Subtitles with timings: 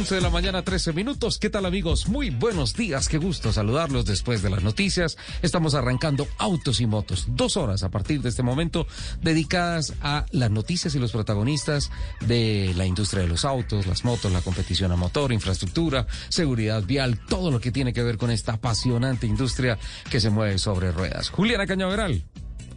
[0.00, 1.38] 11 de la mañana, 13 minutos.
[1.38, 2.08] ¿Qué tal amigos?
[2.08, 3.06] Muy buenos días.
[3.06, 5.18] Qué gusto saludarlos después de las noticias.
[5.42, 7.26] Estamos arrancando Autos y Motos.
[7.28, 8.86] Dos horas a partir de este momento
[9.20, 11.90] dedicadas a las noticias y los protagonistas
[12.20, 17.20] de la industria de los autos, las motos, la competición a motor, infraestructura, seguridad vial,
[17.28, 19.78] todo lo que tiene que ver con esta apasionante industria
[20.10, 21.28] que se mueve sobre ruedas.
[21.28, 22.24] Juliana Cañaveral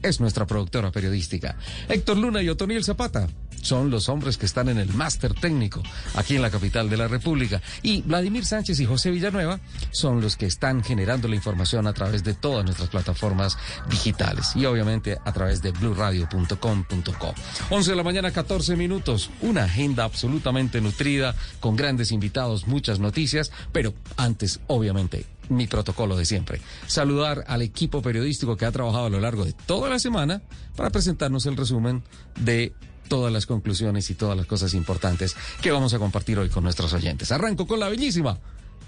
[0.04, 1.58] es nuestra productora periodística.
[1.90, 3.28] Héctor Luna y Otoniel Zapata
[3.62, 5.82] son los hombres que están en el máster técnico
[6.16, 7.62] aquí en la capital de la República.
[7.82, 9.60] Y Vladimir Sánchez y José Villanueva
[9.92, 13.58] son los que están generando la información a través de todas nuestras plataformas
[13.90, 17.34] digitales y obviamente a través de bluradio.com.co.
[17.70, 19.30] 11 de la mañana, 14 minutos.
[19.42, 26.26] Una agenda absolutamente nutrida con grandes invitados, muchas noticias, pero antes, obviamente, mi protocolo de
[26.26, 26.62] siempre.
[26.88, 30.42] Saludar al equipo periodístico que ha trabajado a lo largo de toda la semana
[30.76, 32.04] para presentarnos el resumen
[32.40, 32.74] de
[33.08, 36.94] todas las conclusiones y todas las cosas importantes que vamos a compartir hoy con nuestros
[36.94, 37.32] oyentes.
[37.32, 38.40] Arranco con la bellísima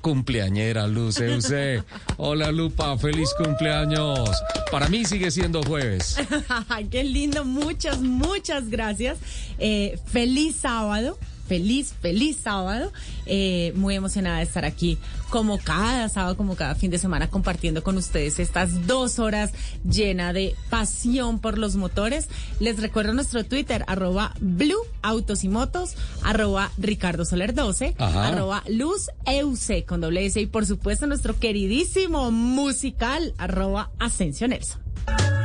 [0.02, 1.84] cumpleañera Luce UC.
[2.18, 4.30] Hola Lupa, feliz cumpleaños.
[4.72, 6.18] Para mí sigue siendo jueves.
[6.92, 9.18] Qué lindo, muchas, muchas gracias.
[9.58, 12.92] Eh, feliz sábado feliz, feliz sábado.
[13.26, 14.98] Eh, muy emocionada de estar aquí
[15.30, 19.52] como cada sábado, como cada fin de semana, compartiendo con ustedes estas dos horas
[19.90, 22.30] llena de pasión por los motores.
[22.60, 29.10] Les recuerdo nuestro Twitter, arroba Blue Autos y Motos, arroba Ricardo Soler 12, arroba Luz
[29.26, 35.45] EUC con doble S y por supuesto nuestro queridísimo musical, arroba Ascension Nelson.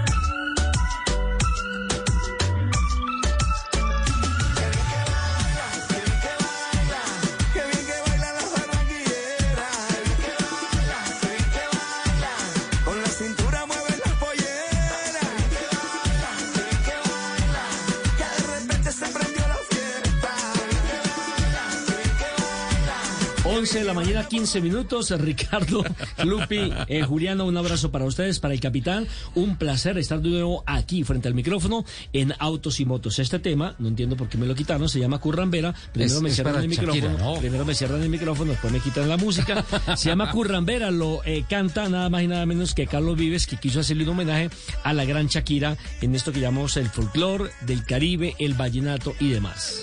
[23.60, 25.10] 11 de la mañana, 15 minutos.
[25.20, 25.84] Ricardo,
[26.24, 29.06] Lupi, eh, Juliana, un abrazo para ustedes, para el capitán.
[29.34, 31.84] Un placer estar de nuevo aquí frente al micrófono
[32.14, 33.18] en Autos y Motos.
[33.18, 35.74] Este tema, no entiendo por qué me lo quitaron, se llama Currambera.
[35.92, 39.62] Primero me cierran el micrófono, primero me cierran el micrófono, después me quitan la música.
[39.94, 43.58] Se llama Currambera, lo eh, canta nada más y nada menos que Carlos Vives, que
[43.58, 44.48] quiso hacerle un homenaje
[44.84, 49.28] a la gran Shakira en esto que llamamos el folclore del Caribe, el vallenato y
[49.28, 49.82] demás.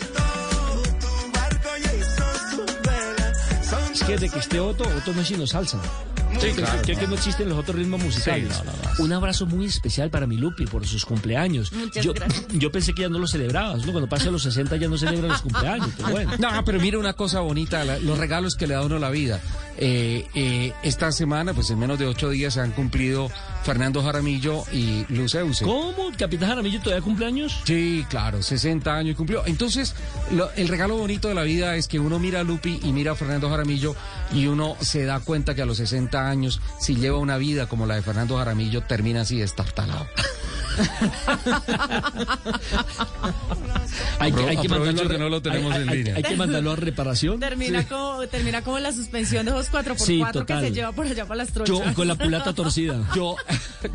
[4.03, 5.80] Que de que esté Otto, Otto no es sino salsa.
[6.41, 6.81] Sí, claro.
[6.81, 8.62] Que, que no existen los otros ritmos musicales.
[9.00, 11.72] Un abrazo muy especial para mi Lupi por sus cumpleaños.
[11.72, 12.46] Muchas yo, gracias.
[12.53, 13.91] yo pensé que ya no lo celebrabas, ¿no?
[13.94, 16.31] Cuando pasa los 60 ya no celebran los cumpleaños, pero bueno.
[16.38, 19.40] No, pero mira una cosa bonita, la- los regalos que le da uno la vida.
[19.78, 23.31] Eh, eh, esta semana, pues en menos de ocho días se han cumplido
[23.63, 25.66] Fernando Jaramillo y Luz Euse.
[25.66, 26.09] ¿Cómo?
[26.09, 27.59] ¿El Capitán Jaramillo todavía cumpleaños?
[27.66, 29.45] Sí, claro, 60 años y cumplió.
[29.45, 29.94] Entonces,
[30.31, 33.12] lo- el regalo bonito de la vida es que uno mira a Lupi y mira
[33.12, 33.95] a Fernando Jaramillo
[34.34, 37.85] y uno se da cuenta que a los 60 años, si lleva una vida como
[37.85, 40.07] la de Fernando Jaramillo, termina así destartalado.
[44.20, 46.16] Hay que, hay mandarlo a- que no lo tenemos hay- en hay- línea.
[46.18, 47.40] Hay que mandarlo a reparación.
[47.40, 49.98] Termina, como, termina como la suspensión de esos 4x4
[50.40, 51.94] Sí, que se lleva por allá para las Yo, trochas.
[51.96, 53.08] con la culata torcida.
[53.16, 53.36] Yo,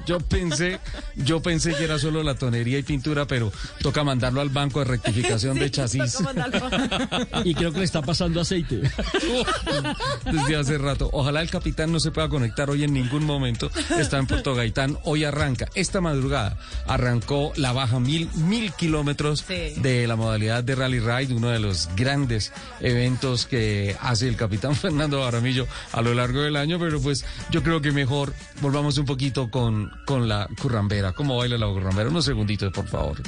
[0.07, 0.79] yo pensé,
[1.17, 4.85] yo pensé que era solo la tonería y pintura, pero toca mandarlo al banco de
[4.87, 6.19] rectificación de chasis.
[7.45, 8.81] Y creo que le está pasando aceite.
[10.31, 11.11] desde hace rato.
[11.13, 13.71] Ojalá el capitán no se pueda conectar hoy en ningún momento.
[13.99, 14.97] Está en Puerto Gaitán.
[15.05, 16.57] Hoy arranca, esta madrugada,
[16.87, 19.75] arrancó la baja mil, mil kilómetros Sí.
[19.77, 24.75] de la modalidad de Rally Ride, uno de los grandes eventos que hace el capitán
[24.77, 26.79] Fernando Aramillo a lo largo del año.
[26.79, 31.13] Pero pues yo creo que mejor volvamos un poquito con, con la currambera.
[31.13, 32.09] ¿Cómo baila la currambera?
[32.09, 33.19] Unos segunditos, por favor.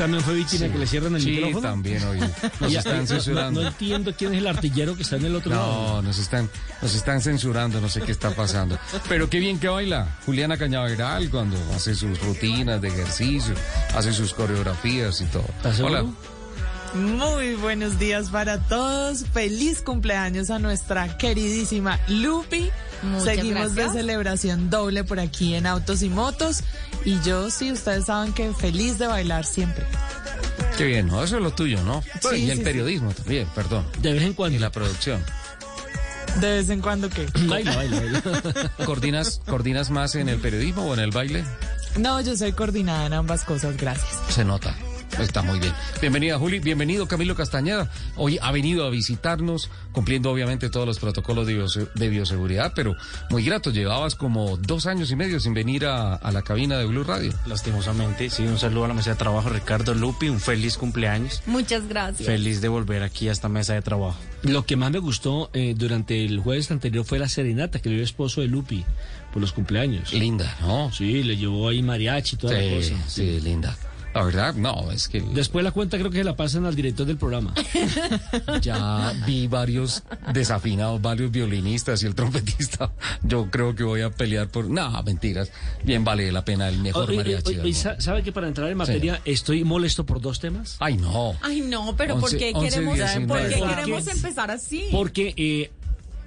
[0.00, 1.60] También fue víctima que le cierran el Sí, micrófono?
[1.60, 2.20] también, oye.
[2.60, 3.62] Nos están no- censurando.
[3.62, 5.72] No, entiendo quién es el artillero que está en el otro lado.
[5.96, 6.48] No, nos están,
[6.80, 8.78] nos están censurando, no sé qué está pasando.
[9.08, 13.54] Pero qué bien que baila Juliana Cañaveral cuando hace sus rutinas de ejercicio,
[13.94, 15.44] hace sus coreografías y todo.
[15.58, 16.12] ¿Estás seguro?
[16.94, 19.24] Muy buenos días para todos.
[19.32, 22.70] Feliz cumpleaños a nuestra queridísima Lupi.
[23.02, 23.94] Muchas Seguimos gracias.
[23.94, 26.62] de celebración doble por aquí en Autos y Motos.
[27.04, 29.84] Y yo, sí, ustedes saben que feliz de bailar siempre.
[30.76, 31.22] Qué bien, ¿no?
[31.22, 32.02] Eso es lo tuyo, ¿no?
[32.22, 33.86] Bueno, y Sí, el sí, periodismo también, perdón.
[34.00, 34.58] De vez en Y cuando.
[34.58, 35.22] la producción.
[36.40, 37.26] De vez en cuando que.
[37.48, 38.70] Baila, baila, baila.
[38.84, 41.44] ¿Coordinas, ¿Coordinas más en el periodismo o en el baile?
[41.98, 44.10] No, yo soy coordinada en ambas cosas, gracias.
[44.28, 44.76] Se nota.
[45.18, 45.72] Está muy bien.
[46.00, 46.60] Bienvenida, Juli.
[46.60, 47.90] Bienvenido, Camilo Castañeda.
[48.16, 52.96] Hoy ha venido a visitarnos, cumpliendo obviamente todos los protocolos de, biose- de bioseguridad, pero
[53.28, 53.70] muy grato.
[53.70, 57.34] Llevabas como dos años y medio sin venir a, a la cabina de Blue Radio.
[57.46, 61.42] Lastimosamente, sí, un saludo a la mesa de trabajo, Ricardo Lupi, un feliz cumpleaños.
[61.46, 62.26] Muchas gracias.
[62.26, 64.16] Feliz de volver aquí a esta mesa de trabajo.
[64.42, 67.96] Lo que más me gustó eh, durante el jueves anterior fue la serenata que le
[67.96, 68.86] dio el esposo de Lupi
[69.34, 70.14] por los cumpleaños.
[70.14, 70.90] Linda, ¿no?
[70.92, 73.04] Sí, le llevó ahí mariachi y toda la Sí, cosa.
[73.08, 73.76] sí, linda.
[74.12, 77.06] La verdad, no, es que Después la cuenta creo que se la pasan al director
[77.06, 77.54] del programa.
[78.60, 80.02] ya vi varios
[80.32, 82.92] desafinados, varios violinistas y el trompetista.
[83.22, 84.68] Yo creo que voy a pelear por...
[84.68, 85.52] No, mentiras.
[85.84, 87.58] Bien vale la pena el mejor Oye, mariachi.
[87.58, 90.76] oye, oye, ¿Sabe que para entrar en materia estoy molesto por dos temas?
[90.80, 91.34] Ay, no.
[91.42, 93.56] Ay, no, pero ¿por Once- qué once, queremos, diecinueve.
[93.56, 94.88] ¿por qué queremos empezar así?
[94.90, 95.70] Porque eh,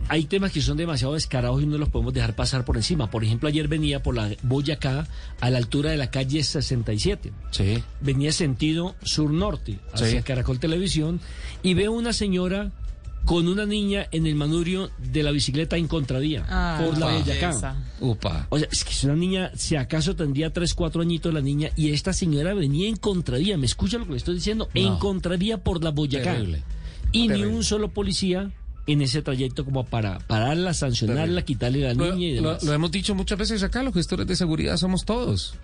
[0.09, 3.09] hay temas que son demasiado descarados y no los podemos dejar pasar por encima.
[3.09, 5.07] Por ejemplo, ayer venía por la Boyacá
[5.41, 7.31] a la altura de la calle 67.
[7.51, 7.83] Sí.
[8.01, 10.23] Venía sentido sur-norte hacia Sí.
[10.23, 11.19] Caracol Televisión
[11.61, 12.71] y veo una señora
[13.25, 17.05] con una niña en el manubrio de la bicicleta en contravía Ah, por la.
[17.19, 17.77] Boyacá.
[18.01, 18.47] Upa.
[18.49, 21.69] O sea, es que es una niña, si acaso tendría 3, 4 añitos la niña,
[21.77, 24.67] y esta señora venía en contravía, ¿me escucha lo que le estoy diciendo?
[24.75, 24.81] No.
[24.81, 26.33] En contravía por la Boyacá.
[26.33, 26.63] Terrible.
[27.13, 27.47] Y Terrible.
[27.49, 28.51] ni un solo policía
[28.87, 32.63] en ese trayecto como para pararla, sancionarla, quitarle la Lo, niña y lo- demás.
[32.63, 35.55] lo hemos dicho muchas veces acá, los gestores de seguridad somos todos.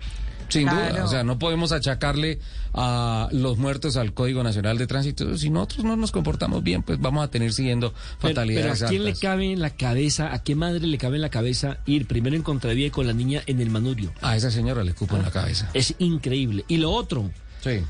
[0.48, 0.94] Sin Claro.
[0.94, 2.40] duda, o sea, no podemos achacarle
[2.74, 5.38] a los muertos al Código Nacional de Tránsito.
[5.38, 8.88] Si nosotros no nos comportamos bien, pues vamos a tener siguiendo Pero, pero fatalidades ¿a
[8.88, 12.06] quién le cabe en la cabeza, a qué madre le cabe en la cabeza ir
[12.06, 14.12] primero en contravía y con la niña en el manubrio?
[14.22, 15.70] A esa señora le cupo en la cabeza.
[15.72, 16.64] Es increíble.
[16.66, 17.30] Y lo otro,
[17.62, 17.82] Sí.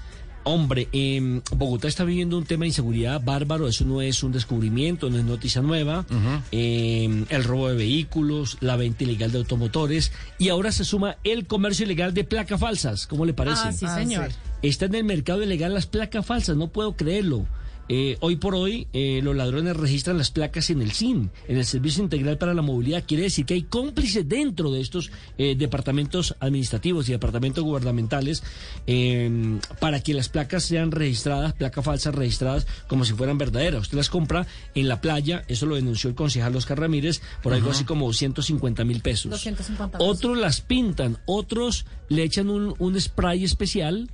[0.42, 5.10] Hombre, em, Bogotá está viviendo un tema de inseguridad bárbaro, eso no es un descubrimiento,
[5.10, 6.06] no es noticia nueva.
[6.50, 11.46] Em, el robo de vehículos, la venta ilegal de automotores y ahora se suma el
[11.46, 13.06] comercio ilegal de placas falsas.
[13.06, 13.60] ¿Cómo le parece?
[13.64, 14.30] Ah, sí, Ah, señor.
[14.32, 14.36] sí.
[14.62, 17.46] Está en el mercado ilegal las placas falsas, no puedo creerlo.
[17.92, 21.64] Eh, hoy por hoy, eh, los ladrones registran las placas en el SIN, en el
[21.64, 23.02] Servicio Integral para la Movilidad.
[23.04, 28.44] Quiere decir que hay cómplices dentro de estos eh, departamentos administrativos y departamentos gubernamentales
[28.86, 33.82] eh, para que las placas sean registradas, placas falsas registradas como si fueran verdaderas.
[33.82, 34.46] Usted las compra
[34.76, 38.84] en la playa, eso lo denunció el concejal Oscar Ramírez, por algo así como 150
[38.84, 39.32] mil pesos.
[39.32, 40.16] 250 pesos.
[40.16, 44.08] Otros las pintan, otros le echan un, un spray especial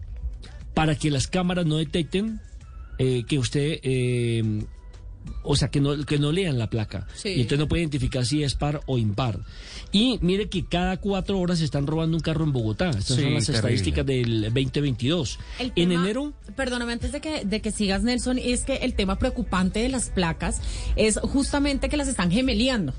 [0.72, 2.40] para que las cámaras no detecten
[2.98, 4.64] eh, que usted, eh,
[5.42, 7.06] o sea, que no, que no lean la placa.
[7.14, 7.30] Sí.
[7.30, 9.40] Y entonces no puede identificar si es par o impar.
[9.92, 12.90] Y mire que cada cuatro horas se están robando un carro en Bogotá.
[12.90, 13.56] Estas Sí, son las terrible.
[13.74, 15.38] estadísticas del 2022.
[15.58, 16.32] El en tema- enero...
[16.54, 20.10] Perdóname, antes de que, de que sigas, Nelson, es que el tema preocupante de las
[20.10, 20.60] placas
[20.96, 22.92] es justamente que las están gemeleando,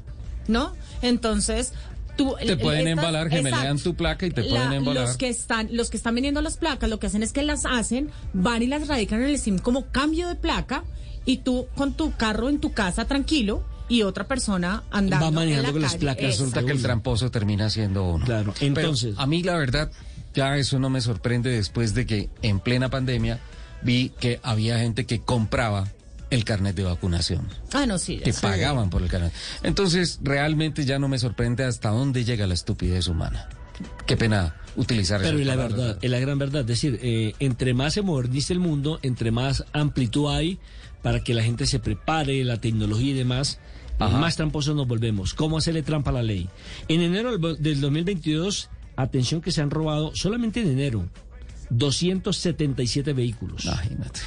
[0.47, 0.73] ¿no?
[1.01, 1.73] Entonces.
[2.17, 3.83] Tú, Te pueden estas- embalar, gemelean exacto.
[3.91, 5.07] tu placa y te pueden embalar.
[5.07, 7.65] Los que están, los que están vendiendo las placas, lo que hacen es que las
[7.65, 10.83] hacen, van y las radican en el SIM como cambio de placa,
[11.25, 15.25] y tú con tu carro en tu casa tranquilo y otra persona andando.
[15.25, 16.23] Va manejando en la con las placas.
[16.25, 18.25] Resulta que el tramposo termina siendo uno.
[18.25, 19.91] Claro, Pero entonces- a mí la verdad,
[20.33, 23.39] ya eso no me sorprende después de que en plena pandemia
[23.83, 25.87] vi que había gente que compraba
[26.29, 28.17] el carnet de vacunación, Ah, no, sí.
[28.19, 28.39] que sí.
[28.41, 29.31] pagaban por el carnet.
[29.63, 33.47] Entonces, realmente ya no me sorprende hasta dónde llega la estupidez humana.
[34.05, 35.77] Qué pena utilizar Pero la palabras.
[35.77, 36.61] verdad, es la gran verdad.
[36.61, 40.59] Es decir, eh, entre más se modernice el mundo, entre más amplitud hay
[41.03, 43.59] para que la gente se prepare, la tecnología y demás,
[43.99, 44.17] Ajá.
[44.17, 45.33] más tramposos nos volvemos.
[45.33, 46.49] ¿Cómo hacerle trampa a la ley?
[46.87, 51.07] En enero del- del 2022, atención que se han robado solamente en enero
[51.69, 53.65] 277 vehículos.
[53.65, 54.19] Imagínate.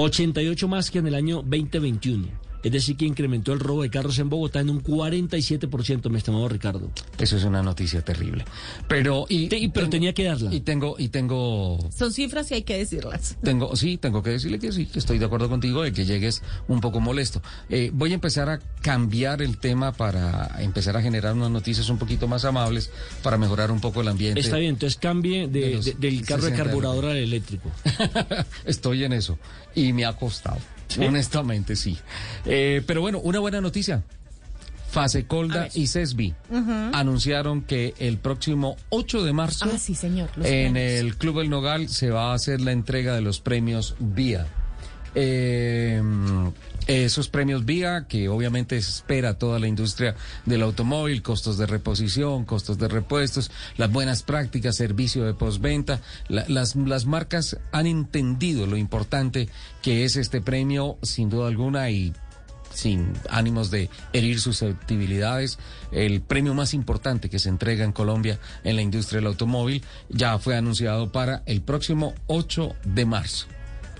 [0.00, 2.47] 88 más que en el año 2021.
[2.62, 6.48] Es decir, que incrementó el robo de carros en Bogotá en un 47%, mi estimado
[6.48, 6.90] Ricardo.
[7.18, 8.44] Eso es una noticia terrible.
[8.88, 10.52] Pero y, Te- pero tenía que darla.
[10.52, 13.36] Y tengo y tengo Son cifras y hay que decirlas.
[13.42, 16.42] Tengo, sí, tengo que decirle que sí, que estoy de acuerdo contigo de que llegues
[16.66, 17.40] un poco molesto.
[17.68, 21.98] Eh, voy a empezar a cambiar el tema para empezar a generar unas noticias un
[21.98, 22.90] poquito más amables
[23.22, 24.40] para mejorar un poco el ambiente.
[24.40, 27.70] Está bien, entonces cambie de- de los de- del carro de 60 carburador al eléctrico.
[28.64, 29.38] Estoy en eso
[29.74, 30.58] y me ha costado,
[30.98, 31.98] honestamente sí.
[32.46, 34.02] Eh, pero bueno, una buena noticia.
[34.90, 36.34] Fasecolda y CESBI
[36.94, 40.30] anunciaron que el próximo 8 de marzo Ah, sí, señor.
[40.34, 41.00] los en premios.
[41.00, 44.46] el Club El Nogal se va a hacer la entrega de los premios Vía.
[45.14, 46.02] Eh,
[46.88, 50.16] esos premios Vía, que obviamente espera toda la industria
[50.46, 56.00] del automóvil, costos de reposición, costos de repuestos, las buenas prácticas, servicio de postventa.
[56.28, 59.48] La- las, las marcas han entendido lo importante
[59.82, 62.14] que es este premio, sin duda alguna, y
[62.72, 65.58] sin ánimos de herir susceptibilidades,
[65.92, 70.38] el premio más importante que se entrega en Colombia en la industria del automóvil ya
[70.38, 73.46] fue anunciado para el próximo 8 de marzo.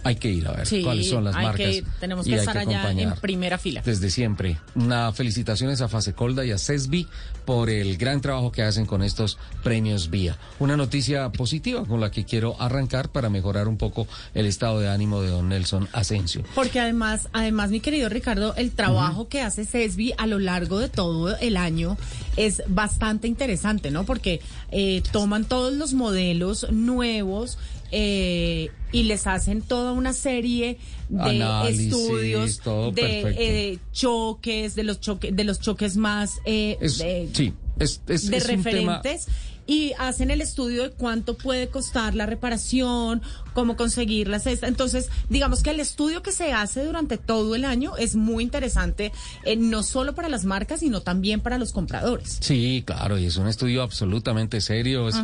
[0.05, 1.67] Hay que ir a ver Sí, cuáles son las hay marcas.
[1.67, 1.85] que ir.
[2.00, 3.83] Tenemos y que hay estar allá en primera fila.
[3.85, 4.59] Desde siempre.
[4.75, 7.07] Una felicitaciones a Fasecolda y a CESBI
[7.45, 10.37] por el gran trabajo que hacen con estos premios vía.
[10.59, 14.88] Una noticia positiva con la que quiero arrancar para mejorar un poco el estado de
[14.88, 16.43] ánimo de don Nelson Asensio.
[16.55, 20.88] Porque además, además, mi querido Ricardo, el trabajo que hace CESBI a lo largo de
[20.88, 21.97] todo el año
[22.37, 24.05] es bastante interesante, ¿no?
[24.05, 24.40] Porque
[24.71, 27.59] eh, toman todos los modelos nuevos
[27.90, 30.78] eh, y les hacen toda una serie
[31.09, 32.61] de Análisis, estudios
[32.95, 38.02] de eh, choques, de los choques, de los choques más eh, Es- de- sí, es,
[38.09, 39.28] es- de es un tema- referentes
[39.69, 43.21] y hacen el estudio de cuánto puede costar la reparación,
[43.53, 44.47] cómo conseguirlas.
[44.47, 44.67] esta.
[44.67, 49.13] Entonces, digamos que el estudio que se hace durante todo el año es muy interesante,
[49.45, 52.39] eh, no solo para las marcas, sino también para los compradores.
[52.41, 55.07] Sí, claro, y es un estudio absolutamente serio.
[55.09, 55.17] Es,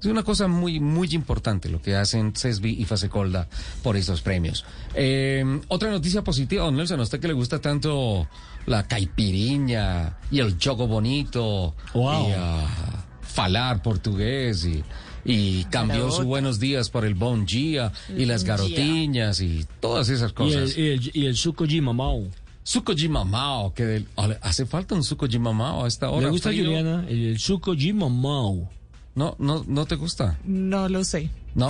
[0.00, 3.46] es una cosa muy, muy importante lo que hacen CESBI y Fasecolda
[3.84, 4.64] por estos premios.
[4.94, 8.26] Eh, otra noticia positiva, don Nelson, a usted que le gusta tanto
[8.66, 12.28] la caipiriña y el jogo bonito Wow.
[12.28, 13.01] y ah,
[13.32, 14.82] falar portugués y,
[15.24, 20.30] y cambió su buenos días por el bon dia y las garotiñas y todas esas
[20.32, 20.76] Y cosas.
[20.76, 22.28] el, y el, y el suco Jimamau.
[22.64, 24.06] Suco Jimamao, que del-
[24.40, 26.26] hace falta un suco Jimamao a esta hora.
[26.26, 26.64] ¿Le gusta frío.
[26.64, 27.04] Juliana?
[27.08, 28.68] El, el suco Jimamau.
[29.14, 30.38] No, no, no te gusta.
[30.44, 31.30] No lo sé.
[31.54, 31.68] No,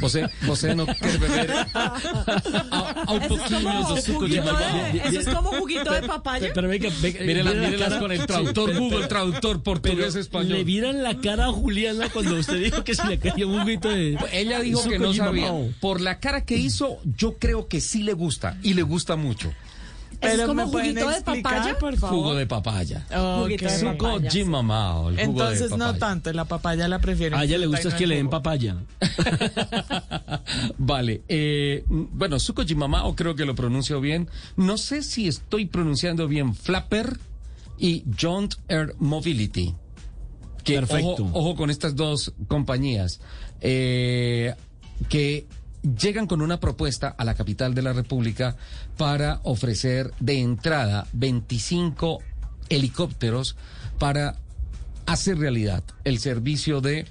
[0.00, 5.28] você, você não quer beber a, a un poquinho de suco de de- eso es
[5.28, 6.50] como juguito de papaya.
[6.52, 10.64] Pero venga, venga, cara- con el Sí, traductor pero- Google, traductor portugués Le español.
[10.64, 14.18] miran la cara a Juliana cuando usted dijo que se le caía un juguito de.
[14.32, 15.52] Ella dijo que no sabía.
[15.80, 19.52] Por la cara que hizo, yo creo que sí le gusta y le gusta mucho.
[20.20, 21.78] Eso es Pero como ¿me pueden juguito de papaya.
[21.78, 22.16] por favor?
[22.16, 23.06] Jugo de papaya.
[23.10, 23.78] Juguito de Ok.
[23.78, 24.38] Suco papaya, sí.
[24.38, 27.36] Jimamao, el jugo Entonces de no tanto, la papaya la prefiero.
[27.36, 28.76] A ella le gusta es que le den papaya.
[30.78, 34.28] vale, eh, bueno, Suko Jimamao creo que lo pronuncio bien.
[34.56, 37.18] No sé si estoy pronunciando bien Flapper
[37.78, 39.74] y John Air Mobility.
[40.62, 41.24] Que, Perfecto.
[41.24, 43.20] Ojo, ojo con estas dos compañías
[43.60, 44.54] eh,
[45.08, 45.46] que
[45.84, 48.56] llegan con una propuesta a la capital de la República
[48.96, 52.20] para ofrecer de entrada 25
[52.70, 53.56] helicópteros
[53.98, 54.36] para
[55.06, 57.06] hacer realidad el servicio de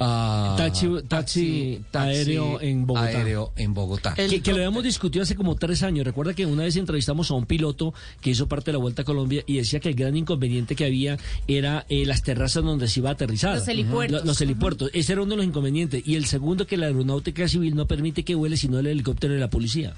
[0.00, 3.06] ah, Taxi- taxi aéreo en Bogotá.
[3.06, 4.14] aéreo en Bogotá.
[4.16, 6.04] El- Que, que lo habíamos discutido hace como tres años.
[6.04, 9.04] Recuerda que una vez entrevistamos a un piloto que hizo parte de la Vuelta a
[9.04, 13.00] Colombia y decía que el gran inconveniente que había era eh, las terrazas donde se
[13.00, 13.56] iba a aterrizar.
[13.56, 14.20] Los helipuertos.
[14.20, 14.90] Lo- Los helipuertos.
[14.94, 16.02] Ese era uno de los inconvenientes.
[16.06, 19.40] Y el segundo, que la aeronáutica civil no permite que vuele sino el helicóptero de
[19.40, 19.94] la policía.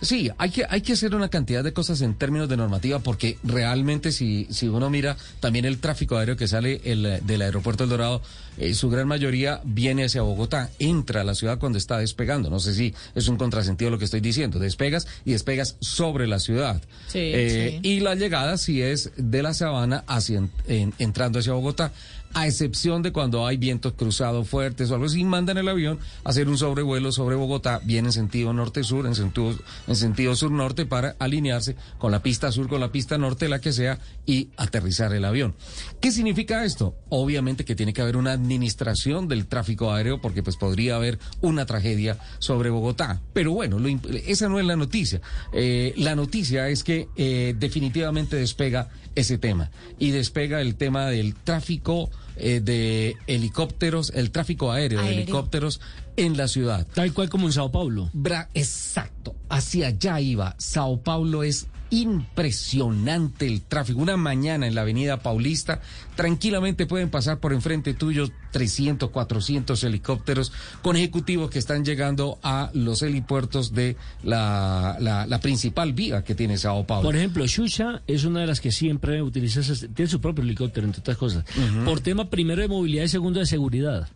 [0.00, 3.38] Sí, hay que, hay que hacer una cantidad de cosas en términos de normativa porque
[3.44, 7.90] realmente si, si uno mira también el tráfico aéreo que sale el, del aeropuerto El
[7.90, 8.20] Dorado,
[8.58, 12.50] eh, su gran mayoría viene hacia Bogotá, entra a la ciudad cuando está despegando.
[12.50, 14.58] No sé si es un contrasentido lo que estoy diciendo.
[14.58, 16.80] Despegas y despegas sobre la ciudad.
[17.08, 17.88] Sí, Eh, sí.
[17.88, 21.92] Y la llegada si es de la sabana hacia, en- entrando hacia Bogotá.
[22.36, 26.30] A excepción de cuando hay vientos cruzados fuertes o algo así, mandan el avión a
[26.30, 29.56] hacer un sobrevuelo sobre Bogotá, bien en sentido norte-sur, en sentido,
[29.86, 33.72] en sentido sur-norte, para alinearse con la pista sur, con la pista norte, la que
[33.72, 35.54] sea, y aterrizar el avión.
[36.00, 36.96] ¿Qué significa esto?
[37.08, 41.66] Obviamente que tiene que haber una administración del tráfico aéreo, porque pues podría haber una
[41.66, 43.20] tragedia sobre Bogotá.
[43.32, 43.88] Pero bueno, lo
[44.26, 45.20] esa no es la noticia.
[45.52, 51.34] Eh, la noticia es que eh, definitivamente despega ese tema y despega el tema del
[51.34, 55.80] tráfico eh, de helicópteros, el tráfico aéreo, de helicópteros
[56.16, 56.86] en la ciudad.
[56.94, 58.10] Tal cual como en Sao Paulo.
[58.12, 60.54] Bra- exacto, hacia allá iba.
[60.58, 61.66] Sao Paulo es
[62.02, 64.00] impresionante el tráfico.
[64.00, 65.80] Una mañana en la avenida Paulista,
[66.16, 72.70] tranquilamente pueden pasar por enfrente tuyo 300, 400 helicópteros con ejecutivos que están llegando a
[72.74, 77.08] los helipuertos de la, la, la principal vía que tiene Sao Paulo.
[77.08, 79.60] Por ejemplo, Xuxa es una de las que siempre utiliza,
[79.94, 81.44] tiene su propio helicóptero, entre otras cosas.
[81.84, 84.08] Por tema primero de movilidad y segundo de seguridad.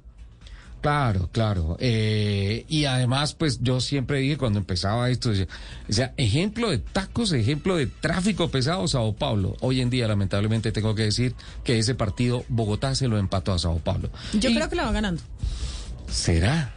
[0.81, 1.77] Claro, claro.
[1.81, 5.49] Eh, y además, pues yo siempre dije cuando empezaba esto, decía,
[5.89, 9.57] o sea, ejemplo de tacos, ejemplo de tráfico pesado, Sao Paulo.
[9.61, 13.59] Hoy en día, lamentablemente, tengo que decir que ese partido Bogotá se lo empató a
[13.59, 14.09] Sao Paulo.
[14.35, 15.21] Yo Y- creo que la va ganando.
[16.09, 16.75] ¿Será?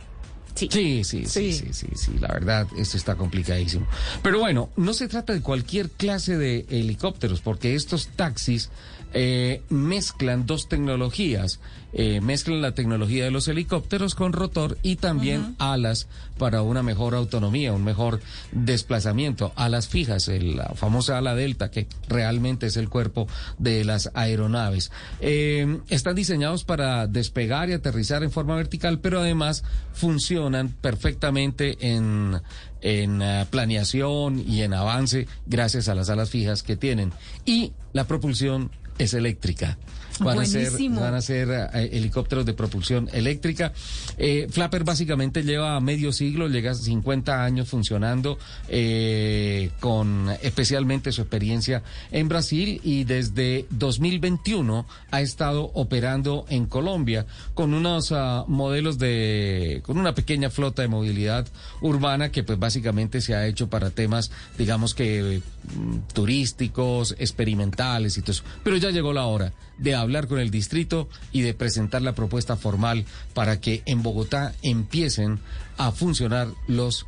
[0.55, 0.67] Sí.
[0.69, 3.87] Sí, sí, sí, sí, sí, sí, la verdad, esto está complicadísimo.
[4.21, 8.69] Pero bueno, no se trata de cualquier clase de helicópteros, porque estos taxis
[9.13, 11.59] eh, mezclan dos tecnologías.
[11.93, 17.13] Eh, mezclan la tecnología de los helicópteros con rotor y también alas para una mejor
[17.15, 18.21] autonomía, un mejor
[18.53, 19.51] desplazamiento.
[19.57, 23.27] Alas fijas, el- la famosa ala delta, que realmente es el cuerpo
[23.57, 24.89] de las aeronaves.
[25.19, 29.63] Eh, están diseñados para despegar y aterrizar en forma vertical, pero además
[29.93, 32.41] funcionan perfectamente en,
[32.81, 37.11] en eh, planeación y en avance gracias a las alas fijas que tienen.
[37.45, 39.77] Y la propulsión es eléctrica.
[40.19, 43.73] Van a ser, van a ser eh, helicópteros de propulsión eléctrica.
[44.17, 48.37] Eh, Flapper básicamente lleva medio siglo, llega a 50 años funcionando,
[48.67, 57.25] eh, con especialmente su experiencia en Brasil y desde 2021 ha estado operando en Colombia
[57.53, 61.47] con unos ah, modelos de, con una pequeña flota de movilidad
[61.81, 65.41] urbana que pues básicamente se ha hecho para temas, digamos que
[65.75, 68.43] mm, turísticos, experimentales y todo eso.
[68.63, 72.57] Pero ya llegó la hora de hablar con el distrito y de presentar la propuesta
[72.57, 75.39] formal para que en Bogotá empiecen
[75.77, 77.05] a funcionar los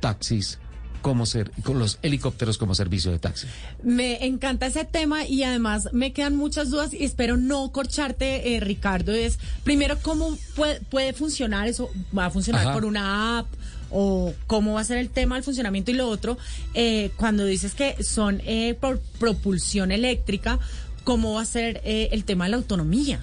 [0.00, 0.58] taxis
[1.02, 3.46] como ser, con los helicópteros como servicio de taxi.
[3.82, 8.60] Me encanta ese tema y además me quedan muchas dudas y espero no corcharte, eh,
[8.60, 9.12] Ricardo.
[9.12, 12.72] Es primero cómo puede, puede funcionar eso, va a funcionar Ajá.
[12.72, 13.46] por una app
[13.90, 16.38] o cómo va a ser el tema del funcionamiento y lo otro,
[16.74, 20.58] eh, cuando dices que son eh, por propulsión eléctrica,
[21.06, 23.20] cómo va a ser eh, el tema de la autonomía.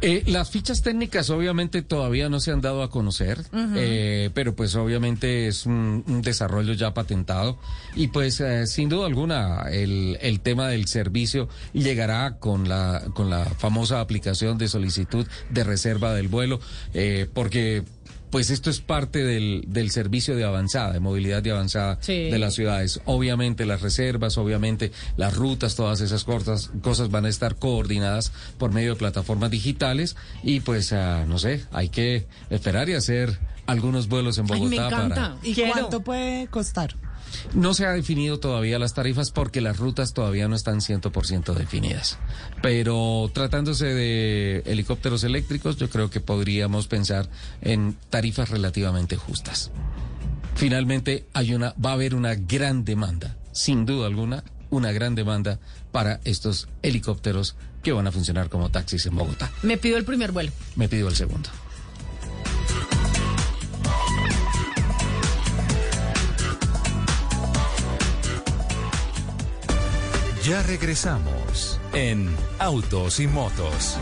[0.00, 3.44] Eh, las fichas técnicas obviamente todavía no se han dado a conocer,
[3.74, 7.58] eh, pero pues obviamente es un, un desarrollo ya patentado
[7.96, 13.28] y pues eh, sin duda alguna el, el tema del servicio llegará con la, con
[13.28, 16.60] la famosa aplicación de solicitud de reserva del vuelo,
[16.94, 17.82] eh, porque
[18.30, 22.30] pues esto es parte del, del servicio de avanzada, de movilidad de avanzada Sí.
[22.30, 23.00] de las ciudades.
[23.04, 28.72] Obviamente las reservas, obviamente las rutas, todas esas cosas, cosas van a estar coordinadas por
[28.72, 34.08] medio de plataformas digitales y pues ah, no sé, hay que esperar y hacer algunos
[34.08, 35.14] vuelos en Ay, Bogotá me encanta.
[35.14, 35.72] para ¿Y Quiero.
[35.72, 36.96] cuánto puede costar?
[37.54, 42.18] No se ha definido todavía las tarifas porque las rutas todavía no están 100% definidas.
[42.62, 47.28] Pero tratándose de helicópteros eléctricos, yo creo que podríamos pensar
[47.60, 49.70] en tarifas relativamente justas.
[50.54, 55.60] Finalmente, hay una, va a haber una gran demanda, sin duda alguna, una gran demanda
[55.92, 59.50] para estos helicópteros que van a funcionar como taxis en Bogotá.
[59.62, 60.50] Me pido el primer vuelo.
[60.76, 61.48] Me pido el segundo.
[70.48, 73.98] Ya regresamos en Autos y Motos.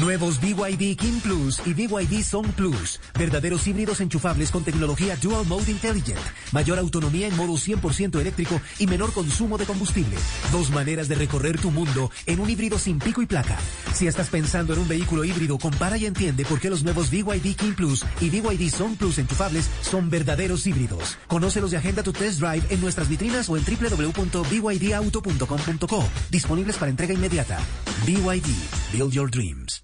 [0.00, 2.98] Nuevos BYD King Plus y BYD Song Plus.
[3.18, 6.18] Verdaderos híbridos enchufables con tecnología Dual Mode Intelligent.
[6.50, 10.16] Mayor autonomía en modo 100% eléctrico y menor consumo de combustible.
[10.50, 13.58] Dos maneras de recorrer tu mundo en un híbrido sin pico y placa.
[13.92, 17.54] Si estás pensando en un vehículo híbrido, compara y entiende por qué los nuevos BYD
[17.54, 21.18] King Plus y BYD Song Plus enchufables son verdaderos híbridos.
[21.26, 26.04] Conócelos y agenda tu test drive en nuestras vitrinas o en www.bydauto.com.co.
[26.30, 27.58] Disponibles para entrega inmediata.
[28.06, 28.46] BYD.
[28.92, 29.81] Build your dreams.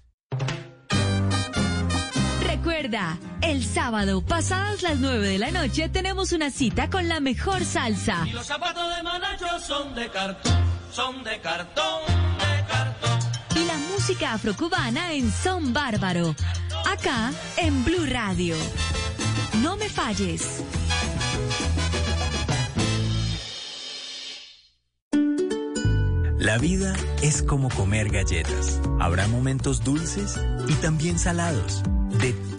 [2.81, 7.65] Recuerda, el sábado, pasadas las 9 de la noche, tenemos una cita con la mejor
[7.65, 8.23] salsa.
[8.25, 11.99] Y los zapatos de Manacho son de cartón, son de cartón,
[12.37, 13.19] de cartón.
[13.57, 16.33] Y la música afrocubana en Son Bárbaro.
[16.89, 18.55] Acá, en Blue Radio.
[19.61, 20.63] No me falles.
[26.37, 28.79] La vida es como comer galletas.
[29.01, 30.39] Habrá momentos dulces
[30.69, 31.83] y también salados.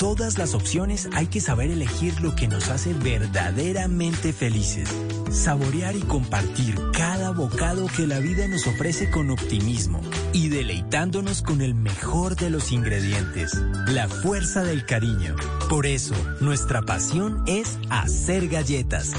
[0.00, 4.88] Todas las opciones hay que saber elegir lo que nos hace verdaderamente felices.
[5.30, 10.00] Saborear y compartir cada bocado que la vida nos ofrece con optimismo
[10.32, 15.36] y deleitándonos con el mejor de los ingredientes, la fuerza del cariño.
[15.68, 19.12] Por eso, nuestra pasión es hacer galletas.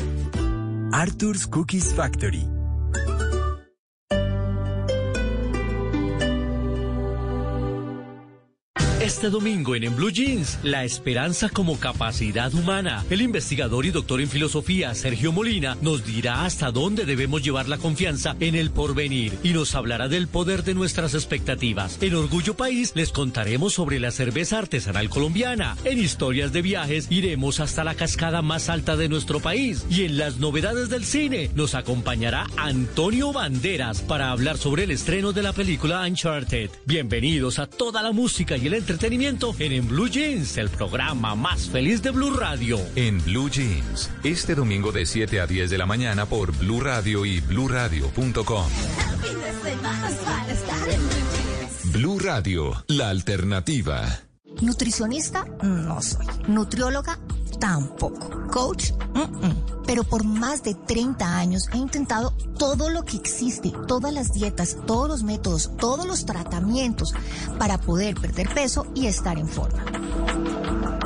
[0.92, 2.61] Arthur's Cookies Factory.
[9.12, 13.04] Este domingo en Blue Jeans, la esperanza como capacidad humana.
[13.10, 17.78] El investigador y doctor en filosofía Sergio Molina nos dirá hasta dónde debemos llevar la
[17.78, 21.98] confianza en el porvenir y nos hablará del poder de nuestras expectativas.
[22.02, 25.76] En Orgullo País les contaremos sobre la cerveza artesanal colombiana.
[25.84, 29.86] En Historias de Viajes iremos hasta la cascada más alta de nuestro país.
[29.90, 35.34] Y en las novedades del cine nos acompañará Antonio Banderas para hablar sobre el estreno
[35.34, 36.70] de la película Uncharted.
[36.86, 41.34] Bienvenidos a toda la música y el entretenimiento entretenimiento en, en Blue Jeans, el programa
[41.34, 42.80] más feliz de Blue Radio.
[42.96, 47.26] En Blue Jeans, este domingo de 7 a 10 de la mañana por Blue Radio
[47.26, 48.66] y bluradio.com.
[51.86, 54.20] Blue Radio, la alternativa.
[54.62, 56.28] Nutricionista, no soy.
[56.48, 57.18] Nutrióloga,
[57.62, 58.48] tampoco.
[58.52, 58.92] Coach,
[59.86, 64.76] pero por más de 30 años he intentado todo lo que existe, todas las dietas,
[64.86, 67.14] todos los métodos, todos los tratamientos
[67.58, 69.86] para poder perder peso y estar en forma.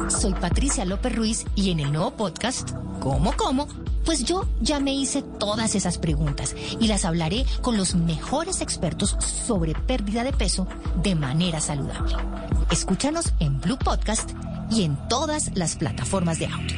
[0.10, 3.68] Soy Patricia López Ruiz y en el nuevo podcast, ¿Cómo, cómo?
[4.04, 9.16] Pues yo ya me hice todas esas preguntas y las hablaré con los mejores expertos
[9.20, 10.68] sobre pérdida de peso
[11.04, 12.16] de manera saludable.
[12.72, 14.32] Escúchanos en Blue Podcast
[14.72, 16.76] y en todas las plataformas de audio.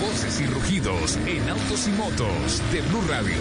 [0.00, 3.36] Voces y rugidos en autos y motos de Blue Radio.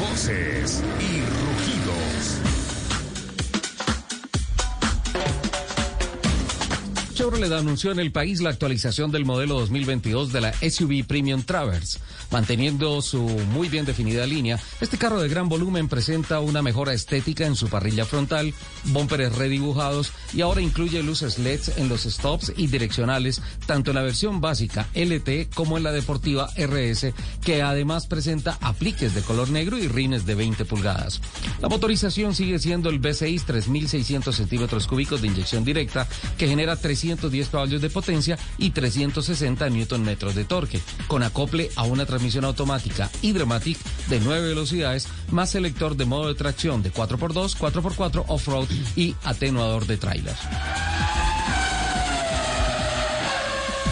[0.00, 2.59] Voces y rugidos.
[7.20, 11.98] Chevrolet anunció en el país la actualización del modelo 2022 de la SUV Premium Traverse.
[12.30, 17.44] Manteniendo su muy bien definida línea, este carro de gran volumen presenta una mejora estética
[17.44, 22.68] en su parrilla frontal, bumperes redibujados y ahora incluye luces LEDs en los stops y
[22.68, 27.12] direccionales, tanto en la versión básica LT como en la deportiva RS,
[27.44, 31.20] que además presenta apliques de color negro y rines de 20 pulgadas.
[31.60, 36.06] La motorización sigue siendo el V6 3600 centímetros cúbicos de inyección directa,
[36.38, 41.82] que genera 310 caballos de potencia y 360 newton metros de torque, con acople a
[41.82, 43.78] una transmisión automática Hydromatic
[44.08, 49.86] de 9 velocidades, más selector de modo de tracción de 4x2, 4x4 off-road y atenuador
[49.86, 50.36] de tráiler.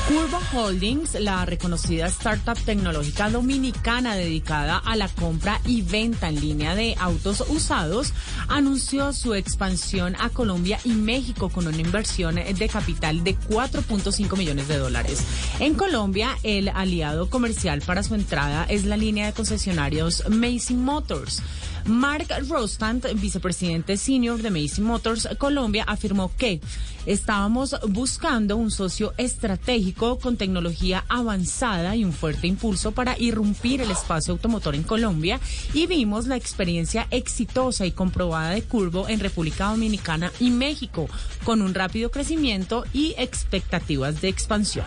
[0.08, 6.74] Curvo Holdings, la reconocida startup tecnológica dominicana dedicada a la compra y venta en línea
[6.74, 8.14] de autos usados,
[8.48, 14.66] anunció su expansión a Colombia y México con una inversión de capital de 4.5 millones
[14.66, 15.22] de dólares.
[15.60, 21.42] En Colombia, el aliado comercial para su entrada es la línea de concesionarios Macy Motors.
[21.86, 26.60] Mark Rostand, vicepresidente senior de Macy Motors Colombia, afirmó que
[27.06, 33.90] estábamos buscando un socio estratégico con tecnología avanzada y un fuerte impulso para irrumpir el
[33.90, 35.40] espacio automotor en Colombia
[35.72, 41.08] y vimos la experiencia exitosa y comprobada de Curvo en República Dominicana y México,
[41.44, 44.84] con un rápido crecimiento y expectativas de expansión.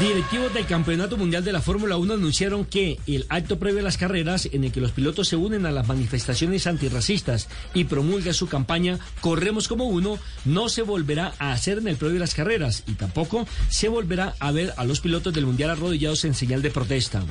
[0.00, 3.98] Directivos del Campeonato Mundial de la Fórmula 1 anunciaron que el acto previo a las
[3.98, 8.48] carreras, en el que los pilotos se unen a las manifestaciones antirracistas y promulgan su
[8.48, 12.84] campaña Corremos como uno, no se volverá a hacer en el previo de las carreras
[12.86, 16.70] y tampoco se volverá a ver a los pilotos del Mundial arrodillados en señal de
[16.70, 17.22] protesta.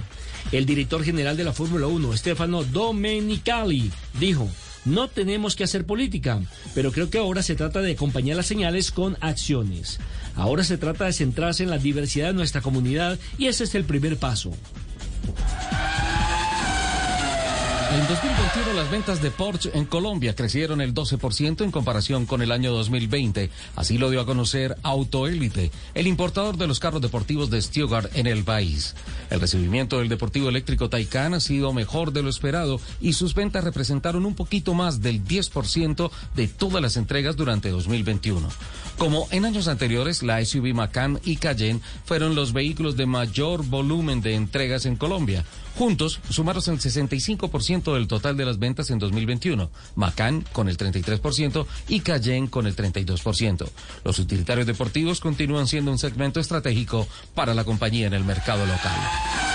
[0.52, 4.50] El director general de la Fórmula 1, Stefano Domenicali, dijo.
[4.86, 6.42] No tenemos que hacer política,
[6.74, 10.00] pero creo que ahora se trata de acompañar las señales con acciones.
[10.36, 13.84] Ahora se trata de centrarse en la diversidad de nuestra comunidad y ese es el
[13.84, 14.52] primer paso.
[17.94, 22.54] En 2021 las ventas de Porsche en Colombia crecieron el 12% en comparación con el
[22.54, 23.50] año 2020.
[23.76, 28.28] Así lo dio a conocer Autoélite, el importador de los carros deportivos de Stuttgart en
[28.28, 28.96] el país.
[29.30, 33.66] El recibimiento del deportivo eléctrico Taycan ha sido mejor de lo esperado y sus ventas
[33.66, 38.48] representaron un poquito más del 10% de todas las entregas durante 2021.
[38.98, 44.22] Como en años anteriores, la SUV Macan y Cayenne fueron los vehículos de mayor volumen
[44.22, 45.44] de entregas en Colombia.
[45.78, 51.66] Juntos sumaron el 65% del total de las ventas en 2021, Macan con el 33%
[51.88, 53.70] y Cayenne con el 32%.
[54.04, 59.51] Los utilitarios deportivos continúan siendo un segmento estratégico para la compañía en el mercado local.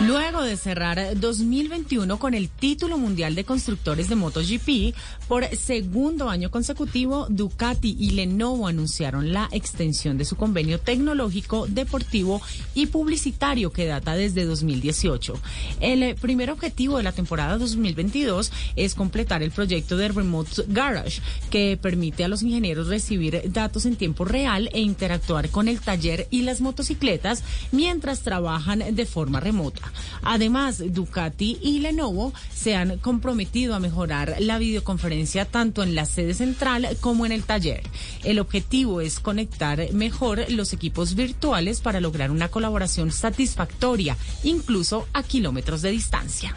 [0.00, 4.92] Luego de cerrar 2021 con el título mundial de constructores de MotoGP,
[5.28, 12.42] por segundo año consecutivo, Ducati y Lenovo anunciaron la extensión de su convenio tecnológico, deportivo
[12.74, 15.40] y publicitario que data desde 2018.
[15.78, 21.78] El primer objetivo de la temporada 2022 es completar el proyecto de Remote Garage, que
[21.80, 26.42] permite a los ingenieros recibir datos en tiempo real e interactuar con el taller y
[26.42, 29.83] las motocicletas mientras trabajan de forma remota.
[30.22, 36.34] Además, Ducati y Lenovo se han comprometido a mejorar la videoconferencia tanto en la sede
[36.34, 37.82] central como en el taller.
[38.22, 45.22] El objetivo es conectar mejor los equipos virtuales para lograr una colaboración satisfactoria, incluso a
[45.22, 46.54] kilómetros de distancia.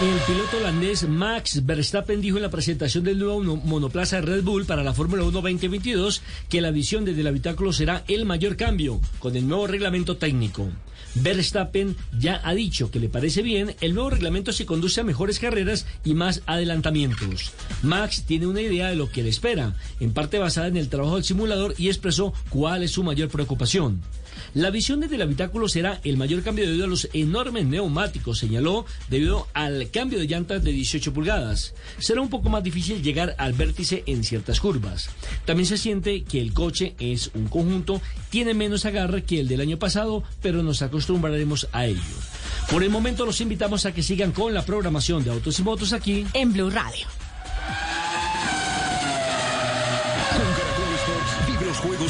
[0.00, 4.82] El piloto holandés Max Verstappen dijo en la presentación del nuevo monoplaza Red Bull para
[4.82, 9.36] la Fórmula 1 2022 que la visión desde el habitáculo será el mayor cambio con
[9.36, 10.70] el nuevo reglamento técnico.
[11.16, 15.38] Verstappen ya ha dicho que le parece bien el nuevo reglamento si conduce a mejores
[15.38, 17.52] carreras y más adelantamientos.
[17.82, 21.16] Max tiene una idea de lo que le espera, en parte basada en el trabajo
[21.16, 24.00] del simulador y expresó cuál es su mayor preocupación.
[24.54, 28.86] La visión desde el habitáculo será el mayor cambio debido a los enormes neumáticos, señaló,
[29.08, 31.74] debido al cambio de llantas de 18 pulgadas.
[31.98, 35.10] Será un poco más difícil llegar al vértice en ciertas curvas.
[35.44, 38.00] También se siente que el coche es un conjunto,
[38.30, 42.00] tiene menos agarre que el del año pasado, pero nos acostumbraremos a ello.
[42.70, 45.92] Por el momento los invitamos a que sigan con la programación de Autos y Motos
[45.92, 47.06] aquí en Blue Radio.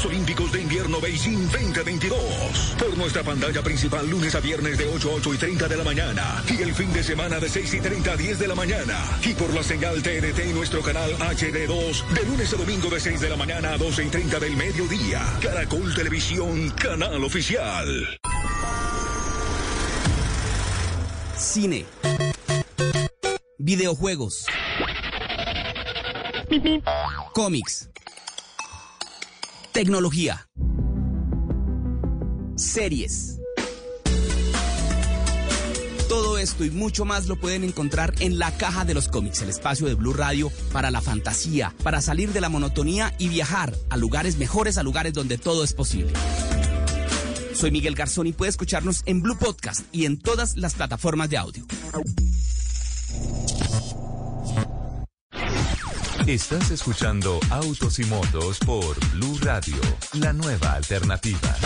[0.00, 2.76] Juegos Olímpicos de Invierno Beijing 2022.
[2.78, 5.84] Por nuestra pantalla principal lunes a viernes de 8 a 8 y 30 de la
[5.84, 6.42] mañana.
[6.48, 8.98] Y el fin de semana de 6 y 30 a 10 de la mañana.
[9.22, 13.20] Y por la señal TNT y nuestro canal HD2 de lunes a domingo de 6
[13.20, 15.22] de la mañana a 12 y 30 del mediodía.
[15.42, 18.18] Caracol Televisión, canal oficial.
[21.36, 21.84] Cine.
[23.58, 24.46] Videojuegos.
[27.34, 27.89] Cómics.
[29.72, 30.48] Tecnología.
[32.56, 33.38] Series.
[36.09, 39.48] Todo esto y mucho más lo pueden encontrar en la caja de los cómics, el
[39.48, 43.96] espacio de Blue Radio para la fantasía, para salir de la monotonía y viajar a
[43.96, 46.14] lugares mejores, a lugares donde todo es posible.
[47.54, 51.37] Soy Miguel Garzón y puede escucharnos en Blue Podcast y en todas las plataformas de
[51.37, 51.64] audio.
[56.30, 59.74] Estás escuchando Autos y Motos por Blue Radio,
[60.12, 61.56] la nueva alternativa.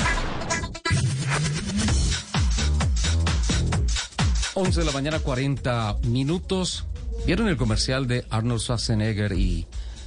[4.54, 6.86] 11 de la mañana, 40 minutos.
[7.26, 9.66] ¿Vieron el comercial de Arnold Schwarzenegger y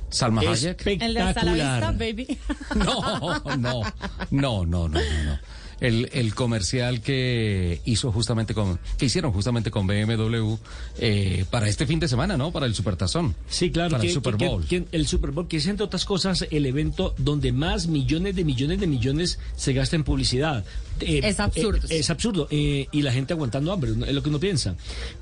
[0.10, 0.88] Salma Hayek?
[0.88, 2.40] El de hasta la vista, baby.
[2.76, 3.82] No, no, no,
[4.32, 5.40] no, no, no, no
[5.80, 10.56] el, el comercial que hizo justamente con, que hicieron justamente con BMW
[11.00, 12.52] eh, para este fin de semana, ¿no?
[12.52, 13.36] Para el Supertazón.
[13.50, 13.92] Sí, claro.
[13.92, 14.66] Para el Super Bowl.
[14.70, 18.80] el Super Bowl, que es entre otras cosas el evento donde más millones de millones
[18.80, 20.66] de millones se gasta en publicidad.
[21.02, 21.88] Eh, es absurdo.
[21.90, 22.48] Eh, es absurdo.
[22.52, 24.76] Eh, y la gente aguantando hambre, es lo que uno piensa.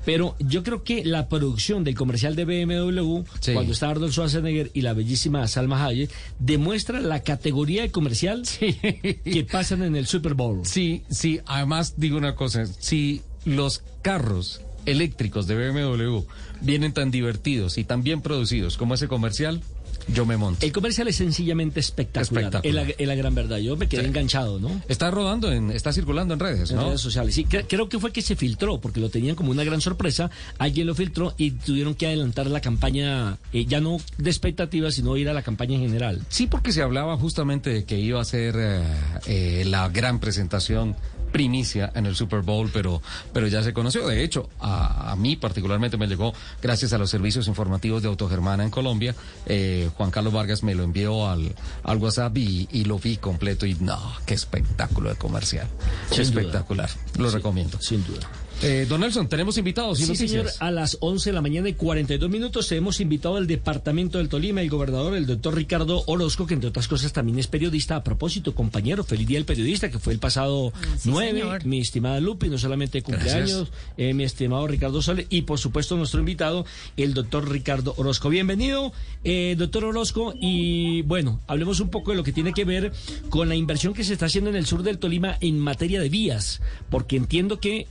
[0.04, 4.82] Pero yo creo que la producción del comercial de BMW, cuando está Arnold Schwarzenegger y
[4.82, 10.60] la bellísima Salma Hayek, demuestra la categoría de comercial que pasan en el Super Bowl.
[10.64, 11.40] Sí, sí.
[11.46, 12.66] Además, digo una cosa.
[12.66, 16.20] Si los carros eléctricos de BMW
[16.60, 19.62] vienen tan divertidos y tan bien producidos como ese comercial,
[20.08, 20.64] yo me monto.
[20.64, 22.60] El comercial es sencillamente espectacular.
[22.62, 22.74] Es,
[23.06, 23.58] la, gran verdad.
[23.58, 24.80] Yo me quedé enganchado, ¿no?
[24.88, 26.86] Está rodando, en, está circulando en redes, en ¿no?
[26.86, 27.34] redes sociales.
[27.34, 30.30] Sí, creo que fue que se filtró, porque lo tenían como una gran sorpresa.
[30.58, 35.16] Alguien lo filtró y tuvieron que adelantar la campaña, eh, ya no de expectativas, sino
[35.16, 36.22] ir a la campaña en general.
[36.28, 38.82] Sí, porque se hablaba justamente de que iba a ser eh,
[39.26, 40.96] eh, la gran presentación
[41.36, 43.02] primicia en el Super Bowl, pero,
[43.34, 44.08] pero ya se conoció.
[44.08, 48.70] De hecho, a, mí particularmente me llegó, gracias a los servicios informativos de Autogermana en
[48.70, 53.66] Colombia, eh, Juan Carlos Vargas me lo envió al, al WhatsApp y, lo vi completo
[53.66, 55.68] y no, qué espectáculo de comercial.
[56.16, 56.88] espectacular.
[57.18, 57.78] Lo recomiendo.
[57.82, 58.30] Sin duda.
[58.62, 59.98] Eh, don Nelson, tenemos invitados.
[59.98, 60.46] sí, señor.
[60.60, 64.62] A las 11 de la mañana y 42 minutos hemos invitado al Departamento del Tolima,
[64.62, 67.96] el gobernador, el doctor Ricardo Orozco, que entre otras cosas también es periodista.
[67.96, 70.72] A propósito, compañero, feliz día del periodista, que fue el pasado
[71.04, 71.60] 9.
[71.64, 76.20] Mi estimada Lupi, no solamente cumpleaños, eh, mi estimado Ricardo Sole y por supuesto nuestro
[76.20, 76.64] invitado,
[76.96, 78.30] el doctor Ricardo Orozco.
[78.30, 78.92] Bienvenido,
[79.24, 80.32] eh, doctor Orozco.
[80.40, 82.92] Y bueno, hablemos un poco de lo que tiene que ver
[83.28, 86.08] con la inversión que se está haciendo en el sur del Tolima en materia de
[86.08, 87.86] vías, porque entiendo que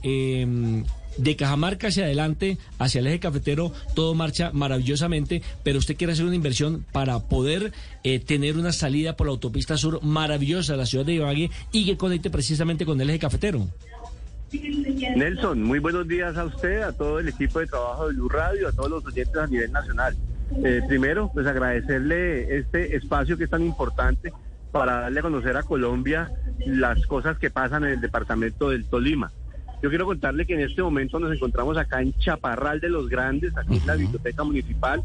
[1.18, 6.26] de Cajamarca hacia adelante, hacia el eje cafetero, todo marcha maravillosamente, pero usted quiere hacer
[6.26, 7.72] una inversión para poder
[8.04, 11.86] eh, tener una salida por la autopista sur maravillosa a la ciudad de Ibagué y
[11.86, 13.66] que conecte precisamente con el eje cafetero.
[15.16, 18.68] Nelson, muy buenos días a usted, a todo el equipo de trabajo de Blue Radio,
[18.68, 20.16] a todos los oyentes a nivel nacional.
[20.64, 24.32] Eh, primero, pues agradecerle este espacio que es tan importante
[24.70, 26.30] para darle a conocer a Colombia
[26.64, 29.32] las cosas que pasan en el departamento del Tolima.
[29.86, 33.56] Yo quiero contarle que en este momento nos encontramos acá en Chaparral de los Grandes,
[33.56, 35.00] aquí en la biblioteca municipal.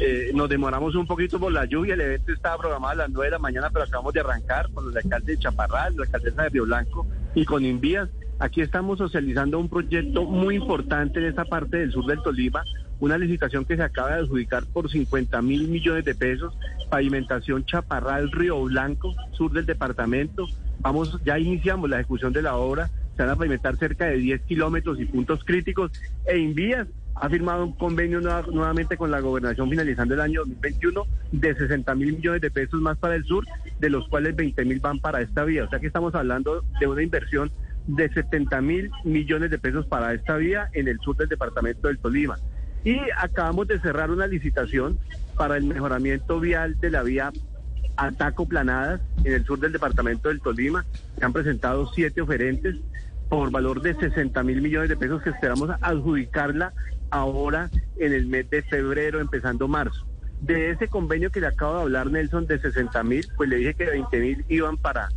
[0.00, 3.26] Eh, nos demoramos un poquito por la lluvia, el evento estaba programado a las 9
[3.26, 6.48] de la mañana, pero acabamos de arrancar con el alcalde de Chaparral, la alcaldesa de
[6.48, 8.08] Río Blanco y con Invías.
[8.40, 12.64] Aquí estamos socializando un proyecto muy importante en esta parte del sur del Tolima,
[12.98, 16.52] una licitación que se acaba de adjudicar por 50 mil millones de pesos,
[16.90, 20.48] pavimentación Chaparral Río Blanco, sur del departamento.
[20.80, 24.42] Vamos, ya iniciamos la ejecución de la obra se van a pavimentar cerca de 10
[24.42, 25.90] kilómetros y puntos críticos
[26.26, 31.06] e Invías ha firmado un convenio nueva- nuevamente con la gobernación finalizando el año 2021
[31.32, 33.44] de 60 mil millones de pesos más para el sur,
[33.80, 35.64] de los cuales 20 mil van para esta vía.
[35.64, 37.50] O sea que estamos hablando de una inversión
[37.86, 41.98] de 70 mil millones de pesos para esta vía en el sur del departamento del
[41.98, 42.36] Tolima.
[42.84, 44.98] Y acabamos de cerrar una licitación
[45.38, 47.32] para el mejoramiento vial de la vía
[47.96, 50.84] Ataco Planadas en el sur del departamento del Tolima.
[51.18, 52.76] Se han presentado siete oferentes
[53.28, 56.72] por valor de 60 mil millones de pesos que esperamos adjudicarla
[57.10, 60.06] ahora en el mes de febrero, empezando marzo.
[60.40, 63.74] De ese convenio que le acabo de hablar, Nelson, de 60 mil, pues le dije
[63.74, 65.08] que 20 mil iban para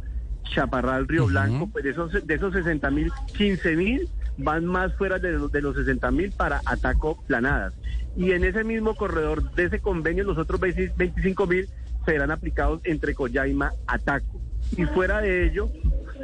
[0.43, 5.19] Chaparral, Río Blanco, pues de esos, de esos 60 mil, 15 mil van más fuera
[5.19, 7.73] de los, de los 60 mil para Ataco Planadas.
[8.15, 11.69] Y en ese mismo corredor de ese convenio, los otros 20 25 mil
[12.05, 14.41] serán aplicados entre Coyaima, Ataco.
[14.75, 15.69] Y fuera de ello,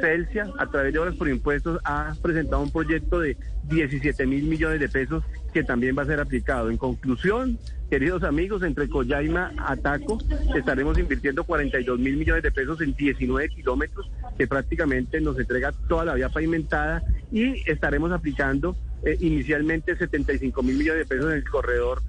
[0.00, 4.80] Celsia, a través de obras por impuestos, ha presentado un proyecto de 17 mil millones
[4.80, 6.70] de pesos que también va a ser aplicado.
[6.70, 7.58] En conclusión,
[7.90, 10.18] queridos amigos, entre Coyaima a Taco
[10.54, 16.04] estaremos invirtiendo 42 mil millones de pesos en 19 kilómetros que prácticamente nos entrega toda
[16.04, 21.48] la vía pavimentada y estaremos aplicando eh, inicialmente 75 mil millones de pesos en el
[21.48, 22.02] corredor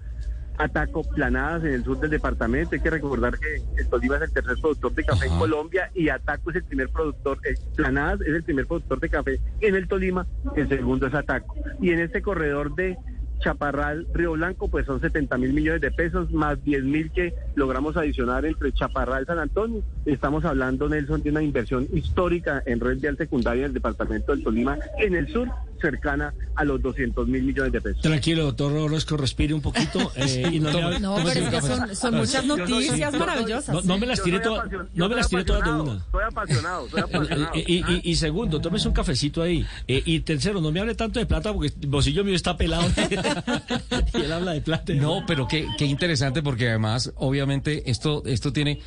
[0.57, 2.75] Ataco Planadas en el sur del departamento.
[2.75, 6.09] Hay que recordar que el Tolima es el tercer productor de café en Colombia y
[6.09, 9.87] Ataco es el primer productor, eh, Planadas es el primer productor de café en el
[9.87, 11.55] Tolima, el segundo es Ataco.
[11.81, 12.97] Y en este corredor de
[13.39, 17.97] Chaparral, Río Blanco, pues son 70 mil millones de pesos, más 10 mil que logramos
[17.97, 19.83] adicionar entre Chaparral y San Antonio.
[20.05, 24.77] Estamos hablando, Nelson, de una inversión histórica en red vial secundaria del departamento del Tolima,
[24.97, 28.01] en el sur, cercana a los 200 mil millones de pesos.
[28.01, 30.11] Tranquilo, doctor Orozco, respire un poquito.
[30.15, 33.73] eh, y no, No, pero es que son, son muchas noticias maravillosas.
[33.75, 36.05] No, no me las tiré todas, no me las tiré todas de apasionado, una.
[36.11, 37.53] Soy apasionado, soy apasionado.
[37.55, 39.65] Eh, Y, y- y segundo, tómese un cafecito ahí.
[39.87, 42.83] Eh, y tercero, no me hable tanto de plata porque el bolsillo mío está pelado.
[44.13, 44.93] y él habla de plata.
[44.93, 48.79] No, pero qué, qué interesante porque además, obviamente, esto, esto tiene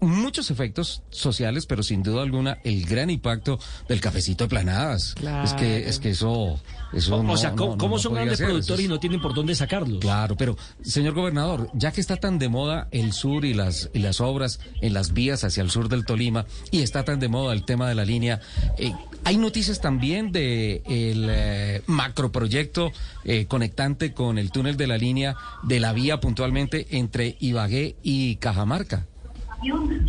[0.00, 3.58] muchos efectos sociales, pero sin duda alguna el gran impacto
[3.88, 5.14] del cafecito de planadas.
[5.44, 6.60] Es que, es que eso,
[6.92, 9.20] eso o no, sea, ¿cómo, no- no- cómo no son grandes productores y no tienen
[9.20, 10.00] por dónde sacarlos?
[10.00, 13.98] Claro, pero señor gobernador, ya que está tan de moda el sur y las y
[14.00, 17.52] las obras en las vías hacia el sur del Tolima y está tan de moda
[17.52, 18.40] el tema de la línea,
[18.78, 18.92] eh,
[19.24, 22.92] hay noticias también de el eh, macroproyecto
[23.24, 28.36] eh, conectante con el túnel de la línea de la vía puntualmente entre Ibagué y
[28.36, 29.06] Cajamarca.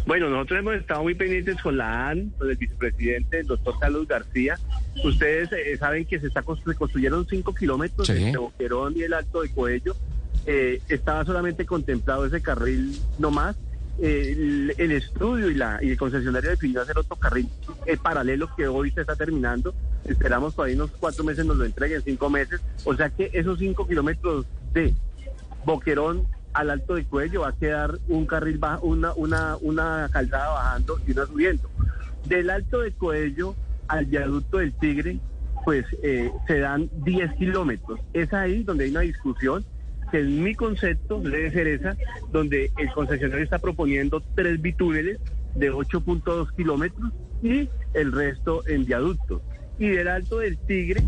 [0.06, 4.08] Bueno, nosotros hemos estado muy pendientes con la AN, con el vicepresidente, el doctor Carlos
[4.08, 4.60] García.
[5.04, 8.14] Ustedes eh, saben que se, está constru- construyeron cinco kilómetros Sí.
[8.14, 9.96] entre Boquerón y el Alto de Coello.
[10.46, 13.56] Eh, estaba solamente contemplado ese carril nomás.
[14.02, 17.50] Eh, el, el estudio y, la, y el concesionario definió hacer otro carril
[17.86, 19.74] eh, paralelo que hoy se está terminando.
[20.06, 22.62] Esperamos todavía unos cuatro meses nos lo entreguen, cinco meses.
[22.86, 24.94] O sea que esos cinco kilómetros de
[25.66, 30.50] Boquerón al alto de cuello va a quedar un carril baja, una, una, una calzada
[30.50, 31.70] bajando y una subiendo.
[32.26, 33.56] Del alto de cuello
[33.88, 35.20] al viaducto del Tigre,
[35.66, 38.00] pues eh, se dan 10 kilómetros.
[38.14, 39.66] Es ahí donde hay una discusión
[40.12, 41.96] que en mi concepto debe ser esa,
[42.32, 45.20] donde el concesionario está proponiendo tres bitúneles
[45.56, 47.12] de 8.2 kilómetros
[47.44, 49.42] y el resto en viaductos.
[49.78, 51.04] Y del alto del Tigre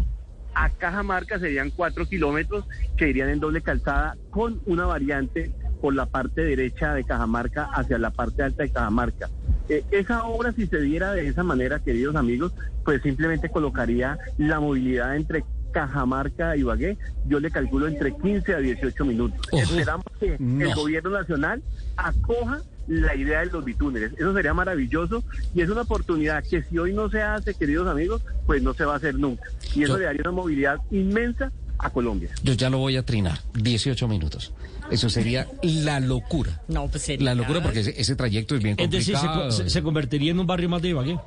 [0.53, 2.65] a Cajamarca serían cuatro kilómetros
[2.97, 7.97] que irían en doble calzada con una variante por la parte derecha de Cajamarca hacia
[7.97, 9.29] la parte alta de Cajamarca.
[9.69, 12.53] Eh, esa obra, si se diera de esa manera, queridos amigos,
[12.85, 18.57] pues simplemente colocaría la movilidad entre Cajamarca y Ibagué, yo le calculo entre 15 a
[18.59, 19.47] 18 minutos.
[19.53, 20.75] Esperamos que el no.
[20.75, 21.63] gobierno nacional
[21.97, 24.11] acoja la idea de los bitúneles.
[24.13, 25.23] Eso sería maravilloso
[25.55, 28.85] y es una oportunidad que si hoy no se hace, queridos amigos, pues no se
[28.85, 29.43] va a hacer nunca.
[29.75, 32.29] Y eso Yo- le daría una movilidad inmensa a Colombia.
[32.43, 34.53] Yo ya lo voy a trinar, 18 minutos.
[34.91, 36.61] Eso sería la locura.
[36.67, 37.25] No, pues sería.
[37.25, 39.45] La locura porque ese, ese trayecto es bien Es decir, se, complicado.
[39.49, 41.17] co- se- se convertiría en un barrio más de Ibagué.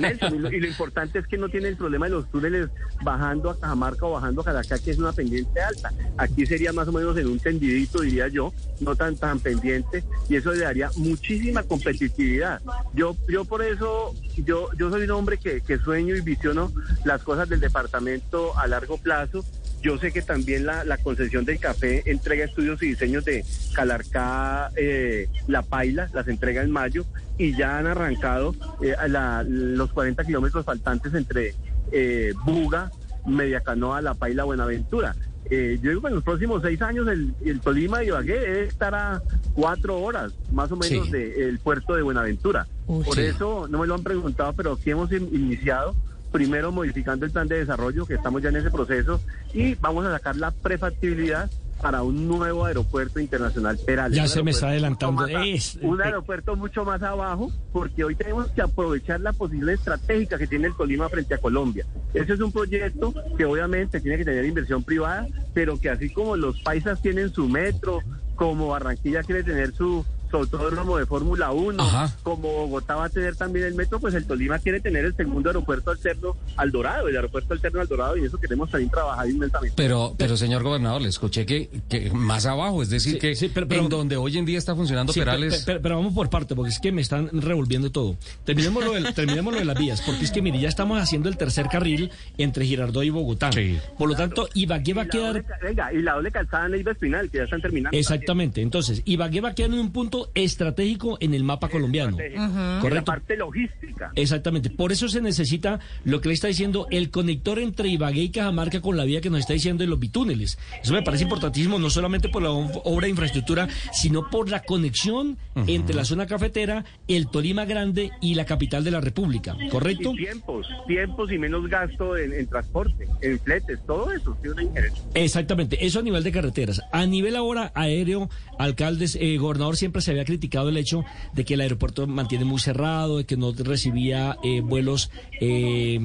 [0.00, 2.68] Nelson, y, lo, y lo importante es que no tiene el problema de los túneles
[3.02, 5.92] bajando a Cajamarca o bajando a Caracas, que es una pendiente alta.
[6.16, 10.36] Aquí sería más o menos en un tendidito, diría yo, no tan tan pendiente, y
[10.36, 12.60] eso le daría muchísima competitividad.
[12.94, 16.72] Yo, yo por eso, yo, yo soy un hombre que, que sueño y visiono
[17.04, 19.44] las cosas del departamento a largo plazo.
[19.84, 24.70] Yo sé que también la, la concesión del café entrega estudios y diseños de Calarcá,
[24.76, 27.04] eh, La Paila, las entrega en mayo
[27.36, 31.54] y ya han arrancado eh, la- los 40 kilómetros faltantes entre
[31.92, 32.90] eh, Buga,
[33.26, 35.14] Mediacanoa, La Paila, Buenaventura.
[35.50, 38.62] Eh, yo digo que en los próximos seis años el, el Tolima de Ibagué debe
[38.64, 39.20] estar a
[39.52, 41.12] cuatro horas más o menos Sí.
[41.12, 42.66] del puerto de Buenaventura.
[42.86, 43.20] Por Sí.
[43.20, 45.94] eso no me lo han preguntado, pero aquí hemos in- iniciado
[46.34, 49.20] primero modificando el plan de desarrollo, que estamos ya en ese proceso,
[49.52, 51.48] y vamos a sacar la prefactibilidad
[51.80, 54.16] para un nuevo aeropuerto internacional Perales.
[54.16, 55.28] Ya se me está adelantando.
[55.28, 60.36] Es- un eh, aeropuerto mucho más abajo, porque hoy tenemos que aprovechar la posición estratégica
[60.36, 61.86] que tiene el Tolima frente a Colombia.
[62.12, 66.34] Ese es un proyecto que obviamente tiene que tener inversión privada, pero que así como
[66.34, 68.00] los paisas tienen su metro,
[68.34, 70.04] como Barranquilla quiere tener su
[70.38, 72.14] autódromo de Fórmula 1, Ajá.
[72.22, 75.48] como Bogotá va a tener también el metro, pues el Tolima quiere tener el segundo
[75.50, 79.74] aeropuerto alterno al Dorado, el aeropuerto alterno al Dorado, y eso queremos también trabajar inmensamente.
[79.76, 83.50] Pero, pero señor gobernador, le escuché que, que más abajo, es decir, Sí, que sí,
[83.52, 85.62] pero- pero- en donde hoy en día está funcionando Sí, Perales.
[85.64, 88.16] pe- pe- Pero, vamos por parte, porque es que me están revolviendo todo.
[88.44, 91.28] Terminemos lo, de, terminemos lo de las vías, porque es que, mire, ya estamos haciendo
[91.28, 93.50] el tercer carril entre Girardot y Bogotá.
[93.98, 95.34] Por lo tanto, Ibagué va a quedar...
[95.42, 97.96] doble venga, y la doble calzada Neiva Espinal, que ya están terminando.
[97.96, 98.62] Exactamente.
[98.62, 102.18] Entonces, Ibagué va a quedar en un punto estratégico en el mapa colombiano.
[102.20, 103.04] En la Correcto.
[103.04, 104.12] parte logística.
[104.14, 104.70] Exactamente.
[104.70, 108.80] Por eso se necesita lo que le está diciendo el conector entre Ibagué y Cajamarca
[108.80, 110.58] con la vía que nos está diciendo de los bitúneles.
[110.82, 115.36] Eso me parece importantísimo, no solamente por la obra de infraestructura, sino por la conexión
[115.66, 119.56] entre la zona cafetera, el Tolima Grande y la capital de la República.
[119.70, 120.12] ¿Correcto?
[120.14, 124.62] Y tiempos, tiempos y menos gasto en, en transporte, en fletes, todo eso tiene una
[124.64, 125.02] injerencia.
[125.14, 126.80] Exactamente, eso a nivel de carreteras.
[126.92, 131.54] A nivel ahora aéreo, alcaldes, eh, gobernador siempre se había criticado el hecho de que
[131.54, 135.10] el aeropuerto mantiene muy cerrado, de que no recibía eh, vuelos
[135.40, 135.98] eh,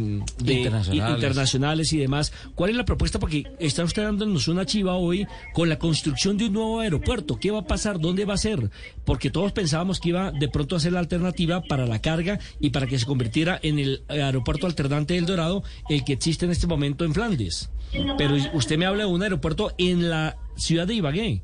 [0.44, 1.16] de- Internacionales.
[1.16, 2.34] internacionales y demás.
[2.56, 3.20] ¿Cuál es la propuesta?
[3.20, 7.38] Porque está usted dándonos una chiva hoy con la construcción de un nuevo aeropuerto.
[7.40, 8.00] ¿Qué va a pasar?
[8.00, 8.70] ¿Dónde va a ser?
[9.06, 12.72] Porque todos pensábamos que iba de pronto a ser la alternativa para la carga y
[12.72, 16.68] para que se convirtiera en el aeropuerto alternante del Dorado, el que existe en este
[16.68, 17.70] momento en Flandes.
[18.18, 21.42] Pero usted me habla de un aeropuerto en la ciudad de Ibagué.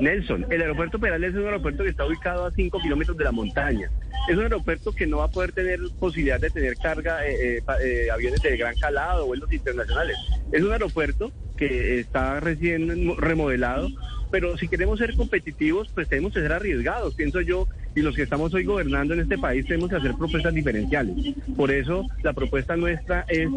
[0.00, 3.32] Nelson, el aeropuerto Perales es un aeropuerto que está ubicado a 5 kilómetros de la
[3.32, 3.90] montaña.
[4.28, 7.62] Es un aeropuerto que no va a poder tener posibilidad de tener carga, eh, eh,
[7.82, 10.16] eh, aviones de gran calado, vuelos internacionales.
[10.52, 13.88] Es un aeropuerto que está recién remodelado,
[14.30, 18.22] pero si queremos ser competitivos, pues tenemos que ser arriesgados, pienso yo, y los que
[18.22, 21.34] estamos hoy gobernando en este país tenemos que hacer propuestas diferenciales.
[21.56, 23.48] Por eso la propuesta nuestra es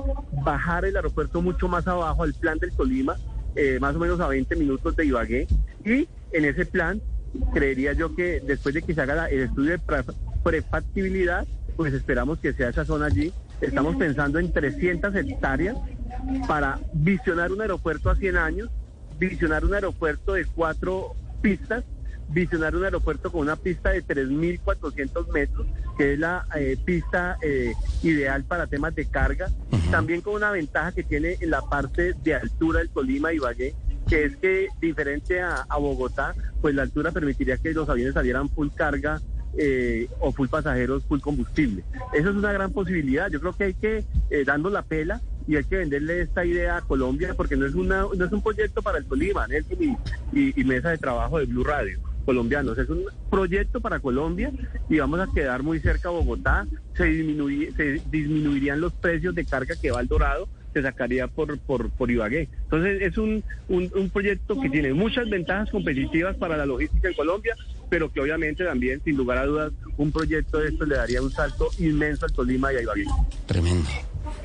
[0.43, 3.18] bajar el aeropuerto mucho más abajo al plan del Tolima,
[3.56, 5.47] eh, más o menos a 20 minutos de Ibagué,
[5.84, 7.02] y en ese plan
[7.54, 10.04] creería yo que después de que se haga la- el estudio de pre-
[10.43, 11.45] prefactibilidad,
[11.76, 13.32] pues esperamos que sea esa zona allí.
[13.62, 15.76] Estamos pensando en 300 hectáreas
[16.47, 18.70] para visionar un aeropuerto a 100 años,
[19.18, 21.84] visionar un aeropuerto de cuatro pistas,
[22.30, 25.67] visionar un aeropuerto con una pista de 3.400 metros,
[25.97, 27.73] que es la eh, pista eh,
[28.03, 29.49] ideal para temas de carga,
[29.91, 33.73] también con una ventaja que tiene en la parte de altura del Tolima y Ibagué,
[34.07, 38.49] que es que diferente a, a Bogotá, pues la altura permitiría que los aviones salieran
[38.49, 39.21] full carga
[39.57, 41.84] eh, o full pasajeros, full combustible.
[42.13, 43.30] Eso es una gran posibilidad.
[43.30, 46.77] Yo creo que hay que eh, dando la pela y hay que venderle esta idea
[46.77, 49.97] a Colombia porque no es una no es un proyecto para el Tolima, Nelson y,
[50.39, 52.78] y- y mesa de trabajo de Blue Radio colombianos.
[52.78, 54.51] Es un proyecto para Colombia
[54.89, 56.67] y vamos a quedar muy cerca a Bogotá.
[56.95, 61.57] Se, disminuye- se disminuirían los precios de carga que va al Dorado, se sacaría por,
[61.59, 62.47] por, por Ibagué.
[62.63, 67.15] Entonces es un, un, un proyecto que tiene muchas ventajas competitivas para la logística en
[67.15, 67.55] Colombia,
[67.89, 71.32] pero que obviamente también, sin lugar a dudas, un proyecto de esto le daría un
[71.32, 73.05] salto inmenso al Tolima y a Ibagué.
[73.47, 73.89] Tremendo.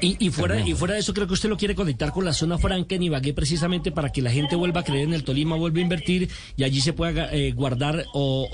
[0.01, 2.33] Y, y fuera, y fuera de eso, creo que usted lo quiere conectar con la
[2.33, 5.57] zona franca en Ibagué precisamente para que la gente vuelva a creer en el Tolima,
[5.57, 8.49] vuelva a invertir y allí se pueda eh, guardar o,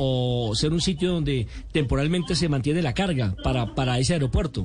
[0.50, 4.64] o ser un sitio donde temporalmente se mantiene la carga para, para ese aeropuerto.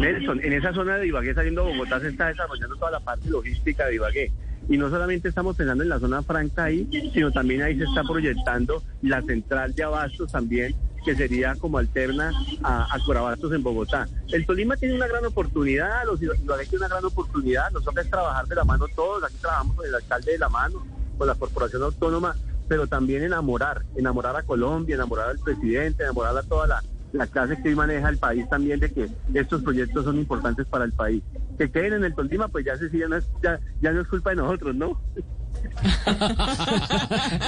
[0.00, 3.28] Nelson, en esa zona de Ibagué saliendo de Bogotá se está desarrollando toda la parte
[3.28, 4.32] logística de Ibagué.
[4.68, 8.02] Y no solamente estamos pensando en la zona franca ahí, sino también ahí se está
[8.04, 10.74] proyectando la central de abastos también,
[11.04, 12.32] que sería como alterna
[12.62, 14.08] a, a Corabastos en Bogotá.
[14.28, 18.10] El Tolima tiene una gran oportunidad, los Ibagué tiene una gran oportunidad, nos toca es
[18.10, 20.84] trabajar de la mano todos, aquí trabajamos con el alcalde de la mano,
[21.18, 22.36] con la corporación autónoma,
[22.68, 26.82] pero también enamorar, enamorar a Colombia, enamorar al presidente, enamorar a toda la,
[27.12, 30.84] la clase que hoy maneja el país también de que estos proyectos son importantes para
[30.84, 31.22] el país.
[31.58, 33.06] Que queden en el Tolima, pues ya, se, ya,
[33.42, 35.00] ya, ya no es culpa de nosotros, ¿no?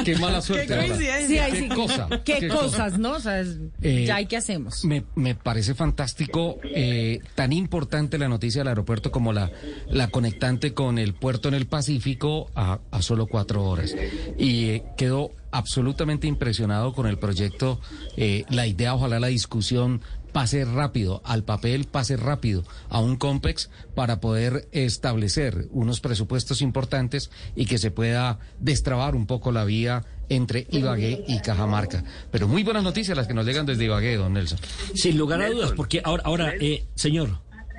[0.04, 0.66] Qué mala suerte.
[0.66, 1.46] Qué coincidencia.
[1.50, 1.68] Sí, sí.
[1.68, 2.08] Qué cosa.
[2.24, 3.12] ¿Qué, cosas, no?
[3.12, 4.84] O sea, es- Eh, ya hay que hacemos.
[4.84, 9.50] Me, me parece fantástico, eh, tan importante la noticia del aeropuerto como la,
[9.88, 13.94] la conectante con el puerto en el Pacífico a, a solo cuatro horas.
[14.38, 17.80] Y eh, quedó absolutamente impresionado con el proyecto,
[18.16, 20.00] eh, la idea, ojalá la discusión
[20.34, 27.30] pase rápido al papel, pase rápido a un COMPEX para poder establecer unos presupuestos importantes
[27.54, 32.02] y que se pueda destrabar un poco la vía entre Ibagué y Cajamarca.
[32.32, 34.58] Pero muy buenas noticias las que nos llegan desde Ibagué, don Nelson.
[34.94, 37.38] Sin lugar a dudas, porque ahora, ahora eh, señor.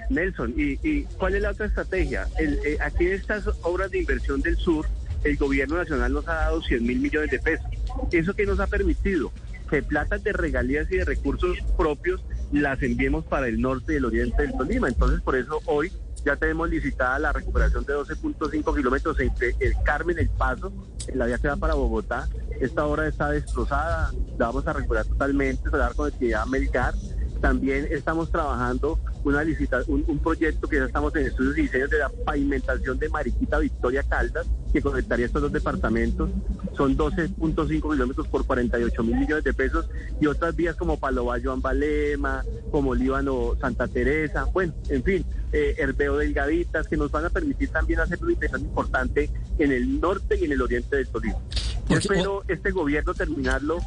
[0.09, 2.25] Nelson, ¿y, y cuál es la otra estrategia?
[2.39, 4.87] El, eh, aquí en estas obras de inversión del sur,
[5.25, 7.65] el gobierno nacional nos ha dado 100 mil millones de pesos.
[8.13, 9.29] ¿Eso que nos ha permitido?
[9.69, 14.05] Que platas de regalías y de recursos propios las enviemos para el norte y el
[14.05, 14.87] oriente del Tolima.
[14.87, 15.91] Entonces, por eso hoy
[16.25, 20.73] ya tenemos licitada la recuperación de 12.5 kilómetros entre el Carmen, el Paso,
[21.07, 22.27] en la vía que va para Bogotá.
[22.59, 26.95] Esta obra está destrozada, la vamos a recuperar totalmente, se va a dar conectividad Melgar.
[27.41, 31.91] También estamos trabajando una licita, un, un, proyecto que ya estamos en estudios y diseños
[31.91, 36.31] de la pavimentación de Mariquita Victoria Caldas, que conectaría estos dos departamentos.
[36.75, 39.87] Son 12.5 kilómetros por 48 mil millones de pesos
[40.19, 45.75] y otras vías como Palo Bayo, Ambalema, como Líbano, Santa Teresa, bueno, en fin, eh,
[45.77, 50.37] Herbeo Delgaditas, que nos van a permitir también hacer una inversión importante en el norte
[50.39, 51.39] y en el oriente del Tolima.
[51.87, 53.77] Yo espero este gobierno terminarlo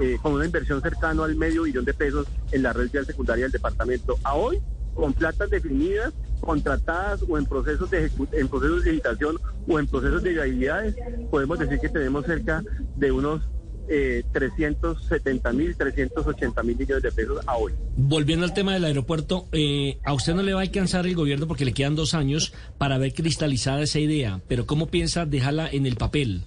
[0.00, 3.44] eh, con una inversión cercana al medio billón de pesos en la red vial secundaria
[3.44, 4.16] del departamento.
[4.22, 4.60] A hoy,
[4.98, 9.36] con platas definidas, contratadas o en procesos de en procesos de licitación
[9.68, 10.96] o en procesos de viabilidades,
[11.30, 12.64] podemos decir que tenemos cerca
[12.96, 13.48] de unos
[13.88, 17.72] eh, 370 mil, 380 mil millones de pesos a hoy.
[17.96, 21.46] Volviendo al tema del aeropuerto, eh, a usted no le va a alcanzar el gobierno
[21.46, 25.86] porque le quedan dos años para ver cristalizada esa idea, pero ¿cómo piensa dejarla en
[25.86, 26.42] el papel?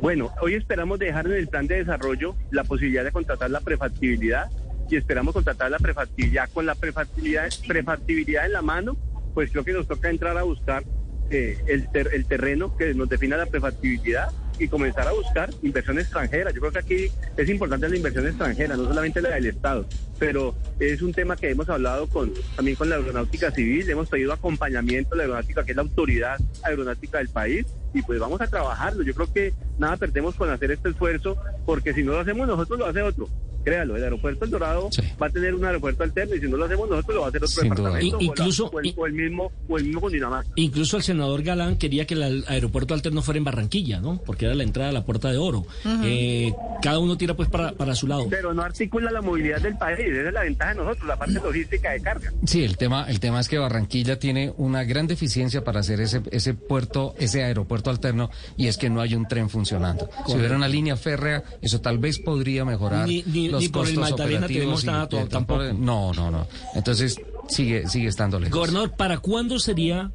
[0.00, 4.48] Bueno, hoy esperamos dejar en el plan de desarrollo la posibilidad de contratar la prefactibilidad
[4.88, 6.48] y esperamos contratar la prefactibilidad.
[6.50, 8.96] Con la prefactibilidad, prefactibilidad en la mano,
[9.34, 10.84] pues creo que nos toca entrar a buscar
[11.30, 15.98] eh, el, ter, el terreno que nos defina la prefactibilidad y comenzar a buscar inversión
[15.98, 16.50] extranjera.
[16.50, 19.86] Yo creo que aquí es importante la inversión extranjera, no solamente la del Estado,
[20.18, 24.32] pero es un tema que hemos hablado con también con la aeronáutica civil, hemos pedido
[24.32, 27.66] acompañamiento a la aeronáutica, que es la autoridad aeronáutica del país,
[27.96, 29.02] y pues vamos a trabajarlo.
[29.02, 32.78] Yo creo que nada perdemos con hacer este esfuerzo, porque si no lo hacemos nosotros,
[32.78, 33.28] lo hace otro.
[33.64, 35.02] Créalo, el aeropuerto El Dorado sí.
[35.20, 37.30] va a tener un aeropuerto alterno y si no lo hacemos nosotros lo va a
[37.30, 38.18] hacer otro Sin departamento.
[38.20, 40.50] Incluso, o, la, o, el, o, el, mismo o el mismo Cundinamarca.
[40.54, 44.22] Incluso el senador Galán quería que el aeropuerto alterno fuera en Barranquilla, ¿no?
[44.24, 45.66] Porque era la entrada a la Puerta de Oro.
[45.84, 46.00] Uh -huh.
[46.04, 48.28] eh, cada uno tira pues para, para su lado.
[48.30, 51.34] Pero no articula la movilidad del país, esa es la ventaja de nosotros, la parte
[51.34, 52.32] logística de carga.
[52.44, 56.22] Sí, el tema, el tema es que Barranquilla tiene una gran deficiencia para hacer ese,
[56.30, 60.06] ese puerto, ese aeropuerto alterno, y es que no hay un tren funcionando.
[60.06, 60.30] Correcto.
[60.32, 63.82] Si hubiera una línea férrea, eso tal vez podría mejorar ni, ni, los ni por
[63.82, 65.62] costos el Magdalena tenemos y, nada y, tampoco.
[65.72, 66.46] No, no, no.
[66.74, 68.56] Entonces sigue, sigue estando lejos.
[68.56, 70.12] Gobernador, ¿para cuándo sería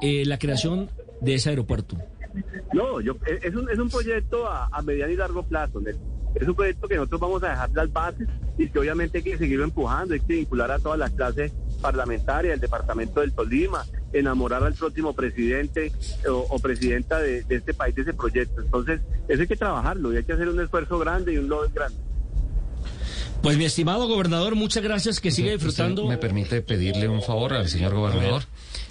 [0.00, 0.90] eh, la creación
[1.20, 1.96] de ese aeropuerto?
[2.72, 5.80] No, yo, es, un, es un proyecto a, a mediano y largo plazo.
[6.34, 9.38] Es un proyecto que nosotros vamos a dejar las bases y que obviamente hay que
[9.38, 14.62] seguirlo empujando, hay que vincular a todas las clases parlamentarias del departamento del Tolima, enamorar
[14.62, 15.92] al próximo presidente
[16.28, 18.60] o, o presidenta de, de, este país de ese proyecto.
[18.60, 21.68] Entonces, eso hay que trabajarlo y hay que hacer un esfuerzo grande y un lobby
[21.72, 21.98] grande.
[23.42, 26.06] Pues mi estimado gobernador, muchas gracias, que siga disfrutando.
[26.06, 28.42] ¿Me permite pedirle un favor al señor gobernador?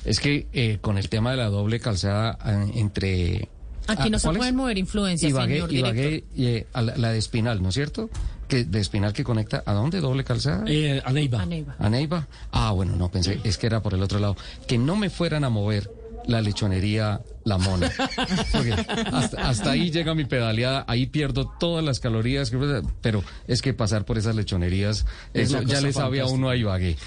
[0.05, 3.49] Es que eh, con el tema de la doble calzada eh, entre...
[3.89, 7.61] Aquí no se pueden mover influencias, Ibagué, señor Ibagué y, a la, la, de Espinal,
[7.61, 8.09] ¿no es cierto?
[8.47, 10.63] Que de Espinal que conecta, ¿a dónde doble calzada?
[10.67, 11.41] Eh, a Neiva.
[11.41, 11.75] A Neiva.
[11.77, 12.27] A Neiva.
[12.51, 14.35] Ah, bueno, no, pensé, es que era por el otro lado.
[14.67, 15.91] Que no me fueran a mover
[16.25, 17.91] la lechonería La Mona.
[18.51, 18.73] Porque
[19.11, 22.51] hasta, hasta, ahí llega mi pedaleada, ahí pierdo todas las calorías,
[23.01, 26.55] pero es que pasar por esas lechonerías, es eso ya le sabe a uno a
[26.55, 26.97] Ibagué.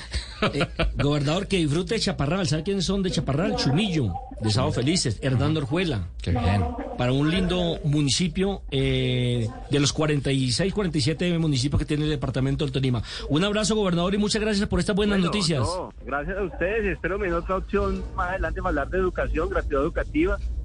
[0.52, 0.66] Eh,
[0.96, 2.48] gobernador, que disfrute de Chaparral.
[2.48, 3.54] ¿Sabe quiénes son de Chaparral?
[3.56, 6.08] Chumillo, de Sábado Felices, Hernando Orjuela.
[6.20, 6.64] Qué bien.
[6.98, 12.72] Para un lindo municipio eh, de los 46, 47 municipios que tiene el departamento del
[12.72, 13.02] Tolima.
[13.28, 15.60] Un abrazo, gobernador, y muchas gracias por estas buenas bueno, noticias.
[15.60, 19.82] No, gracias a ustedes espero en otra opción más adelante para hablar de educación, gratuidad
[19.82, 20.21] educativa.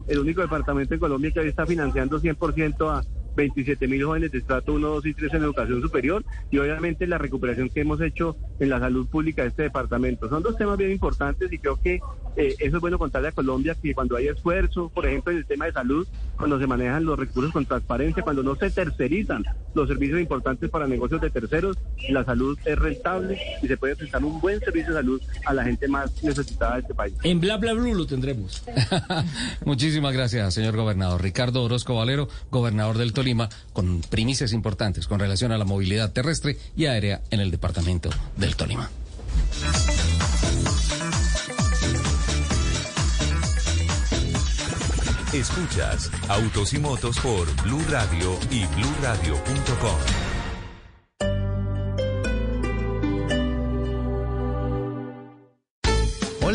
[0.08, 3.04] El único departamento en Colombia que hoy está financiando 100% a
[3.38, 7.18] 27 mil jóvenes de estrato 1, 2 y 3 en educación superior y obviamente la
[7.18, 10.28] recuperación que hemos hecho en la salud pública de este departamento.
[10.28, 12.02] Son dos temas bien importantes y creo que
[12.36, 15.46] eh, eso es bueno contarle a Colombia que cuando hay esfuerzo, por ejemplo, en el
[15.46, 19.88] tema de salud, cuando se manejan los recursos con transparencia, cuando no se tercerizan los
[19.88, 21.78] servicios importantes para negocios de terceros,
[22.10, 25.64] la salud es rentable y se puede prestar un buen servicio de salud a la
[25.64, 27.14] gente más necesitada de este país.
[27.24, 28.64] En Bla Bla Blue lo tendremos.
[29.66, 31.22] Muchísimas gracias, señor gobernador.
[31.22, 33.27] Ricardo Orozco Valero, gobernador del Tolima
[33.74, 38.56] Con primicias importantes con relación a la movilidad terrestre y aérea en el departamento del
[38.56, 38.90] Tolima.
[45.34, 50.27] Escuchas Autos y Motos por Blue Radio y bluradio.com.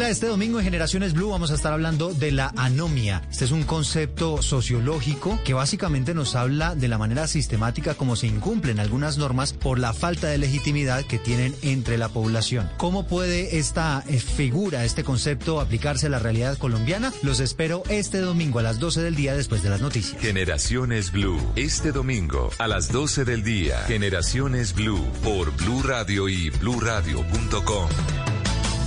[0.09, 3.22] Este domingo en Generaciones Blue vamos a estar hablando de la anomia.
[3.30, 8.26] Este es un concepto sociológico que básicamente nos habla de la manera sistemática como se
[8.26, 12.68] incumplen algunas normas por la falta de legitimidad que tienen entre la población.
[12.76, 17.12] ¿Cómo puede esta eh, figura, este concepto aplicarse a la realidad colombiana?
[17.22, 20.20] Los espero este domingo a las 12 del día después de las noticias.
[20.20, 23.78] Generaciones Blue, este domingo a las 12 del día.
[23.86, 27.88] Generaciones Blue por Blue Radio y bluradio.com.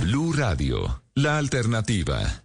[0.06, 2.44] Blue Radio, la alternativa.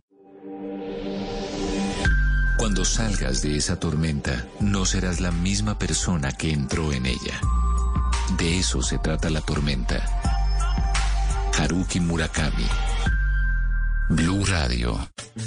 [2.57, 7.41] Cuando salgas de esa tormenta, no serás la misma persona que entró en ella.
[8.38, 10.05] De eso se trata la tormenta.
[11.59, 12.65] Haruki Murakami.
[14.12, 14.99] Blue Radio.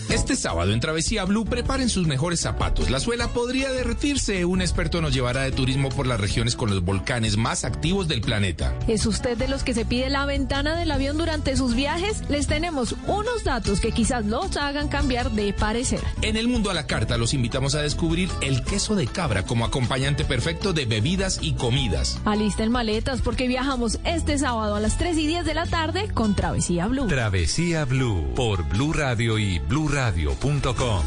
[0.09, 2.89] Este sábado en Travesía Blue preparen sus mejores zapatos.
[2.89, 4.45] La suela podría derretirse.
[4.45, 8.23] Un experto nos llevará de turismo por las regiones con los volcanes más activos del
[8.23, 8.75] planeta.
[8.89, 12.23] ¿Es usted de los que se pide la ventana del avión durante sus viajes?
[12.31, 16.01] Les tenemos unos datos que quizás los hagan cambiar de parecer.
[16.23, 19.65] En el mundo a la carta los invitamos a descubrir el queso de cabra como
[19.65, 22.19] acompañante perfecto de bebidas y comidas.
[22.25, 26.35] Alisten maletas porque viajamos este sábado a las 3 y 10 de la tarde con
[26.35, 27.09] Travesía Blue.
[27.09, 31.03] Travesía Blue por Blue Radio y bluradio.com.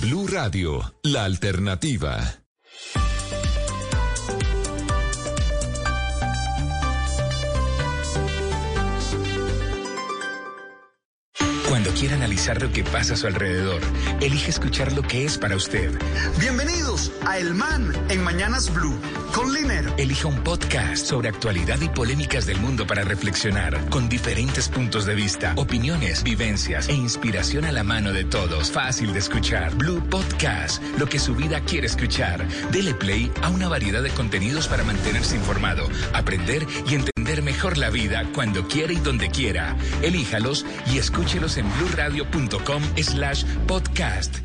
[0.00, 2.43] Blue Radio, la alternativa.
[11.84, 13.82] Cuando quiera analizar lo que pasa a su alrededor,
[14.22, 15.92] elige escuchar lo que es para usted.
[16.40, 18.98] Bienvenidos a El Man en Mañanas Blue
[19.34, 19.92] con Liner.
[19.98, 25.14] Elija un podcast sobre actualidad y polémicas del mundo para reflexionar, con diferentes puntos de
[25.14, 28.70] vista, opiniones, vivencias e inspiración a la mano de todos.
[28.70, 29.74] Fácil de escuchar.
[29.74, 32.48] Blue Podcast, lo que su vida quiere escuchar.
[32.72, 37.90] Dele play a una variedad de contenidos para mantenerse informado, aprender y entender mejor la
[37.90, 39.76] vida cuando quiera y donde quiera.
[40.02, 44.36] Elíjalos y escúchelos en bluradio.com slash podcast.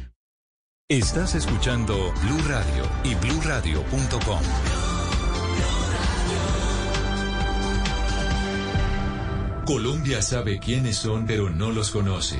[0.89, 4.41] Estás escuchando Blue Radio y bluradio.com.
[9.65, 12.39] Colombia sabe quiénes son, pero no los conoce.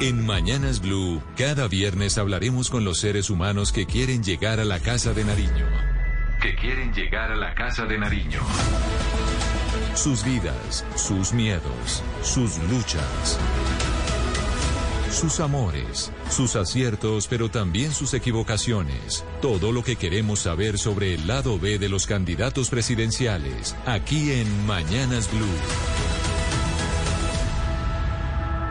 [0.00, 4.80] En Mañanas Blue, cada viernes hablaremos con los seres humanos que quieren llegar a la
[4.80, 5.91] Casa de Nariño.
[6.42, 8.40] Que quieren llegar a la Casa de Nariño.
[9.94, 13.38] Sus vidas, sus miedos, sus luchas.
[15.08, 19.24] Sus amores, sus aciertos, pero también sus equivocaciones.
[19.40, 24.66] Todo lo que queremos saber sobre el lado B de los candidatos presidenciales, aquí en
[24.66, 25.46] Mañanas Blue.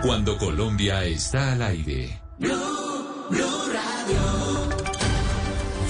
[0.01, 2.19] Cuando Colombia está al aire.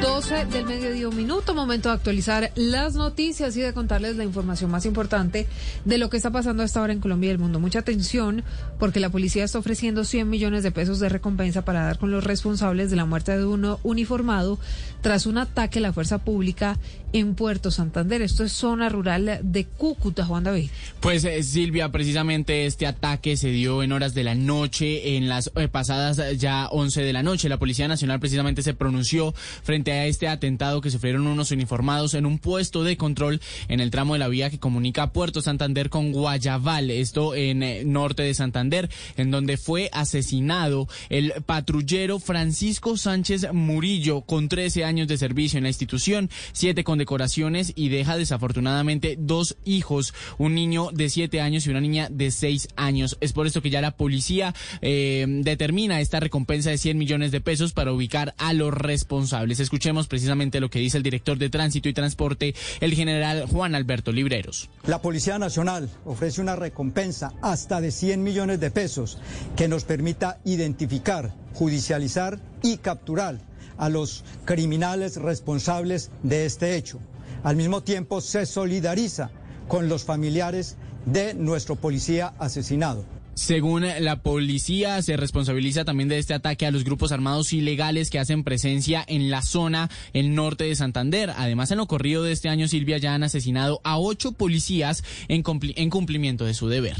[0.00, 4.70] 12 del mediodía, un minuto, momento de actualizar las noticias y de contarles la información
[4.70, 5.46] más importante
[5.84, 7.60] de lo que está pasando hasta ahora en Colombia y el mundo.
[7.60, 8.42] Mucha atención
[8.78, 12.24] porque la policía está ofreciendo 100 millones de pesos de recompensa para dar con los
[12.24, 14.58] responsables de la muerte de uno uniformado
[15.02, 16.78] tras un ataque a la fuerza pública
[17.12, 18.22] en Puerto Santander.
[18.22, 20.70] Esto es zona rural de Cúcuta, Juan David.
[21.00, 25.50] Pues eh, Silvia, precisamente este ataque se dio en horas de la noche, en las
[25.56, 27.48] eh, pasadas ya 11 de la noche.
[27.48, 32.26] La Policía Nacional precisamente se pronunció frente a este atentado que sufrieron unos uniformados en
[32.26, 36.12] un puesto de control en el tramo de la vía que comunica Puerto Santander con
[36.12, 43.52] Guayabal, esto en eh, norte de Santander, en donde fue asesinado el patrullero Francisco Sánchez
[43.52, 49.16] Murillo con 13 años de servicio en la institución, siete con decoraciones y deja desafortunadamente
[49.18, 53.16] dos hijos, un niño de 7 años y una niña de 6 años.
[53.20, 57.40] Es por esto que ya la policía eh, determina esta recompensa de 100 millones de
[57.40, 59.60] pesos para ubicar a los responsables.
[59.80, 64.12] Escuchemos precisamente lo que dice el director de Tránsito y Transporte, el general Juan Alberto
[64.12, 64.68] Libreros.
[64.86, 69.16] La Policía Nacional ofrece una recompensa hasta de 100 millones de pesos
[69.56, 73.38] que nos permita identificar, judicializar y capturar
[73.78, 77.00] a los criminales responsables de este hecho.
[77.42, 79.30] Al mismo tiempo se solidariza
[79.66, 80.76] con los familiares
[81.06, 83.06] de nuestro policía asesinado.
[83.40, 88.18] Según la policía, se responsabiliza también de este ataque a los grupos armados ilegales que
[88.18, 91.32] hacen presencia en la zona, el norte de Santander.
[91.34, 95.42] Además, en lo corrido de este año, Silvia ya han asesinado a ocho policías en,
[95.74, 96.98] en cumplimiento de su deber.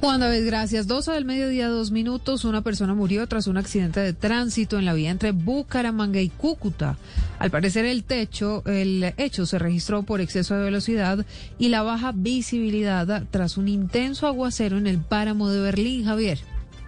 [0.00, 0.86] Juan David, gracias.
[0.86, 2.44] 12 del mediodía, dos minutos.
[2.44, 6.98] Una persona murió tras un accidente de tránsito en la vía entre Bucaramanga y Cúcuta.
[7.38, 11.24] Al parecer, el techo, el hecho se registró por exceso de velocidad
[11.58, 16.38] y la baja visibilidad tras un intenso aguacero en el páramo de Berlín, Javier.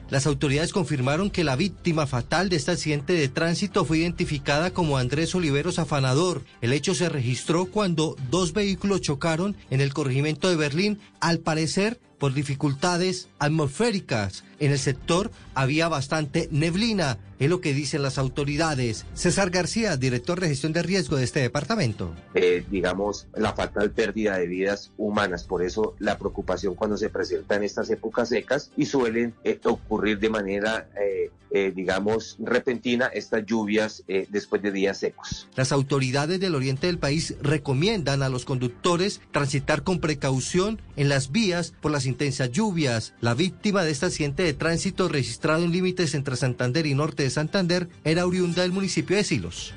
[0.09, 4.99] Las autoridades confirmaron que la víctima fatal de este accidente de tránsito fue identificada como
[4.99, 6.45] Andrés Oliveros Afanador.
[6.61, 11.99] El hecho se registró cuando dos vehículos chocaron en el corregimiento de Berlín, al parecer
[12.19, 14.45] por dificultades atmosféricas.
[14.59, 19.05] En el sector había bastante neblina, es lo que dicen las autoridades.
[19.15, 22.15] César García, director de gestión de riesgo de este departamento.
[22.35, 25.45] Eh, digamos, la fatal pérdida de vidas humanas.
[25.45, 30.29] Por eso la preocupación cuando se presentan estas épocas secas y suelen eh, ocurrir de
[30.29, 35.49] manera, eh, digamos, repentina estas lluvias después de días secos.
[35.57, 41.33] Las autoridades del oriente del país recomiendan a los conductores transitar con precaución en las
[41.33, 43.15] vías por las intensas lluvias.
[43.21, 45.09] La víctima de este accidente de tránsito
[45.55, 49.72] en límites entre Santander y norte de Santander era oriunda del municipio de Silos.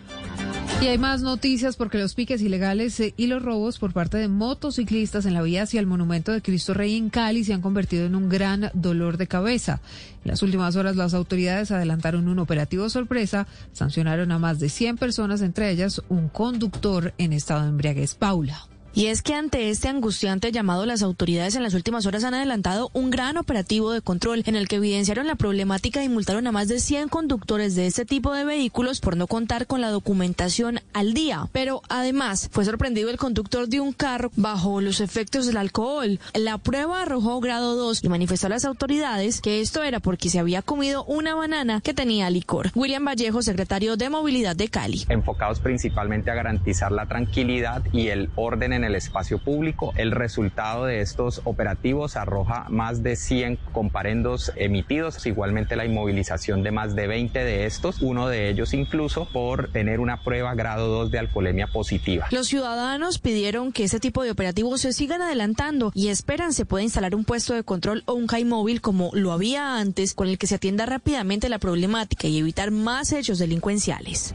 [0.82, 4.30] Y hay más noticias porque los piques ilegales eh, y los robos por parte de
[4.30, 8.06] motociclistas en la vía hacia el monumento de Cristo Rey en Cali se han convertido
[8.06, 9.82] en un gran dolor de cabeza.
[10.24, 14.98] En las últimas horas las autoridades adelantaron un operativo sorpresa, sancionaron a más de 100
[14.98, 18.16] personas, entre ellas un conductor en estado de embriaguez.
[18.16, 18.70] Paula.
[18.94, 22.90] Y es que ante este angustiante llamado, las autoridades en las últimas horas han adelantado
[22.94, 26.68] un gran operativo de control en el que evidenciaron la problemática y multaron a más
[26.68, 31.14] de 100 conductores de este tipo de vehículos por no contar con la documentación al
[31.14, 31.48] día.
[31.52, 36.20] Pero además fue sorprendido el conductor de un carro bajo los efectos del alcohol.
[36.34, 40.40] La prueba arrojó grado 2 y manifestó a las autoridades que esto era porque se
[40.40, 42.72] había comido una banana que tenía licor.
[42.76, 45.06] William Vallejo, secretario de Movilidad de Cali.
[45.10, 49.94] Enfocados principalmente a garantizar la tranquilidad y el orden en el espacio público.
[49.96, 56.72] El resultado de estos operativos arroja más de 100 comparendos emitidos, igualmente la inmovilización de
[56.72, 61.12] más de 20 de estos, uno de ellos incluso por tener una prueba grado 2
[61.12, 62.28] de alcoholemia positiva.
[62.32, 66.84] Los ciudadanos pidieron que este tipo de operativos se sigan adelantando y esperan se pueda
[66.84, 70.38] instalar un puesto de control o un CAI móvil como lo había antes, con el
[70.38, 74.34] que se atienda rápidamente la problemática y evitar más hechos delincuenciales.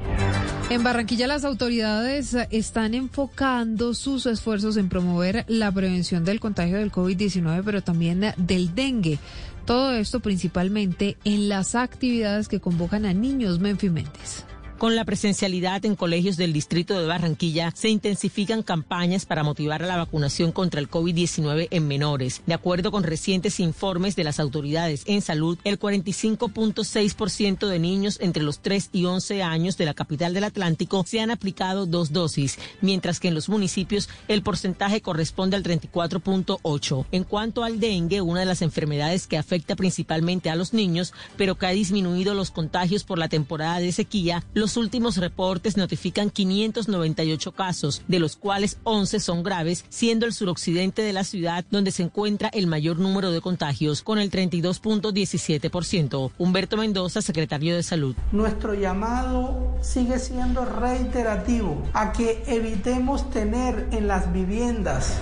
[0.70, 6.92] En Barranquilla las autoridades están enfocando sus esfuerzos en promover la prevención del contagio del
[6.92, 9.18] COVID-19, pero también del dengue.
[9.64, 13.90] Todo esto principalmente en las actividades que convocan a niños Menfis
[14.84, 19.86] Con la presencialidad en colegios del distrito de Barranquilla, se intensifican campañas para motivar a
[19.86, 22.42] la vacunación contra el COVID-19 en menores.
[22.44, 28.42] De acuerdo con recientes informes de las autoridades en salud, el 45.6% de niños entre
[28.42, 32.58] los 3 y 11 años de la capital del Atlántico se han aplicado dos dosis,
[32.82, 37.06] mientras que en los municipios el porcentaje corresponde al 34.8.
[37.10, 41.54] En cuanto al dengue, una de las enfermedades que afecta principalmente a los niños, pero
[41.54, 47.52] que ha disminuido los contagios por la temporada de sequía, los últimos reportes notifican 598
[47.52, 52.02] casos, de los cuales 11 son graves, siendo el suroccidente de la ciudad donde se
[52.02, 56.32] encuentra el mayor número de contagios, con el 32.17%.
[56.38, 58.16] Humberto Mendoza, secretario de Salud.
[58.32, 65.18] Nuestro llamado sigue siendo reiterativo a que evitemos tener en las viviendas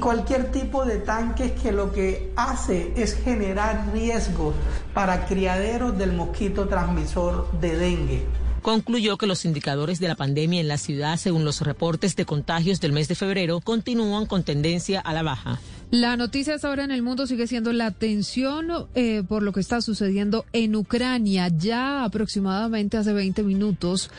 [0.00, 4.54] cualquier tipo de tanques que lo que hace es generar riesgos
[4.94, 10.68] para criaderos del mosquito transmisor de dengue concluyó que los indicadores de la pandemia en
[10.68, 15.12] la ciudad, según los reportes de contagios del mes de febrero, continúan con tendencia a
[15.12, 15.60] la baja.
[15.90, 19.60] La noticia hasta ahora en el mundo sigue siendo la tensión eh, por lo que
[19.60, 21.48] está sucediendo en Ucrania.
[21.48, 24.10] Ya aproximadamente hace 20 minutos.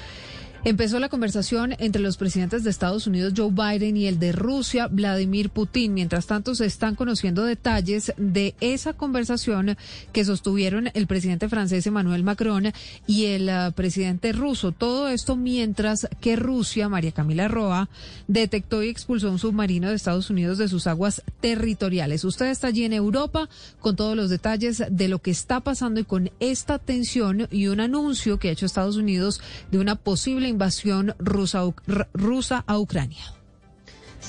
[0.65, 4.87] Empezó la conversación entre los presidentes de Estados Unidos, Joe Biden, y el de Rusia,
[4.87, 5.93] Vladimir Putin.
[5.93, 9.75] Mientras tanto, se están conociendo detalles de esa conversación
[10.13, 12.71] que sostuvieron el presidente francés Emmanuel Macron
[13.05, 14.71] y el uh, presidente ruso.
[14.71, 17.89] Todo esto mientras que Rusia, María Camila Roa,
[18.29, 22.23] detectó y expulsó un submarino de Estados Unidos de sus aguas territoriales.
[22.23, 23.49] Usted está allí en Europa
[23.81, 27.81] con todos los detalles de lo que está pasando y con esta tensión y un
[27.81, 31.61] anuncio que ha hecho Estados Unidos de una posible invasión rusa,
[32.13, 33.42] rusa a Ucrania.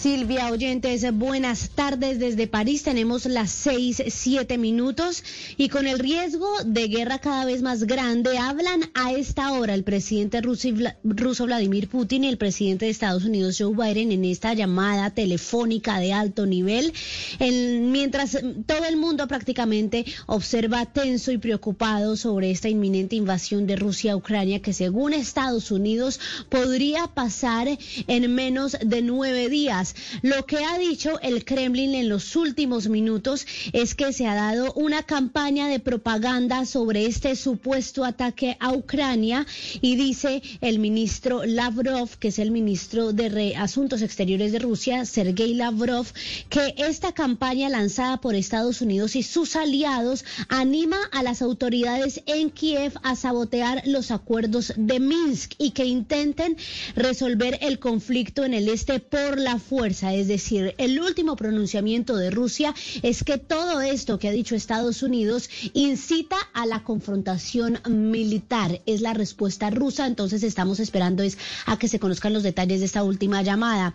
[0.01, 2.83] Silvia Oyentes, buenas tardes desde París.
[2.83, 5.23] Tenemos las seis, siete minutos
[5.57, 9.85] y con el riesgo de guerra cada vez más grande, hablan a esta hora el
[9.85, 15.11] presidente ruso, Vladimir Putin y el presidente de Estados Unidos Joe Biden en esta llamada
[15.11, 16.93] telefónica de alto nivel,
[17.39, 23.77] en, mientras todo el mundo prácticamente observa tenso y preocupado sobre esta inminente invasión de
[23.77, 26.21] Rusia a Ucrania que según Estados Unidos
[26.51, 27.69] podría pasar
[28.07, 29.84] en menos de nueve días.
[30.23, 34.73] Lo que ha dicho el Kremlin en los últimos minutos es que se ha dado
[34.75, 39.47] una campaña de propaganda sobre este supuesto ataque a Ucrania
[39.81, 45.55] y dice el ministro Lavrov, que es el ministro de Asuntos Exteriores de Rusia, Sergei
[45.55, 46.07] Lavrov,
[46.49, 52.51] que esta campaña lanzada por Estados Unidos y sus aliados anima a las autoridades en
[52.51, 56.57] Kiev a sabotear los acuerdos de Minsk y que intenten
[56.95, 59.74] resolver el conflicto en el este por la fuerza.
[59.83, 62.73] Es decir, el último pronunciamiento de Rusia
[63.03, 68.83] es que todo esto que ha dicho Estados Unidos incita a la confrontación militar.
[68.87, 72.87] Es la respuesta rusa, entonces estamos esperando es a que se conozcan los detalles de
[72.87, 73.95] esta última llamada.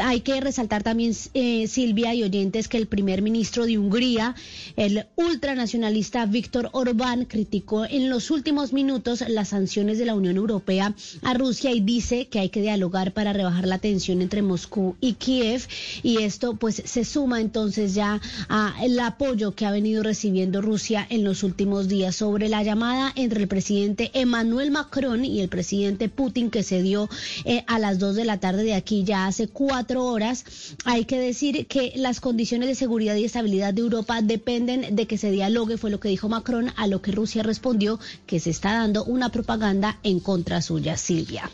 [0.00, 4.36] Hay que resaltar también, eh, Silvia y oyentes, que el primer ministro de Hungría,
[4.76, 10.94] el ultranacionalista Víctor Orbán, criticó en los últimos minutos las sanciones de la Unión Europea
[11.22, 15.14] a Rusia y dice que hay que dialogar para rebajar la tensión entre Moscú y
[15.14, 15.66] Kiev
[16.02, 21.24] y esto pues se suma entonces ya al apoyo que ha venido recibiendo Rusia en
[21.24, 26.50] los últimos días sobre la llamada entre el presidente Emmanuel Macron y el presidente Putin
[26.50, 27.08] que se dio
[27.44, 30.44] eh, a las dos de la tarde de aquí ya hace cuatro horas.
[30.84, 35.18] Hay que decir que las condiciones de seguridad y estabilidad de Europa dependen de que
[35.18, 38.72] se dialogue, fue lo que dijo Macron, a lo que Rusia respondió que se está
[38.72, 41.50] dando una propaganda en contra suya, Silvia.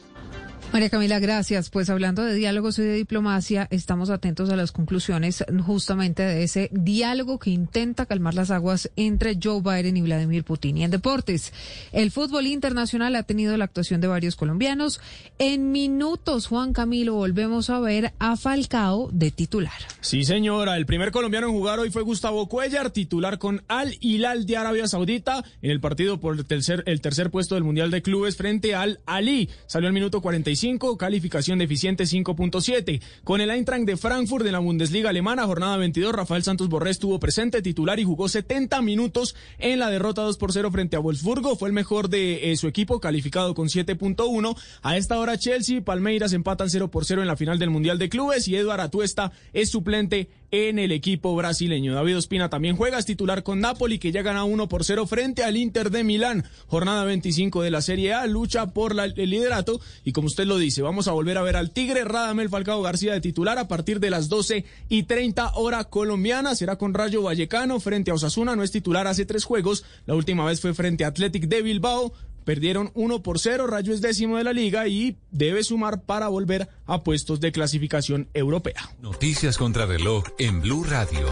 [0.76, 1.70] María Camila, gracias.
[1.70, 6.68] Pues hablando de diálogos y de diplomacia, estamos atentos a las conclusiones justamente de ese
[6.70, 10.76] diálogo que intenta calmar las aguas entre Joe Biden y Vladimir Putin.
[10.76, 11.54] Y en deportes,
[11.92, 15.00] el fútbol internacional ha tenido la actuación de varios colombianos.
[15.38, 19.72] En minutos, Juan Camilo, volvemos a ver a Falcao de titular.
[20.02, 20.76] Sí, señora.
[20.76, 24.86] El primer colombiano en jugar hoy fue Gustavo Cuellar, titular con Al Hilal de Arabia
[24.88, 28.74] Saudita en el partido por el tercer, el tercer puesto del Mundial de Clubes frente
[28.74, 29.48] al Ali.
[29.66, 30.65] Salió al minuto 45
[30.98, 33.00] calificación deficiente 5.7.
[33.24, 37.20] Con el Eintracht de Frankfurt de la Bundesliga alemana, jornada 22, Rafael Santos Borré estuvo
[37.20, 41.56] presente, titular y jugó 70 minutos en la derrota 2 por 0 frente a Wolfsburgo.
[41.56, 44.56] Fue el mejor de eh, su equipo, calificado con 7.1.
[44.82, 47.98] A esta hora Chelsea y Palmeiras empatan 0 por 0 en la final del Mundial
[47.98, 51.94] de Clubes y Eduard Atuesta es suplente en el equipo brasileño.
[51.94, 55.44] David Ospina también juega, es titular con Napoli, que ya gana 1 por 0 frente
[55.44, 56.44] al Inter de Milán.
[56.66, 59.80] Jornada 25 de la Serie A, lucha por el liderato.
[60.04, 63.12] Y como usted lo dice, vamos a volver a ver al Tigre Radamel Falcao García
[63.12, 66.54] de titular a partir de las 12 y 30 hora colombiana.
[66.54, 69.84] Será con Rayo Vallecano frente a Osasuna, no es titular hace tres juegos.
[70.06, 72.12] La última vez fue frente a Athletic de Bilbao.
[72.46, 76.68] Perdieron 1 por 0, Rayo es décimo de la liga y debe sumar para volver
[76.86, 78.88] a puestos de clasificación europea.
[79.02, 81.26] Noticias contra reloj en Blue Radio.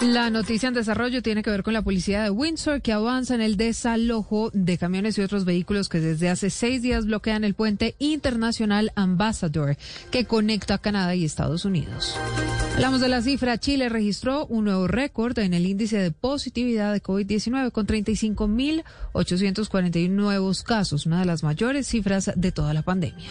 [0.00, 3.42] La noticia en desarrollo tiene que ver con la policía de Windsor que avanza en
[3.42, 7.94] el desalojo de camiones y otros vehículos que desde hace seis días bloquean el puente
[7.98, 9.76] internacional Ambassador
[10.10, 12.16] que conecta a Canadá y Estados Unidos.
[12.74, 13.56] Hablamos de la cifra.
[13.56, 20.64] Chile registró un nuevo récord en el índice de positividad de COVID-19 con 35.841 nuevos
[20.64, 23.30] casos, una de las mayores cifras de toda la pandemia.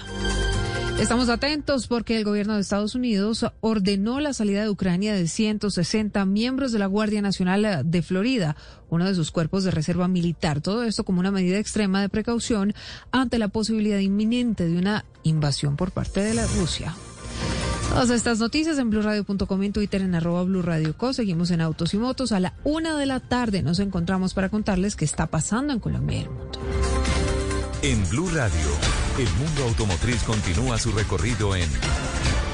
[0.98, 6.26] Estamos atentos porque el gobierno de Estados Unidos ordenó la salida de Ucrania de 160
[6.26, 8.56] miembros de la Guardia Nacional de Florida,
[8.90, 10.62] uno de sus cuerpos de reserva militar.
[10.62, 12.74] Todo esto como una medida extrema de precaución
[13.12, 16.96] ante la posibilidad inminente de una invasión por parte de la Rusia.
[17.90, 21.14] Todas estas noticias en blurradio.com en Twitter en arroba blurradioco.
[21.14, 22.32] Seguimos en Autos y Motos.
[22.32, 26.18] A la una de la tarde nos encontramos para contarles qué está pasando en Colombia
[26.18, 26.60] y el mundo.
[27.84, 28.70] En Blue Radio,
[29.20, 31.70] el mundo automotriz continúa su recorrido en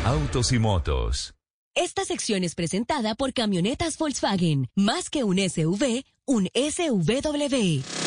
[0.05, 1.35] Autos y Motos.
[1.75, 4.67] Esta sección es presentada por Camionetas Volkswagen.
[4.75, 7.98] Más que un SUV, un SUVW.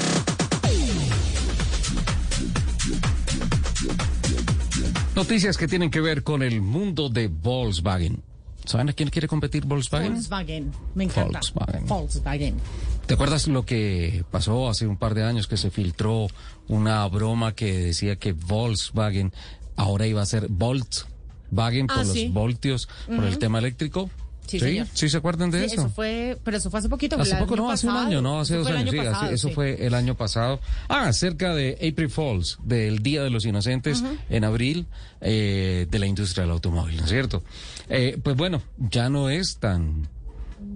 [5.15, 8.23] Noticias que tienen que ver con el mundo de Volkswagen.
[8.65, 10.13] ¿Saben a quién quiere competir Volkswagen?
[10.15, 11.41] Volkswagen, me encanta.
[11.41, 11.87] Volkswagen.
[11.87, 12.55] Volkswagen.
[13.07, 16.29] ¿Te acuerdas lo que pasó hace un par de años que se filtró
[16.69, 19.33] una broma que decía que Volkswagen
[19.77, 22.29] ahora iba a ser Volkswagen por Ah, los sí.
[22.29, 24.09] voltios, por el tema eléctrico?
[24.47, 24.87] Sí, señor.
[24.93, 25.89] ¿Sí se acuerdan de Sí, eso?
[25.89, 27.19] fue, pero eso fue hace poquito.
[27.21, 29.55] Hace poco, no, hace un año, no, hace dos años, sí, hace- eso sí.
[29.55, 30.61] fue el año pasado.
[30.89, 34.87] Ah, acerca de April Falls, del Día de los Inocentes en abril
[35.21, 37.43] eh, de la industria del automóvil, ¿no es cierto?
[37.89, 40.09] Eh, pues bueno, ya no es tan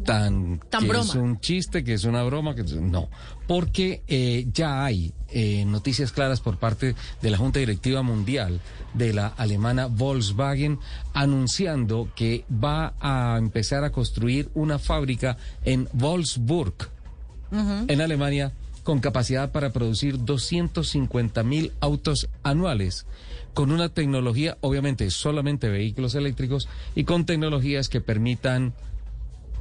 [0.06, 1.04] tan, Tan que broma.
[1.04, 3.08] es un chiste, que es una broma, que no,
[3.46, 8.60] porque eh, ya hay eh, noticias claras por parte de la Junta Directiva Mundial
[8.94, 10.78] de la alemana Volkswagen
[11.12, 16.74] anunciando que va a empezar a construir una fábrica en Wolfsburg,
[17.52, 18.52] en Alemania,
[18.82, 23.06] con capacidad para producir 250 mil autos anuales,
[23.52, 28.74] con una tecnología, obviamente solamente vehículos eléctricos, y con tecnologías que permitan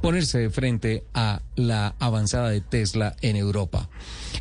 [0.00, 3.88] ponerse de frente a la avanzada de Tesla en Europa.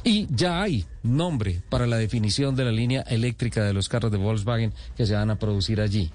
[0.03, 4.17] Y ya hay nombre para la definición de la línea eléctrica de los carros de
[4.17, 6.11] Volkswagen que se van a producir allí.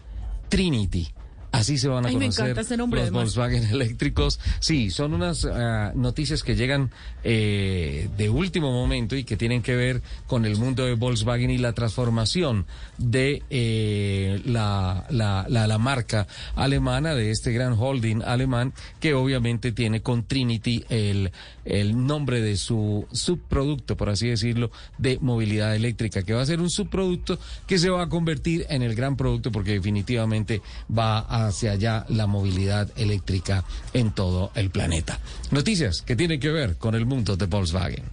[0.49, 1.09] Trinity.
[1.53, 3.35] Así se van a Ay, conocer encanta ese nombre, los además.
[3.35, 4.39] Volkswagen eléctricos.
[4.61, 6.91] Sí, son unas ah, noticias que llegan
[7.25, 11.59] eh, de último momento y que tienen que ver con el mundo de Volkswagen y
[11.59, 12.67] la transformación
[12.99, 19.73] de eh, la, la, la, la marca alemana, de este gran holding alemán, que obviamente
[19.73, 21.33] tiene con Trinity el,
[21.65, 26.61] el nombre de su subproducto, por así decirlo, de movilidad eléctrica, que va a ser
[26.61, 30.63] un subproducto que se va a convertir en el gran producto porque definitivamente
[30.97, 35.21] va hacia allá la movilidad eléctrica en todo el planeta.
[35.51, 38.05] Noticias que tienen que ver con el mundo de Volkswagen.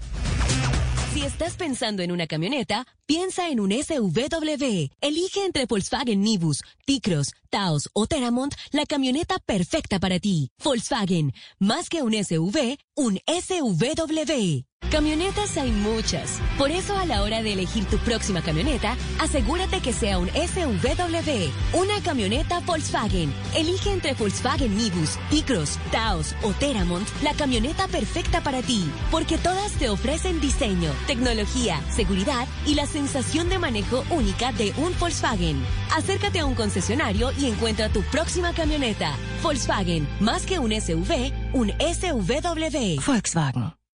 [1.17, 4.91] Si estás pensando en una camioneta, piensa en un SUVW.
[5.01, 10.51] Elige entre Volkswagen Nibus, T-Cross, Taos o Teramont la camioneta perfecta para ti.
[10.63, 14.66] Volkswagen, más que un SUV, un SUVW.
[14.97, 16.39] Camionetas hay muchas.
[16.57, 21.51] Por eso a la hora de elegir tu próxima camioneta, asegúrate que sea un SUVW,
[21.73, 23.33] una camioneta Volkswagen.
[23.53, 29.73] Elige entre Volkswagen Nibus, T-Cross, Taos o Teramont la camioneta perfecta para ti, porque todas
[29.73, 35.61] te ofrecen diseño, tecnología, seguridad y la sensación de manejo única de un Volkswagen.
[35.95, 39.13] Acércate a un concesionario y encuentra tu próxima camioneta.
[39.43, 43.01] Volkswagen, más que un SUV, un SUVW.
[43.05, 43.86] Volkswagen.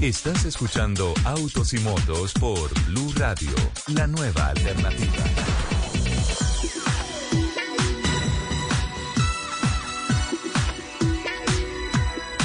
[0.00, 3.50] Estás escuchando Autos y Motos por Blue Radio,
[3.88, 5.24] la nueva alternativa.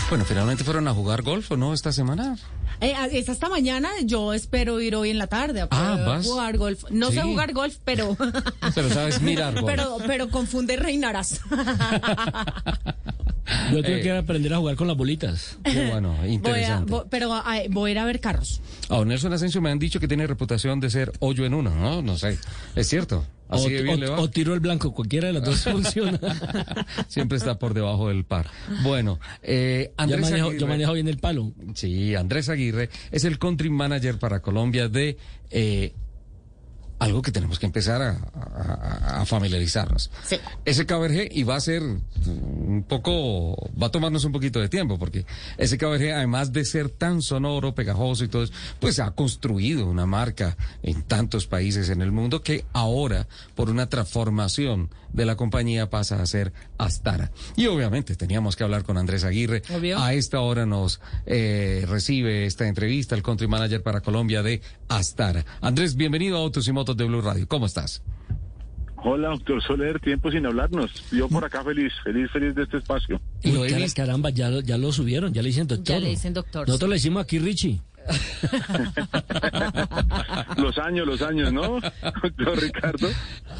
[0.09, 2.37] Bueno, finalmente fueron a jugar golf o no esta semana.
[2.81, 6.57] Eh, ah, es hasta mañana, yo espero ir hoy en la tarde a Ah, jugar
[6.57, 6.83] golf.
[6.91, 8.15] No sé jugar golf, pero...
[8.75, 9.65] Pero sabes mirar golf.
[9.75, 11.39] pero, pero confunde reinarás.
[13.71, 14.01] Yo tengo Eh.
[14.01, 15.57] que aprender a jugar con las bolitas.
[15.63, 16.93] Qué bueno, Voy a, interesante.
[17.09, 17.29] pero
[17.69, 18.61] voy a ir a ver carros.
[18.89, 21.69] A don Nelson Asensio me han dicho que tiene reputación de ser hoyo en uno,
[21.75, 22.01] ¿no?
[22.01, 22.37] No sé.
[22.75, 23.25] Es cierto.
[23.49, 24.17] Así O, de bien le va.
[24.19, 26.19] o- o tiro el blanco, cualquiera de las dos funciona.
[27.07, 28.47] Siempre está por debajo del par.
[28.83, 30.59] Bueno, eh, Andrés manejo- Aguirre.
[30.61, 31.51] yo manejo bien el palo.
[31.75, 35.17] Sí, Andrés Aguirre es el country manager para Colombia de
[35.51, 35.93] eh,
[37.03, 40.09] algo que tenemos que empezar a, a- a familiarizarnos.
[40.25, 40.37] Sí.
[40.63, 44.97] Ese KBRG y va a ser un poco, va a tomarnos un poquito de tiempo
[44.97, 45.25] porque
[45.57, 50.05] ese KBRG además de ser tan sonoro, pegajoso y todo eso, pues ha construido una
[50.05, 55.89] marca en tantos países en el mundo que ahora por una transformación de la compañía
[55.89, 57.31] pasa a ser Astara.
[57.55, 59.61] Y obviamente teníamos que hablar con Andrés Aguirre.
[59.73, 59.99] Obvio.
[59.99, 65.45] A esta hora nos eh, recibe esta entrevista el country manager para Colombia de Astara.
[65.61, 67.47] Andrés, bienvenido a Autos y Motos de Blue Radio.
[67.47, 68.03] ¿Cómo estás?
[69.05, 70.89] Hola, doctor Soler, tiempo sin hablarnos.
[71.11, 73.19] Yo por acá feliz, feliz, feliz de este espacio.
[73.43, 75.95] Uy, cara- caramba, ya, lo- ya lo subieron, ya le dicen doctor.
[75.95, 76.65] Ya le dicen doctor.
[76.67, 77.81] Nosotros le decimos aquí Richie.
[80.57, 81.79] Los años, los años, ¿no?
[82.21, 83.07] Doctor Ricardo.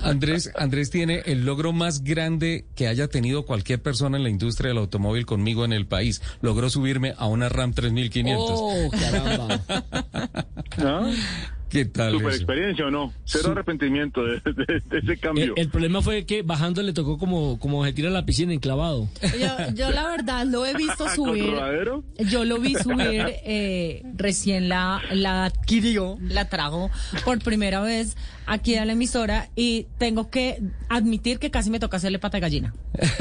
[0.03, 4.69] Andrés, Andrés tiene el logro más grande que haya tenido cualquier persona en la industria
[4.69, 6.21] del automóvil conmigo en el país.
[6.41, 8.49] Logró subirme a una RAM 3500.
[8.51, 9.61] Oh, caramba.
[10.77, 11.11] ¿Ah?
[11.73, 12.37] ¿Qué tal Super eso?
[12.37, 13.11] experiencia o no?
[13.25, 15.53] Cero Su- arrepentimiento de, de- de ese cambio.
[15.55, 18.53] El, el problema fue que bajando le tocó como, como se tira a la piscina
[18.53, 19.09] enclavado.
[19.39, 21.51] Yo, yo la verdad lo he visto subir.
[22.29, 26.91] Yo lo vi subir eh, recién la, la adquirió, la trajo
[27.25, 28.15] por primera vez
[28.45, 32.41] aquí a la emisora y tengo que admitir que casi me toca hacerle pata de
[32.41, 32.73] gallina.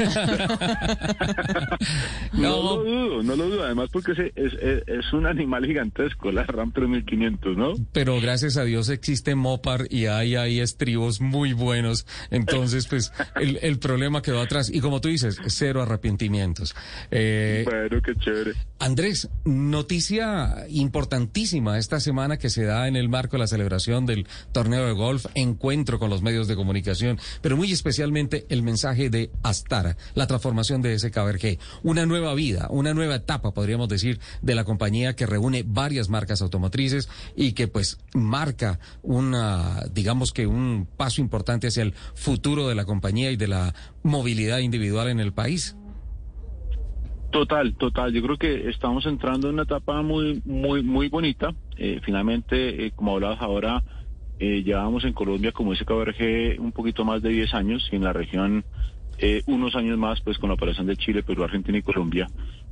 [2.33, 3.63] No, lo dudo, no lo dudo.
[3.63, 4.53] Además porque es,
[4.87, 7.73] es un animal gigantesco, la RAM 3500, ¿no?
[7.91, 12.05] Pero gracias a Dios existe Mopar y hay ahí estribos muy buenos.
[12.31, 14.69] Entonces, pues, el, el problema quedó atrás.
[14.73, 16.75] Y como tú dices, cero arrepentimientos.
[17.11, 18.53] Eh, Bueno, qué chévere.
[18.79, 24.27] Andrés, noticia importantísima esta semana que se da en el marco de la celebración del
[24.51, 29.31] torneo de golf, encuentro con los medios de comunicación, pero muy especialmente el mensaje de
[29.43, 34.63] Astara, la transformación de SKBRG, una nueva vida, una nueva etapa, podríamos decir, de la
[34.63, 41.21] compañía que reúne varias marcas automotrices y que pues marca una, digamos que un paso
[41.21, 45.75] importante hacia el futuro de la compañía y de la movilidad individual en el país.
[47.33, 48.13] Total, total.
[48.13, 51.51] Yo creo que estamos entrando en una etapa muy, muy, muy bonita.
[51.77, 53.83] Eh, finalmente, eh, como hablabas ahora,
[54.45, 58.03] eh, llevamos en Colombia como ese KBRG un poquito más de 10 años y en
[58.03, 58.65] la región
[59.17, 62.29] eh, unos años más pues con la operación de Chile, Perú, Argentina y Colombia.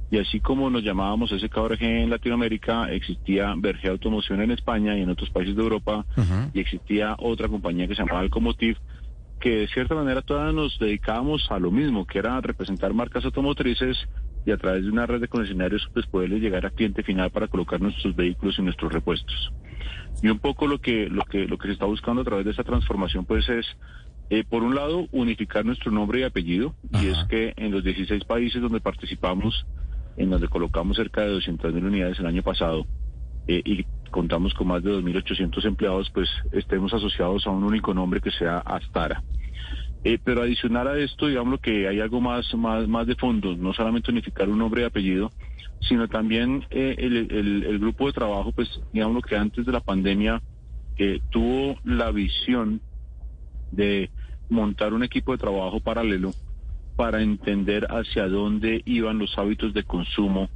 [0.09, 5.11] Y así como nos llamábamos SKRG en Latinoamérica, existía Verge Automoción en España y en
[5.11, 6.05] otros países de Europa,
[6.53, 8.75] y existía otra compañía que se llamaba Alcomotiv,
[9.41, 13.97] que de cierta manera todas nos dedicábamos a lo mismo, que era representar marcas automotrices
[14.45, 17.47] y a través de una red de concesionarios pues poderles llegar al cliente final para
[17.47, 19.51] colocar nuestros vehículos y nuestros repuestos.
[20.21, 22.51] Y un poco lo que lo que lo que se está buscando a través de
[22.51, 23.65] esta transformación pues es
[24.29, 28.23] eh, por un lado unificar nuestro nombre y apellido y es que en los 16
[28.25, 29.65] países donde participamos
[30.17, 32.85] en donde colocamos cerca de 200.000 unidades el año pasado
[33.47, 38.21] eh, y contamos con más de 2.800 empleados, pues estemos asociados a un único nombre
[38.21, 39.23] que sea Astara.
[40.03, 43.73] Eh, pero adicional a esto, digamos que hay algo más, más, más de fondo, no
[43.73, 45.31] solamente unificar un nombre y apellido,
[45.79, 50.41] sino también eh, el, grupo de trabajo, pues digamos que antes de la pandemia
[51.31, 52.79] tuvo la visión
[53.71, 54.11] de
[54.49, 56.31] montar un equipo de trabajo paralelo
[56.95, 60.49] para entender hacia dónde iban los hábitos de consumo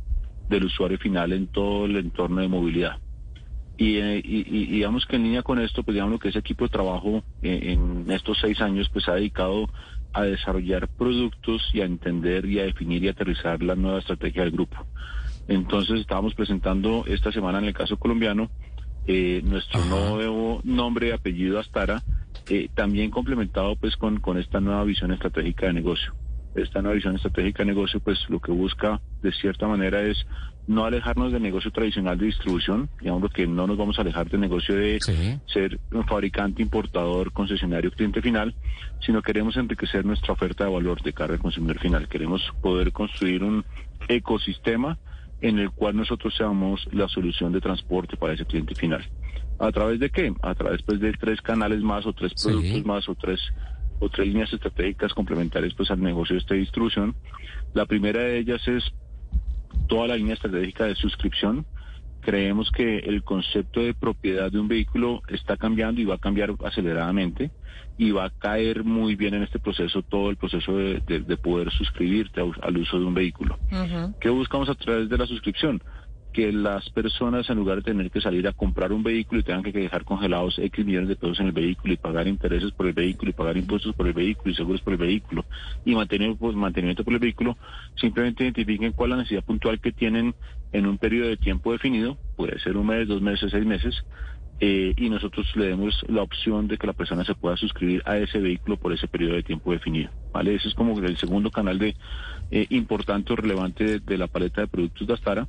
[0.49, 2.99] del usuario final en todo el entorno de movilidad.
[3.77, 7.23] Y, eh, digamos que en línea con esto, pues digamos que ese equipo de trabajo
[7.41, 9.69] eh, en estos seis años pues ha dedicado
[10.13, 14.51] a desarrollar productos y a entender y a definir y aterrizar la nueva estrategia del
[14.51, 14.77] grupo.
[15.47, 18.49] Entonces estábamos presentando esta semana en el caso colombiano
[19.07, 22.01] eh, nuestro nuevo nombre y apellido Astara,
[22.73, 26.13] también complementado pues con, con esta nueva visión estratégica de negocio
[26.55, 30.25] esta nueva visión estratégica de negocio, pues lo que busca de cierta manera es
[30.67, 34.41] no alejarnos del negocio tradicional de distribución, digamos que no nos vamos a alejar del
[34.41, 34.99] negocio de
[35.45, 38.55] ser un fabricante, importador, concesionario, cliente final,
[39.05, 42.07] sino queremos enriquecer nuestra oferta de valor de carga al consumidor final.
[42.07, 43.63] Queremos poder construir un
[44.07, 44.97] ecosistema
[45.41, 49.05] en el cual nosotros seamos la solución de transporte para ese cliente final.
[49.59, 50.33] ¿A través de qué?
[50.41, 53.39] A través pues, de tres canales más o tres productos más o tres
[53.99, 57.15] otras líneas estratégicas complementarias pues al negocio de esta distribución.
[57.73, 58.83] La primera de ellas es
[59.87, 61.65] toda la línea estratégica de suscripción.
[62.21, 66.53] Creemos que el concepto de propiedad de un vehículo está cambiando y va a cambiar
[66.65, 67.51] aceleradamente
[67.97, 72.41] y va a caer muy bien en este proceso todo el proceso de, poder suscribirte
[72.41, 73.59] al uso de un vehículo.
[74.19, 75.81] ¿Qué buscamos a través de la suscripción?
[76.35, 79.63] Que las personas en lugar de tener que salir a comprar un vehículo y tengan
[79.63, 82.91] que dejar congelados X millones de pesos en el vehículo y pagar intereses por el
[82.91, 85.45] vehículo y pagar impuestos por el vehículo y seguros por el vehículo
[85.85, 87.57] y mantener, pues, mantenimiento por el vehículo,
[87.95, 90.35] simplemente identifiquen cuál es la necesidad puntual que tienen
[90.73, 93.95] en un periodo de tiempo definido, puede ser un mes, dos meses, seis meses,
[94.59, 98.17] eh, y nosotros le demos la opción de que la persona se pueda suscribir a
[98.17, 100.11] ese vehículo por ese periodo de tiempo definido.
[100.35, 100.55] ¿Vale?
[100.55, 101.95] Ese es como el segundo canal de
[102.51, 105.47] eh, importante o relevante de, la paleta de productos de Astara.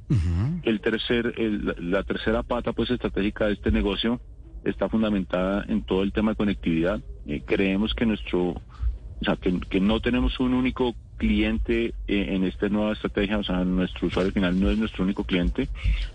[0.63, 1.35] El tercer,
[1.81, 4.21] la tercera pata pues estratégica de este negocio
[4.65, 7.01] está fundamentada en todo el tema de conectividad.
[7.27, 12.45] Eh, creemos que nuestro, o sea, que, que no tenemos un único cliente eh, en
[12.45, 15.69] esta nueva estrategia, o sea, nuestro usuario final no es nuestro único cliente.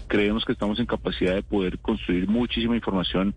[0.08, 3.36] Creemos que estamos en capacidad de poder construir muchísima información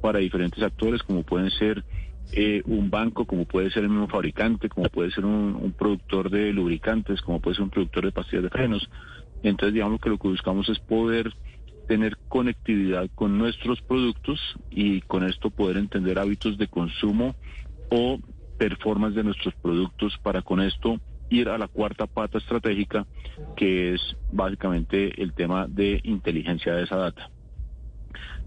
[0.00, 1.84] para diferentes actores, como pueden ser
[2.32, 6.52] eh, un banco, como puede ser el mismo fabricante, como puede ser un, productor de
[6.52, 8.88] lubricantes, como puede ser un productor de pastillas de frenos.
[9.42, 11.32] Entonces, digamos que lo que buscamos es poder
[11.86, 17.36] tener conectividad con nuestros productos y con esto poder entender hábitos de consumo
[17.90, 18.18] o
[18.58, 20.98] performance de nuestros productos para con esto
[21.30, 23.06] ir a la cuarta pata estratégica,
[23.56, 24.00] que es
[24.32, 27.30] básicamente el tema de inteligencia de esa data.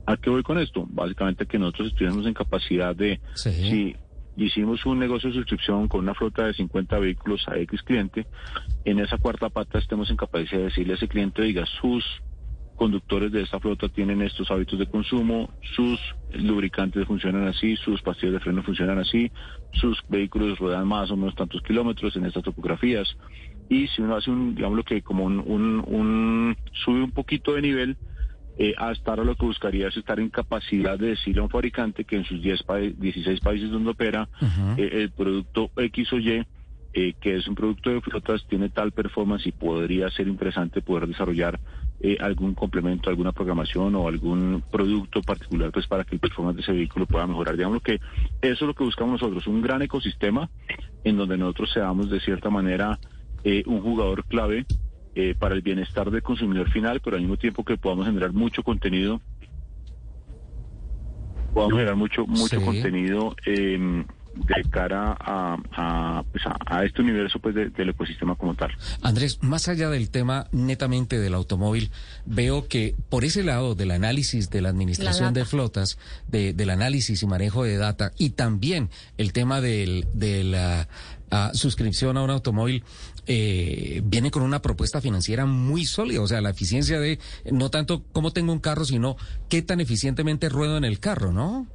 [0.09, 0.87] ¿A qué voy con esto?
[0.89, 3.95] Básicamente que nosotros estuviéramos en capacidad de, si
[4.35, 8.25] hicimos un negocio de suscripción con una flota de 50 vehículos a X cliente,
[8.85, 12.03] en esa cuarta pata estemos en capacidad de decirle a ese cliente, diga, sus
[12.75, 15.99] conductores de esta flota tienen estos hábitos de consumo, sus
[16.33, 19.31] lubricantes funcionan así, sus pastillas de freno funcionan así,
[19.73, 23.15] sus vehículos ruedan más o menos tantos kilómetros en estas topografías.
[23.69, 27.61] Y si uno hace un, digamos lo que como un, un sube un poquito de
[27.61, 27.97] nivel,
[28.61, 32.03] eh, hasta ahora lo que buscaría es estar en capacidad de decirle a un fabricante
[32.03, 32.65] que en sus 10
[32.97, 34.27] 16 países donde opera
[34.75, 36.45] eh, el producto X o Y,
[36.91, 41.07] eh, que es un producto de flotas, tiene tal performance y podría ser interesante poder
[41.07, 41.57] desarrollar
[42.19, 46.71] algún complemento, alguna programación o algún producto particular pues para que el performance de ese
[46.73, 47.55] vehículo pueda mejorar.
[47.55, 48.01] Digamos que eso
[48.41, 50.49] es lo que buscamos nosotros, un gran ecosistema
[51.05, 52.99] en donde nosotros seamos de cierta manera
[53.65, 54.65] un jugador clave
[55.15, 58.63] eh, para el bienestar del consumidor final, pero al mismo tiempo que podamos generar mucho
[58.63, 59.21] contenido,
[61.53, 64.05] podamos generar mucho mucho contenido, em,
[64.35, 68.71] de cara a, a, pues a, a este universo pues de- del ecosistema como tal.
[69.01, 71.91] Andrés, más allá del tema netamente del automóvil,
[72.25, 76.69] veo que por ese lado del análisis de la administración La de flotas, de, del
[76.69, 80.87] análisis y manejo de data, y también el tema del, de la
[81.31, 82.83] ah, suscripción a un automóvil,
[83.31, 86.19] eh, viene con una propuesta financiera muy sólida.
[86.19, 87.19] O sea, la eficiencia de
[87.51, 89.17] no tanto cómo tengo un carro, sino
[89.49, 91.67] qué tan eficientemente ruedo en el carro, ¿no?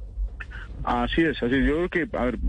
[0.83, 1.65] Así es, así es.
[1.65, 2.39] Yo creo que, a ver,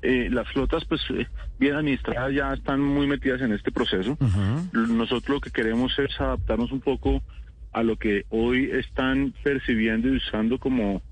[0.00, 1.26] eh, las flotas, pues, eh,
[1.58, 4.16] bien administradas ya están muy metidas en este proceso.
[4.72, 7.22] Nosotros lo que queremos es adaptarnos un poco
[7.70, 11.02] a lo que hoy están percibiendo y usando como,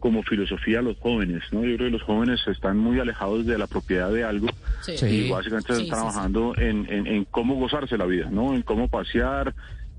[0.00, 1.64] como filosofía los jóvenes, ¿no?
[1.64, 4.48] Yo creo que los jóvenes están muy alejados de la propiedad de algo
[4.82, 4.92] Sí.
[5.06, 8.54] y básicamente Sí, están sí, trabajando En, en, en cómo gozarse la vida, ¿no?
[8.54, 9.54] En cómo pasear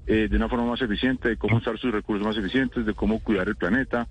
[0.06, 3.20] eh, de una forma más eficiente, de cómo usar sus recursos más eficientes, de cómo
[3.20, 4.08] cuidar el planeta.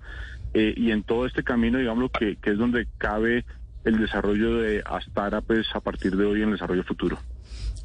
[0.53, 3.45] Eh, y en todo este camino, digamos, que, que es donde cabe
[3.83, 7.17] el desarrollo de Astara, pues a partir de hoy en el desarrollo futuro.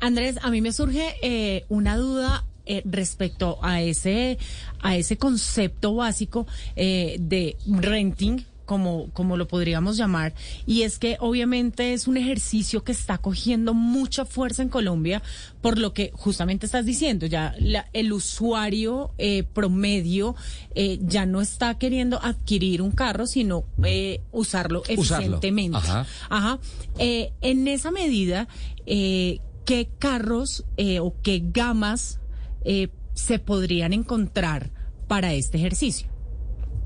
[0.01, 4.39] Andrés, a mí me surge eh, una duda eh, respecto a ese,
[4.81, 8.45] a ese concepto básico eh, de renting.
[8.65, 10.33] Como, como lo podríamos llamar,
[10.67, 15.21] y es que obviamente es un ejercicio que está cogiendo mucha fuerza en Colombia,
[15.61, 20.37] por lo que justamente estás diciendo, ya la- el usuario eh, promedio
[20.77, 25.03] eh, ya no está queriendo adquirir un carro, sino eh, usarlo Usarlo.
[25.37, 25.77] eficientemente.
[25.77, 26.07] Ajá.
[26.31, 26.59] Ajá.
[26.99, 28.47] En esa medida,
[28.87, 30.65] ¿qué carros
[31.01, 32.21] o qué gamas
[32.65, 34.71] eh, se podrían encontrar
[35.09, 36.13] para este ejercicio?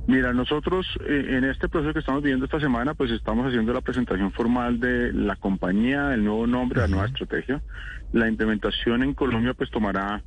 [0.07, 3.81] Mira, nosotros eh, en este proceso que estamos viviendo esta semana, pues estamos haciendo la
[3.81, 7.61] presentación formal de la compañía, el nuevo nombre, la nueva estrategia.
[8.12, 10.23] La implementación en Colombia pues tomará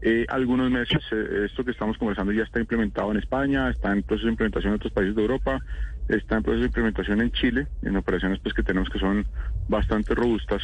[0.00, 1.02] eh, algunos meses.
[1.12, 4.72] Eh, esto que estamos conversando ya está implementado en España, está en proceso de implementación
[4.72, 5.60] en otros países de Europa,
[6.08, 9.26] está en proceso de implementación en Chile, en operaciones pues que tenemos que son
[9.68, 10.62] bastante robustas.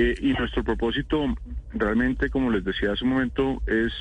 [0.00, 1.26] Eh, y nuestro propósito
[1.74, 3.92] realmente, como les decía hace un momento, es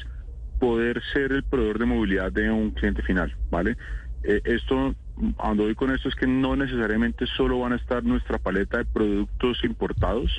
[0.58, 3.76] poder ser el proveedor de movilidad de un cliente final, ¿vale?
[4.24, 8.38] Eh, esto, donde voy con esto es que no necesariamente solo van a estar nuestra
[8.38, 10.32] paleta de productos importados,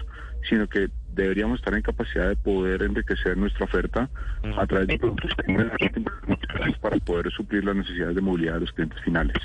[0.49, 4.09] sino que deberíamos estar en capacidad de poder enriquecer nuestra oferta
[4.57, 5.73] a través de productos que tengan
[6.81, 9.37] para poder suplir las necesidades de movilidad de los clientes finales.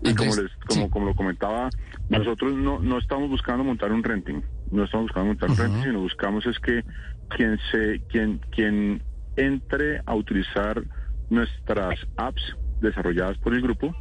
[0.00, 1.70] Y como, les, como, como lo comentaba,
[2.08, 6.00] nosotros no, no estamos buscando montar un renting, no estamos buscando montar un renting, sino
[6.00, 6.84] buscamos es que
[7.28, 9.02] quien se, quien, quien
[9.36, 10.82] entre a utilizar
[11.30, 12.42] nuestras apps
[12.80, 13.94] desarrolladas por el grupo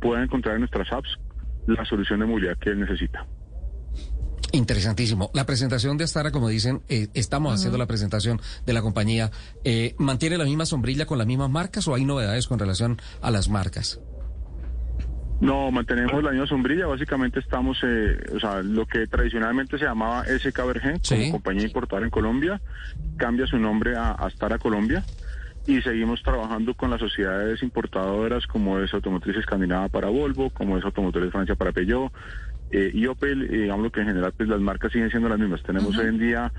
[0.00, 1.08] pueda encontrar en nuestras apps
[1.66, 3.26] la solución de movilidad que él necesita.
[4.52, 5.30] Interesantísimo.
[5.34, 9.30] La presentación de Astara, como dicen, eh, estamos haciendo la presentación de la compañía.
[9.64, 13.30] Eh, ¿Mantiene la misma sombrilla con las mismas marcas o hay novedades con relación a
[13.30, 14.00] las marcas?
[15.40, 16.86] No, mantenemos la misma sombrilla.
[16.86, 22.02] Básicamente estamos, eh, o sea, lo que tradicionalmente se llamaba SK Vergen como compañía importada
[22.02, 22.60] en Colombia,
[23.16, 25.04] cambia su nombre a Astara Colombia
[25.66, 30.84] y seguimos trabajando con las sociedades importadoras como es Automotriz Escandinava para Volvo, como es
[30.84, 32.10] Automotores Francia para Peugeot
[32.70, 33.42] eh, y Opel.
[33.44, 35.62] eh, digamos lo que en general pues las marcas siguen siendo las mismas.
[35.62, 36.52] Tenemos hoy en día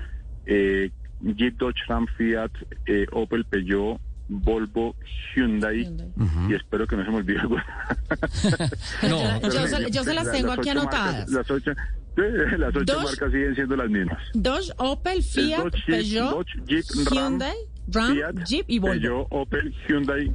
[0.46, 0.90] eh,
[1.22, 2.50] Jeep, Dodge, Ram, Fiat,
[2.86, 4.00] eh, Opel, Peugeot.
[4.32, 4.94] Volvo,
[5.34, 5.88] Hyundai,
[6.48, 7.40] y espero que no se me olvide.
[9.08, 9.40] No.
[9.50, 11.28] Yo se- yo se las tengo aquí anotadas.
[11.28, 11.72] marcas- las ocho,
[12.58, 14.18] las ocho marcas siguen siendo las mismas.
[14.34, 17.56] Dodge, Opel, El Fiat, Dodge, Peugeot, Dodge, Jeep, Hyundai,
[17.88, 18.92] Ram, Fiat, Jeep y Volvo.
[18.92, 20.34] Peugeot, Opel, Hyundai.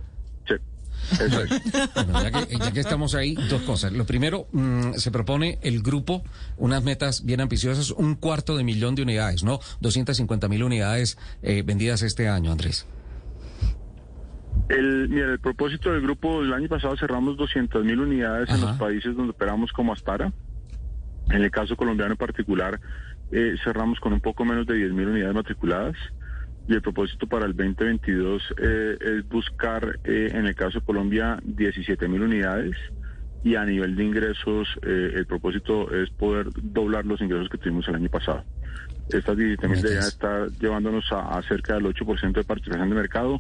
[1.11, 1.49] Eso es.
[1.93, 3.91] Bueno, ya que, ya que estamos ahí, dos cosas.
[3.91, 6.23] Lo primero, mm, se propone el grupo
[6.57, 9.59] unas metas bien ambiciosas, un cuarto de millón de unidades, ¿no?
[9.81, 12.87] 250 mil unidades eh, vendidas este año, Andrés.
[14.69, 18.77] El, mira, el propósito del grupo, el año pasado cerramos 200 mil unidades en los
[18.77, 20.31] países donde operamos como Astara.
[21.29, 22.79] En el caso colombiano en particular,
[23.31, 25.95] eh, cerramos con un poco menos de 10 mil unidades matriculadas.
[26.67, 31.39] Y el propósito para el 2022 eh, es buscar, eh, en el caso de Colombia,
[31.43, 32.75] 17 mil unidades.
[33.43, 37.87] Y a nivel de ingresos, eh, el propósito es poder doblar los ingresos que tuvimos
[37.87, 38.43] el año pasado.
[39.09, 43.39] Estas 17 mil deberían estar llevándonos a, a cerca del 8% de participación de mercado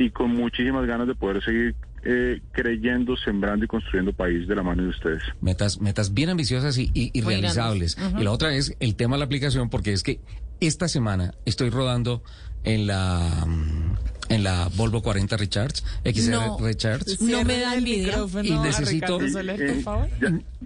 [0.00, 4.62] y con muchísimas ganas de poder seguir eh, creyendo, sembrando y construyendo país de la
[4.62, 5.22] mano de ustedes.
[5.42, 7.96] Metas, metas bien ambiciosas y, y- y Muy realizables.
[8.18, 10.20] Y la otra es el tema de la aplicación, porque es que
[10.60, 12.22] esta semana estoy rodando
[12.64, 13.94] en la mm,
[14.30, 16.58] en la Volvo 40 Recharge, XR No.
[16.58, 17.16] Recharge.
[17.20, 18.06] No me da el envidia.
[18.06, 20.08] micrófono Y necesito- Ricardo Soler, por favor.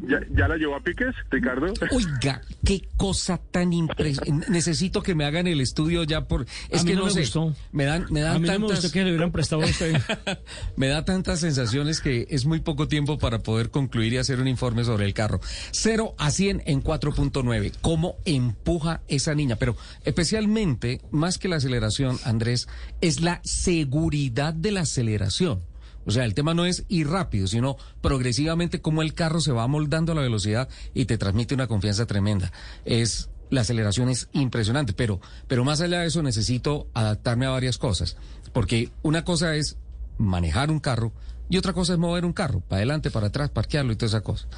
[0.09, 1.67] ¿Ya, ya la llevó a piques, Ricardo?
[1.93, 4.51] Oiga, qué cosa tan impresionante.
[4.51, 6.47] Necesito que me hagan el estudio ya por...
[6.69, 7.21] Es A mí que no no, me sé.
[7.21, 7.55] gustó.
[7.73, 8.81] Me dan, me dan A mí no me tantas...
[8.83, 9.97] gustó que le hubieran prestado a usted.
[10.77, 14.49] me da tantas sensaciones que es muy poco tiempo para poder concluir y hacer un
[14.49, 15.41] informe sobre el carro.
[15.73, 17.73] 0 a 100 en 4.9.
[17.81, 19.57] ¿Cómo empuja esa niña?
[19.57, 22.69] Pero especialmente, más que la aceleración, Andrés,
[23.01, 25.63] es la seguridad de la aceleración.
[26.07, 29.67] O sea, el tema no es ir rápido, sino progresivamente cómo el carro se va
[29.67, 32.53] moldando a la velocidad y te transmite una confianza tremenda.
[32.85, 37.79] Es la aceleración es impresionante, pero pero más allá de eso necesito adaptarme a varias
[37.79, 38.17] cosas,
[38.53, 39.77] porque una cosa es
[40.19, 41.13] manejar un carro
[41.49, 44.23] y otra cosa es mover un carro, para adelante, para atrás, parquearlo y toda esa
[44.23, 44.49] cosa.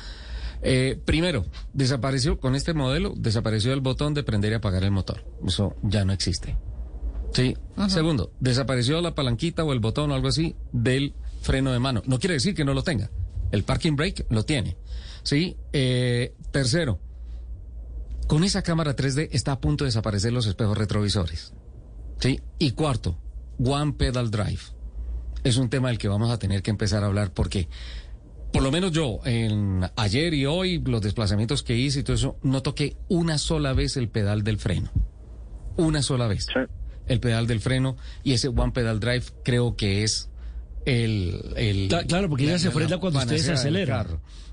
[0.62, 5.24] Eh, primero, desapareció con este modelo, desapareció el botón de prender y apagar el motor.
[5.46, 6.56] Eso ya no existe.
[7.36, 7.54] Sí.
[7.88, 12.02] Segundo, desapareció la palanquita o el botón o algo así del freno de mano.
[12.06, 13.10] No quiere decir que no lo tenga.
[13.52, 14.78] El parking brake lo tiene.
[15.22, 15.54] Sí.
[15.74, 16.98] Eh, tercero,
[18.26, 21.52] con esa cámara 3D está a punto de desaparecer los espejos retrovisores.
[22.20, 22.40] Sí.
[22.58, 23.18] Y cuarto,
[23.62, 24.62] One Pedal Drive.
[25.44, 27.68] Es un tema del que vamos a tener que empezar a hablar porque,
[28.50, 32.36] por lo menos yo, en ayer y hoy, los desplazamientos que hice y todo eso,
[32.42, 34.90] no toqué una sola vez el pedal del freno.
[35.76, 36.46] Una sola vez.
[37.06, 40.28] El pedal del freno y ese One Pedal Drive creo que es
[40.84, 41.52] el...
[41.56, 44.06] el Cla- claro, porque ella se frena cuando usted se acelera.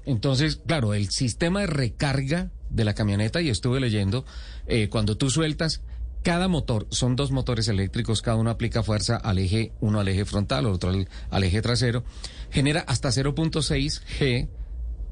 [0.06, 4.26] Entonces, claro, el sistema de recarga de la camioneta, y estuve leyendo,
[4.68, 5.82] eh, cuando tú sueltas,
[6.24, 10.26] cada motor, son dos motores eléctricos, cada uno aplica fuerza al eje, uno al eje
[10.26, 12.04] frontal, otro al, al eje trasero,
[12.50, 14.48] genera hasta 0.6 G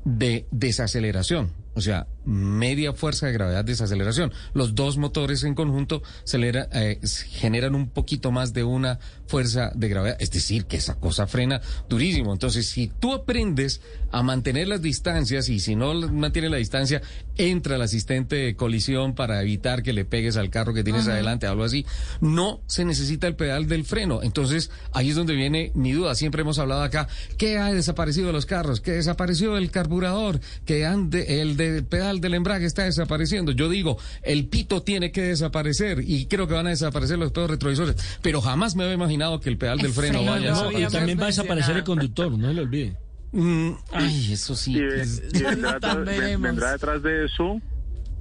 [0.05, 1.51] de desaceleración.
[1.73, 4.31] O sea, media fuerza de gravedad desaceleración.
[4.53, 6.03] Los dos motores en conjunto
[6.33, 6.99] eh,
[7.29, 10.17] generan un poquito más de una fuerza de gravedad.
[10.19, 12.33] Es decir, que esa cosa frena durísimo.
[12.33, 13.81] Entonces, si tú aprendes
[14.11, 17.01] a mantener las distancias y si no mantiene la distancia,
[17.49, 21.13] entra el asistente de colisión para evitar que le pegues al carro que tienes Ajá.
[21.13, 21.85] adelante, algo así,
[22.19, 24.21] no se necesita el pedal del freno.
[24.23, 26.15] Entonces, ahí es donde viene mi duda.
[26.15, 27.07] Siempre hemos hablado acá,
[27.37, 28.81] ¿qué ha desaparecido de los carros?
[28.81, 30.39] ¿Qué desapareció el carburador?
[30.65, 33.51] ¿Que ande, el de pedal del embrague está desapareciendo?
[33.51, 37.49] Yo digo, el pito tiene que desaparecer y creo que van a desaparecer los pedos
[37.49, 37.95] retrovisores.
[38.21, 40.91] Pero jamás me había imaginado que el pedal del freno, vaya a No, y desaparecer.
[40.91, 42.97] también va a desaparecer el conductor, no se lo olvide.
[43.31, 44.73] Mm, ay, eso sí.
[44.73, 45.43] Y, y
[46.37, 47.61] vendrá detrás de eso,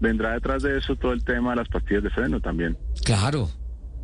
[0.01, 2.77] vendrá detrás de eso todo el tema de las pastillas de freno también.
[3.05, 3.51] Claro.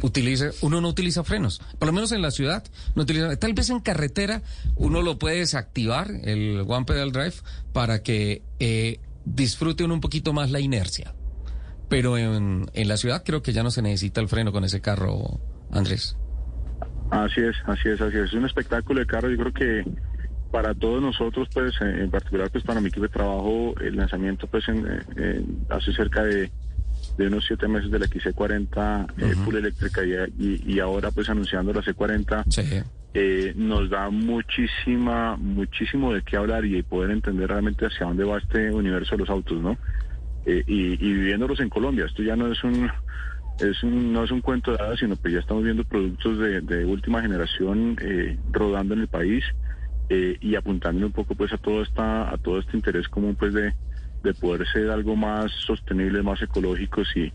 [0.02, 2.62] Utiliza, uno no utiliza frenos, por lo menos en la ciudad,
[2.94, 4.42] no utiliza, tal vez en carretera
[4.74, 7.36] uno lo puede desactivar, el One Pedal Drive,
[7.72, 11.14] para que eh, disfrute uno un poquito más la inercia.
[11.88, 14.82] Pero en, en la ciudad creo que ya no se necesita el freno con ese
[14.82, 16.16] carro, Andrés.
[17.10, 18.24] Así es, así es, así es.
[18.24, 19.30] Es un espectáculo de carro.
[19.30, 19.84] Yo creo que
[20.50, 24.46] para todos nosotros, pues, en en particular, pues, para mi equipo de trabajo, el lanzamiento,
[24.46, 24.86] pues, en,
[25.16, 26.50] en- hace cerca de,
[27.18, 31.82] de unos siete meses de la XC40 eh, full eléctrica y, ahora, pues, anunciando la
[31.82, 32.44] C40,
[33.14, 38.38] eh, nos da muchísima, muchísimo de qué hablar y poder entender realmente hacia dónde va
[38.38, 39.76] este universo de los autos, ¿no?
[40.44, 42.04] Eh, y, y viviéndolos en Colombia.
[42.06, 42.88] Esto ya no es un
[43.58, 46.60] es un, no es un cuento de hadas, sino que ya estamos viendo productos de,
[46.60, 49.42] de última generación eh, rodando en el país
[50.08, 53.52] eh, y apuntando un poco pues a todo esta a todo este interés común pues
[53.52, 53.74] de,
[54.22, 57.32] de poder ser algo más sostenible, más ecológicos y,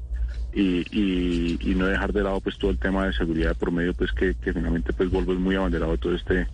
[0.53, 3.93] y, y, y no dejar de lado pues todo el tema de seguridad por medio
[3.93, 6.47] pues que, que finalmente pues Volvo es muy abanderado de todo este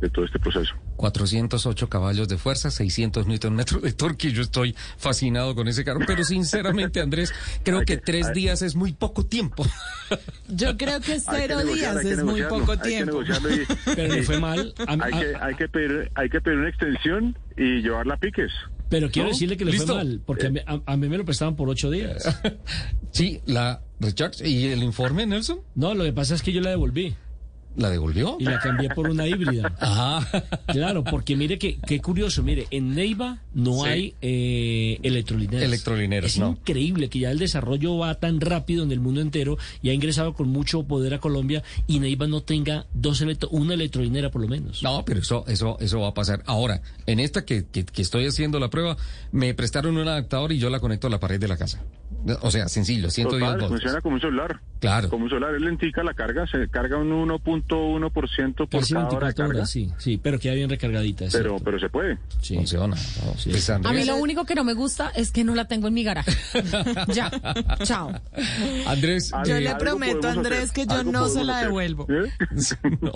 [0.00, 0.74] de todo este proceso.
[0.96, 4.28] 408 caballos de fuerza, 600 newton metros de torque.
[4.28, 7.32] y Yo estoy fascinado con ese carro, pero sinceramente, Andrés,
[7.62, 9.64] creo que tres días es muy poco tiempo.
[10.48, 13.22] Yo creo que cero días que es muy poco tiempo.
[13.22, 13.26] y-
[13.94, 14.74] Pero le fue mal.
[14.86, 18.50] A- hay, que, hay, que pedir, hay que pedir una extensión y llevarla a piques.
[18.88, 19.32] Pero quiero ¿No?
[19.32, 19.86] decirle que le ¿Listo?
[19.86, 22.22] fue mal, porque a mí, a- a mí me lo prestaban por ocho días.
[23.10, 24.48] Sí, la Recharge.
[24.48, 25.60] ¿Y el informe, Nelson?
[25.74, 27.14] No, lo que pasa es que yo la devolví.
[27.76, 28.36] ¿La devolvió?
[28.38, 29.74] Y la cambié por una híbrida.
[29.80, 30.24] Ah.
[30.66, 33.88] Claro, porque mire que qué curioso, mire, en Neiva no Sí.
[33.88, 35.62] hay eh, electrolineras.
[35.64, 36.50] Electrolineras, Es no.
[36.50, 40.34] increíble que ya el desarrollo va tan rápido en el mundo entero y ha ingresado
[40.34, 44.48] con mucho poder a Colombia y Neiva no tenga dos electro, una electrolinera por lo
[44.48, 44.82] menos.
[44.82, 46.42] No, pero eso, eso, eso va a pasar.
[46.46, 48.96] Ahora, en esta que, que, que estoy haciendo la prueba,
[49.32, 51.82] me prestaron un adaptador y yo la conecto a la pared de la casa.
[52.42, 53.70] O sea, sencillo, 110 Total, voltios.
[53.70, 54.60] funciona como un celular.
[54.80, 55.08] Claro.
[55.08, 59.18] Como un celular, es lentica la carga, se carga un 1.1% por Casi cada hora
[59.18, 59.54] de 24 carga.
[59.58, 61.24] horas, sí, sí, pero queda bien recargadita.
[61.26, 61.64] es Pero, cierto.
[61.64, 62.18] pero se puede.
[62.40, 62.56] Sí.
[62.56, 62.96] Funciona.
[62.96, 63.32] ¿no?
[63.44, 65.94] Pues, A mí lo único que no me gusta es que no la tengo en
[65.94, 66.32] mi garaje.
[67.14, 67.30] ya,
[67.84, 68.10] chao.
[68.86, 71.66] Andrés, Yo eh, le prometo, podemos Andrés, hacer, que yo no se la hacer.
[71.68, 72.06] devuelvo.
[72.10, 72.30] ¿Eh?
[73.00, 73.12] no,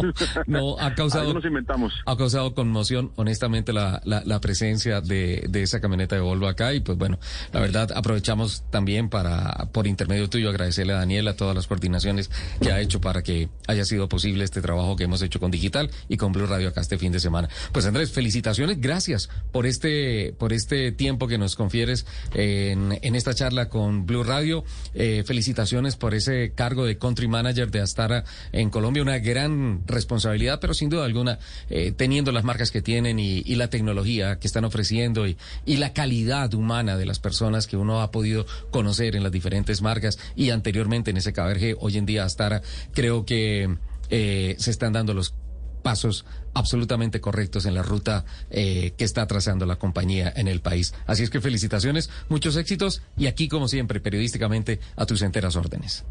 [0.47, 1.93] no, ha causado, Algo nos inventamos.
[2.07, 6.73] ha causado conmoción, honestamente, la, la, la presencia de, de esa camioneta de Volvo acá.
[6.75, 7.19] Y pues bueno,
[7.53, 12.73] la verdad, aprovechamos también para, por intermedio tuyo, agradecerle a Daniela todas las coordinaciones que
[12.73, 16.17] ha hecho para que haya sido posible este trabajo que hemos hecho con Digital y
[16.17, 17.49] con Blue Radio acá este fin de semana.
[17.73, 23.35] Pues Andrés, felicitaciones, gracias por este, por este tiempo que nos confieres en, en esta
[23.35, 24.65] charla con Blue Radio.
[24.95, 30.59] Eh, felicitaciones por ese cargo de Country Manager de Astara en Colombia, una gran responsabilidad,
[30.61, 34.47] pero sin duda alguna, eh, teniendo las marcas que tienen y, y la tecnología que
[34.47, 35.37] están ofreciendo y,
[35.67, 39.83] y la calidad humana de las personas que uno ha podido conocer en las diferentes
[39.83, 42.63] marcas y anteriormente en ese KBRG, hoy en día Astara,
[42.95, 43.77] creo que
[44.11, 45.35] eh, se están dando los
[45.83, 50.95] pasos absolutamente correctos en la ruta eh, que está trazando la compañía en el país.
[51.07, 56.05] Así es que felicitaciones, muchos éxitos y aquí, como siempre, periodísticamente, a tus enteras órdenes.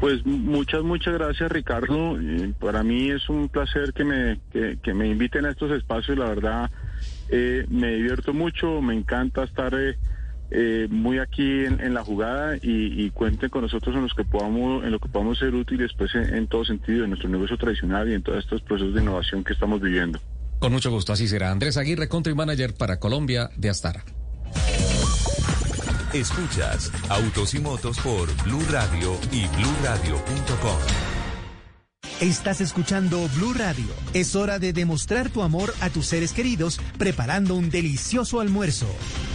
[0.00, 2.18] Pues muchas, muchas gracias Ricardo.
[2.20, 6.16] Eh, para mí es un placer que me, que, que me inviten a estos espacios.
[6.16, 6.70] La verdad,
[7.28, 9.96] eh, me divierto mucho, me encanta estar eh,
[10.50, 14.24] eh, muy aquí en, en la jugada y, y cuenten con nosotros en los que
[14.24, 17.56] podamos, en lo que podamos ser útiles, pues en, en todo sentido, en nuestro negocio
[17.56, 20.20] tradicional y en todos estos procesos de innovación que estamos viviendo.
[20.58, 21.50] Con mucho gusto, así será.
[21.50, 24.04] Andrés Aguirre, Country Manager para Colombia de Astara.
[26.12, 31.13] Escuchas Autos y Motos por Blue Radio y bluradio.com.
[32.20, 33.86] Estás escuchando Blue Radio.
[34.12, 38.86] Es hora de demostrar tu amor a tus seres queridos preparando un delicioso almuerzo.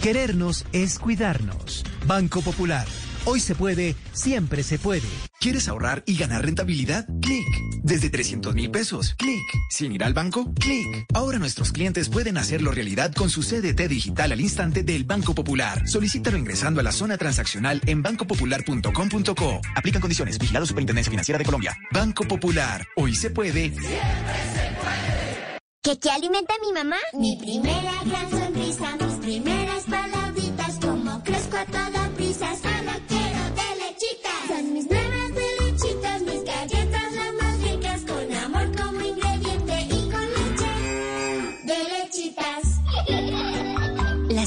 [0.02, 1.84] Querernos es cuidarnos.
[2.06, 2.86] Banco Popular.
[3.26, 5.08] Hoy se puede, siempre se puede.
[5.40, 7.06] ¿Quieres ahorrar y ganar rentabilidad?
[7.20, 7.46] Clic.
[7.82, 9.14] Desde 300 mil pesos.
[9.18, 9.42] Clic.
[9.68, 10.52] Sin ir al banco.
[10.54, 11.04] Clic.
[11.14, 15.86] Ahora nuestros clientes pueden hacerlo realidad con su CDT digital al instante del Banco Popular.
[15.86, 19.60] Solicítalo ingresando a la zona transaccional en bancopopular.com.co.
[19.76, 20.38] Aplican condiciones.
[20.38, 21.76] Vigilado Superintendencia Financiera de Colombia.
[21.92, 22.86] Banco Popular.
[22.96, 23.72] Hoy se puede.
[25.82, 26.96] ¿Qué, qué alimenta a mi mamá?
[27.14, 30.09] Mi primera gran sonrisa, mis primeras palabritas,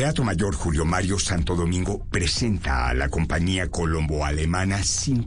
[0.00, 4.80] Teatro Mayor Julio Mario Santo Domingo presenta a la compañía colombo-alemana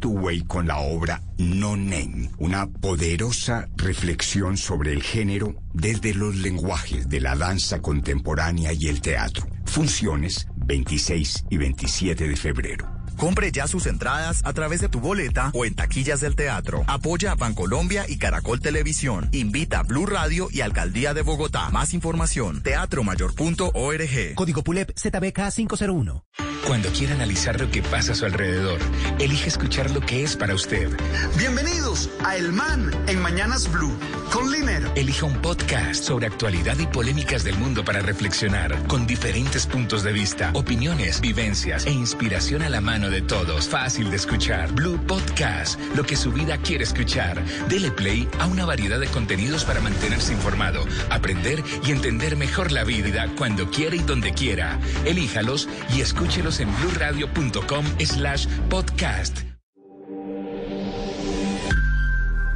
[0.03, 7.07] Way con la obra No Name, una poderosa reflexión sobre el género desde los lenguajes
[7.07, 9.45] de la danza contemporánea y el teatro.
[9.65, 13.02] Funciones 26 y 27 de febrero.
[13.17, 16.83] Compre ya sus entradas a través de tu boleta o en taquillas del teatro.
[16.87, 19.29] Apoya a Bancolombia y Caracol Televisión.
[19.31, 21.69] Invita a Blue Radio y Alcaldía de Bogotá.
[21.69, 24.35] Más información, teatromayor.org.
[24.35, 26.23] Código PULEP ZBK 501.
[26.65, 28.79] Cuando quiera analizar lo que pasa a su alrededor,
[29.19, 30.89] elige escuchar lo que es para usted.
[31.37, 33.91] Bienvenidos a El Man en Mañanas Blue
[34.31, 34.89] con Linero.
[34.95, 40.13] Elija un podcast sobre actualidad y polémicas del mundo para reflexionar, con diferentes puntos de
[40.13, 43.67] vista, opiniones, vivencias e inspiración a la mano de todos.
[43.67, 44.71] Fácil de escuchar.
[44.73, 47.43] Blue Podcast, lo que su vida quiere escuchar.
[47.67, 52.83] Dele play a una variedad de contenidos para mantenerse informado, aprender y entender mejor la
[52.83, 54.79] vida cuando quiera y donde quiera.
[55.05, 59.39] Elíjalos y escúchelos en bluradio.com slash podcast.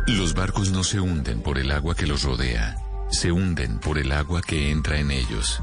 [0.07, 2.78] Los barcos no se hunden por el agua que los rodea,
[3.11, 5.61] se hunden por el agua que entra en ellos.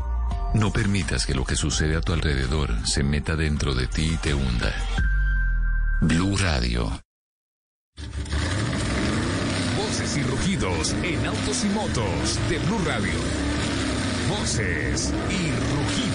[0.54, 4.16] No permitas que lo que sucede a tu alrededor se meta dentro de ti y
[4.18, 4.72] te hunda.
[6.00, 7.02] Blue Radio.
[9.76, 13.18] Voces y rugidos en autos y motos de Blue Radio.
[14.28, 16.13] Voces y rugidos.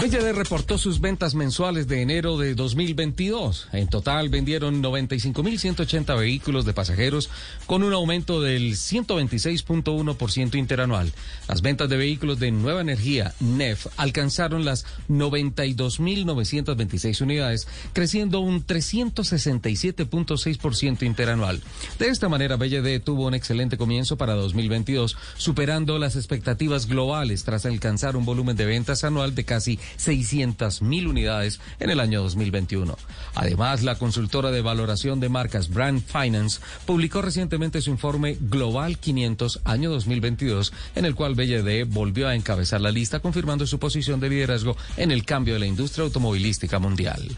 [0.00, 3.68] BYD reportó sus ventas mensuales de enero de 2022.
[3.72, 7.28] En total vendieron 95.180 vehículos de pasajeros
[7.66, 11.12] con un aumento del 126.1% interanual.
[11.48, 21.02] Las ventas de vehículos de nueva energía, NEF, alcanzaron las 92.926 unidades, creciendo un 367.6%
[21.02, 21.60] interanual.
[21.98, 27.66] De esta manera, BYD tuvo un excelente comienzo para 2022, superando las expectativas globales tras
[27.66, 32.96] alcanzar un volumen de ventas anual de casi 600 mil unidades en el año 2021.
[33.34, 39.60] Además, la consultora de valoración de marcas Brand Finance publicó recientemente su informe Global 500
[39.64, 44.30] año 2022, en el cual BYD volvió a encabezar la lista, confirmando su posición de
[44.30, 47.36] liderazgo en el cambio de la industria automovilística mundial.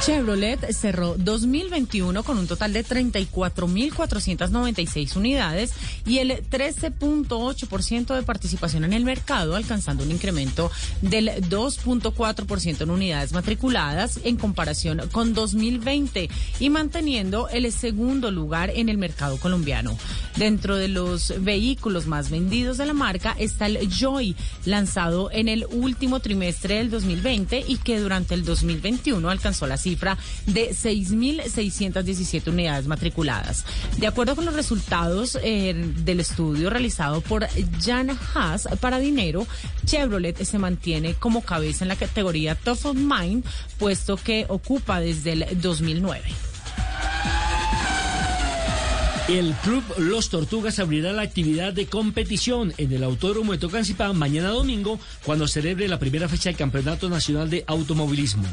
[0.00, 5.74] Chevrolet cerró 2021 con un total de 34.496 unidades
[6.06, 10.70] y el 13.8% de participación en el mercado, alcanzando un incremento
[11.02, 18.88] del 2.4% en unidades matriculadas en comparación con 2020 y manteniendo el segundo lugar en
[18.88, 19.98] el mercado colombiano.
[20.36, 25.66] Dentro de los vehículos más vendidos de la marca está el Joy, lanzado en el
[25.70, 29.89] último trimestre del 2020 y que durante el 2021 alcanzó la cifra
[30.46, 33.64] de 6.617 unidades matriculadas.
[33.98, 37.46] De acuerdo con los resultados eh, del estudio realizado por
[37.80, 39.46] Jan Haas para dinero,
[39.84, 43.44] Chevrolet se mantiene como cabeza en la categoría Top of Mind,
[43.78, 46.22] puesto que ocupa desde el 2009.
[49.30, 54.48] El club Los Tortugas abrirá la actividad de competición en el Autódromo de Tocancipá mañana
[54.48, 58.48] domingo cuando celebre la primera fecha del Campeonato Nacional de Automovilismo.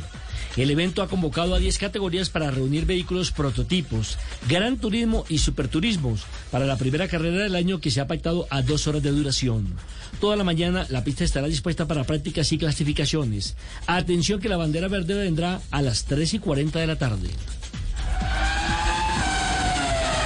[0.55, 6.25] El evento ha convocado a 10 categorías para reunir vehículos prototipos, gran turismo y superturismos
[6.51, 9.73] para la primera carrera del año que se ha pactado a dos horas de duración.
[10.21, 13.55] Toda la mañana la pista estará dispuesta para prácticas y clasificaciones.
[13.87, 17.29] Atención que la bandera verde vendrá a las 3 y 40 de la tarde.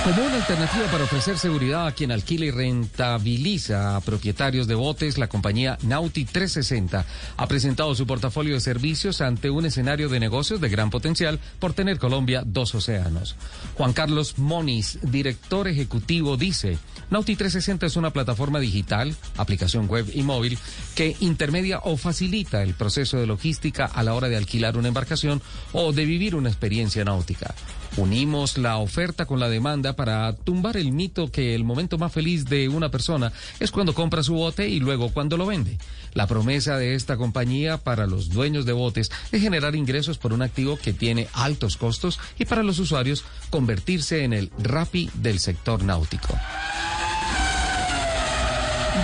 [0.03, 5.19] Como una alternativa para ofrecer seguridad a quien alquila y rentabiliza a propietarios de botes,
[5.19, 7.05] la compañía Nauti 360
[7.37, 11.73] ha presentado su portafolio de servicios ante un escenario de negocios de gran potencial por
[11.73, 13.35] tener Colombia dos océanos.
[13.75, 16.79] Juan Carlos Moniz, director ejecutivo, dice,
[17.11, 20.57] Nauti 360 es una plataforma digital, aplicación web y móvil
[20.95, 25.43] que intermedia o facilita el proceso de logística a la hora de alquilar una embarcación
[25.73, 27.53] o de vivir una experiencia náutica.
[27.97, 32.45] Unimos la oferta con la demanda para tumbar el mito que el momento más feliz
[32.45, 35.77] de una persona es cuando compra su bote y luego cuando lo vende.
[36.13, 40.41] La promesa de esta compañía para los dueños de botes es generar ingresos por un
[40.41, 45.83] activo que tiene altos costos y para los usuarios convertirse en el RAPI del sector
[45.83, 46.37] náutico.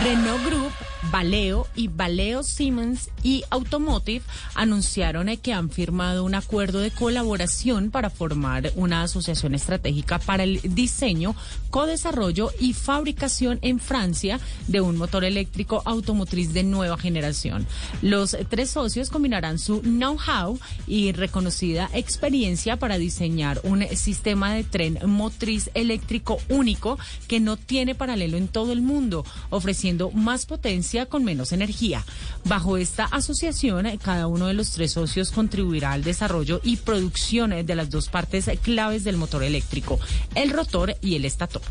[0.03, 0.71] Renault Group,
[1.11, 4.23] Valeo y Valeo Siemens y Automotive
[4.55, 10.61] anunciaron que han firmado un acuerdo de colaboración para formar una asociación estratégica para el
[10.63, 11.35] diseño,
[11.69, 17.67] co-desarrollo y fabricación en Francia de un motor eléctrico automotriz de nueva generación.
[18.01, 24.99] Los tres socios combinarán su know-how y reconocida experiencia para diseñar un sistema de tren
[25.05, 26.97] motriz eléctrico único
[27.27, 32.05] que no tiene paralelo en todo el mundo, ofreciendo más potencia con menos energía.
[32.45, 37.75] Bajo esta asociación, cada uno de los tres socios contribuirá al desarrollo y producción de
[37.75, 39.99] las dos partes claves del motor eléctrico,
[40.35, 41.61] el rotor y el estator.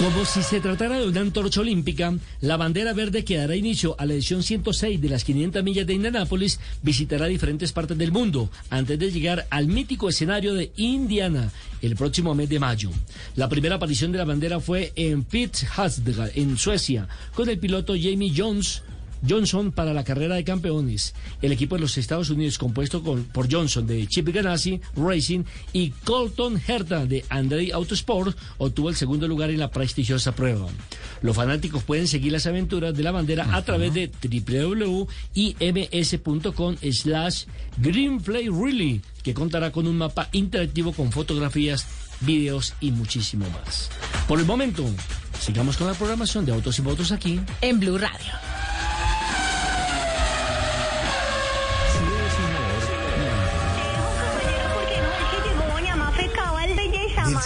[0.00, 4.06] Como si se tratara de una antorcha olímpica, la bandera verde que dará inicio a
[4.06, 8.98] la edición 106 de las 500 millas de Indianápolis visitará diferentes partes del mundo antes
[8.98, 11.52] de llegar al mítico escenario de Indiana
[11.82, 12.90] el próximo mes de mayo.
[13.36, 18.32] La primera aparición de la bandera fue en Pittsburgh, en Suecia, con el piloto Jamie
[18.34, 18.82] Jones
[19.28, 21.14] Johnson para la carrera de campeones.
[21.42, 26.60] El equipo de los Estados Unidos compuesto por Johnson de Chip Ganassi Racing y Colton
[26.66, 30.68] Herta de Andrei Autosport obtuvo el segundo lugar en la prestigiosa prueba.
[31.22, 35.06] Los fanáticos pueden seguir las aventuras de la bandera a través de www.ims.com
[36.90, 37.44] slash
[37.78, 41.86] Greenplay Really, que contará con un mapa interactivo con fotografías,
[42.20, 43.90] videos y muchísimo más.
[44.28, 44.84] Por el momento,
[45.40, 48.59] sigamos con la programación de Autos y Motos aquí en Blue Radio.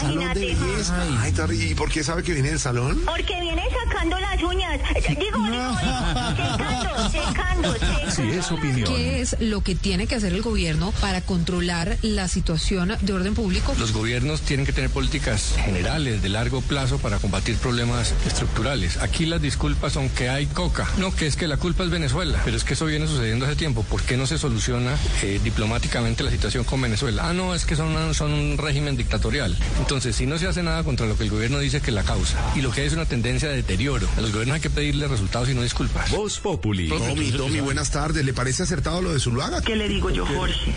[0.03, 0.74] Imagínate.
[0.91, 3.01] Ay, Tari, ¿y por qué sabe que viene del salón?
[3.07, 4.81] Porque viene sacando las uñas.
[5.09, 7.75] Digo, digo, digo, secando, secando.
[8.15, 8.87] Si es opinión.
[8.87, 13.35] ¿Qué es lo que tiene que hacer el gobierno para controlar la situación de orden
[13.35, 13.75] público?
[13.79, 18.99] Los gobiernos tienen que tener políticas generales de largo plazo para combatir problemas estructurales.
[18.99, 20.87] Aquí las disculpas son que hay coca.
[20.99, 22.41] No, que es que la culpa es Venezuela.
[22.45, 23.83] Pero es que eso viene sucediendo hace tiempo.
[23.83, 27.29] ¿Por qué no se soluciona eh, diplomáticamente la situación con Venezuela?
[27.29, 29.57] Ah, no, es que son, son un régimen dictatorial.
[29.79, 32.03] Entonces, si no se hace nada contra lo que el gobierno dice que es la
[32.03, 34.71] causa y lo que hay es una tendencia de deterioro, a los gobiernos hay que
[34.71, 36.11] pedirle resultados y no disculpas.
[36.11, 36.89] Voz Populi.
[36.89, 38.25] Tommy, Tommy, buenas tardes.
[38.25, 39.61] ¿Le parece acertado lo de Zuluaga?
[39.61, 40.73] ¿Qué le digo yo, Jorge?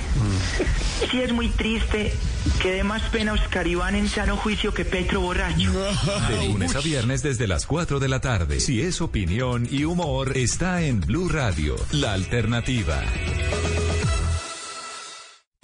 [1.11, 2.13] Sí es muy triste
[2.61, 5.71] que dé más pena Oscar Iván en sano juicio que Petro borracho.
[6.29, 8.59] De lunes a viernes desde las 4 de la tarde.
[8.59, 13.01] Si es opinión y humor, está en Blue Radio, la alternativa.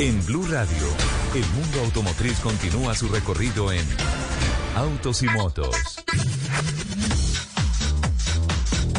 [0.03, 0.85] En Blue Radio,
[1.33, 3.85] el mundo automotriz continúa su recorrido en
[4.75, 5.73] Autos y Motos.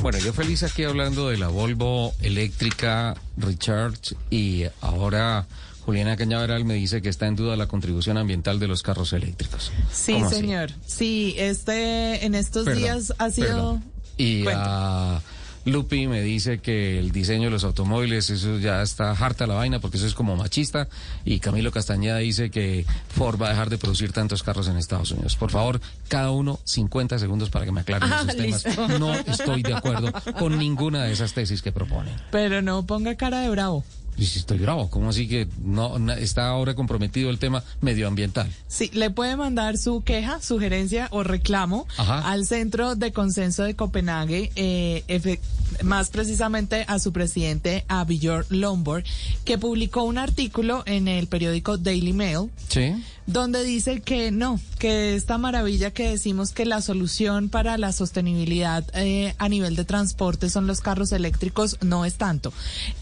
[0.00, 5.46] Bueno, yo feliz aquí hablando de la Volvo eléctrica Recharge y ahora
[5.84, 9.72] Juliana Cañaveral me dice que está en duda la contribución ambiental de los carros eléctricos.
[9.92, 10.70] Sí, señor.
[10.86, 13.84] Sí, este en estos Perdón, días ha sido perdón.
[14.16, 15.20] Y a
[15.64, 19.78] Lupi me dice que el diseño de los automóviles, eso ya está harta la vaina
[19.78, 20.88] porque eso es como machista.
[21.24, 25.10] Y Camilo Castañeda dice que Ford va a dejar de producir tantos carros en Estados
[25.12, 25.36] Unidos.
[25.36, 28.98] Por favor, cada uno 50 segundos para que me aclaren Ah, esos temas.
[29.00, 32.14] No estoy de acuerdo con ninguna de esas tesis que proponen.
[32.30, 33.84] Pero no ponga cara de bravo.
[34.16, 38.48] Si estoy bravo, ¿cómo así que no está ahora comprometido el tema medioambiental?
[38.68, 42.20] Sí, le puede mandar su queja, sugerencia o reclamo Ajá.
[42.30, 45.40] al Centro de Consenso de Copenhague, eh, efe-
[45.82, 49.04] más precisamente a su presidente, a Björn Lomborg,
[49.44, 52.94] que publicó un artículo en el periódico Daily Mail Sí.
[53.26, 58.84] Donde dice que no, que esta maravilla que decimos que la solución para la sostenibilidad
[58.94, 62.52] eh, a nivel de transporte son los carros eléctricos, no es tanto.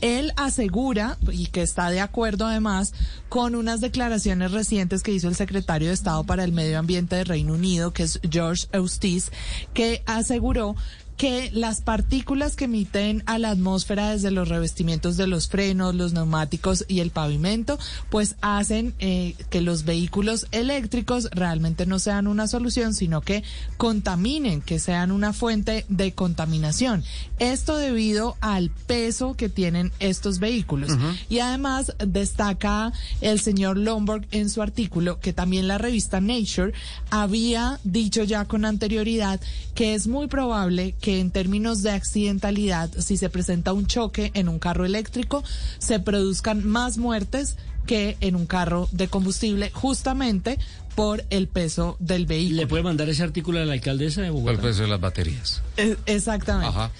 [0.00, 2.94] Él asegura, y que está de acuerdo además,
[3.28, 7.24] con unas declaraciones recientes que hizo el secretario de Estado para el Medio Ambiente de
[7.24, 9.32] Reino Unido, que es George Eustice,
[9.74, 10.76] que aseguró
[11.16, 16.12] que las partículas que emiten a la atmósfera desde los revestimientos de los frenos, los
[16.12, 17.78] neumáticos y el pavimento,
[18.10, 23.44] pues hacen eh, que los vehículos eléctricos realmente no sean una solución, sino que
[23.76, 27.04] contaminen, que sean una fuente de contaminación.
[27.38, 30.92] Esto debido al peso que tienen estos vehículos.
[31.28, 36.72] Y además destaca el señor Lomborg en su artículo que también la revista Nature
[37.10, 39.40] había dicho ya con anterioridad
[39.74, 44.48] que es muy probable que en términos de accidentalidad, si se presenta un choque en
[44.48, 45.42] un carro eléctrico,
[45.78, 47.56] se produzcan más muertes
[47.86, 50.58] que en un carro de combustible, justamente
[50.94, 52.60] por el peso del vehículo.
[52.60, 54.62] ¿Le puede mandar ese artículo a la alcaldesa de ¿Cuál Bogotá?
[54.62, 55.62] peso de las baterías?
[55.76, 56.68] Eh, Exactamente.
[56.68, 56.90] Ajá.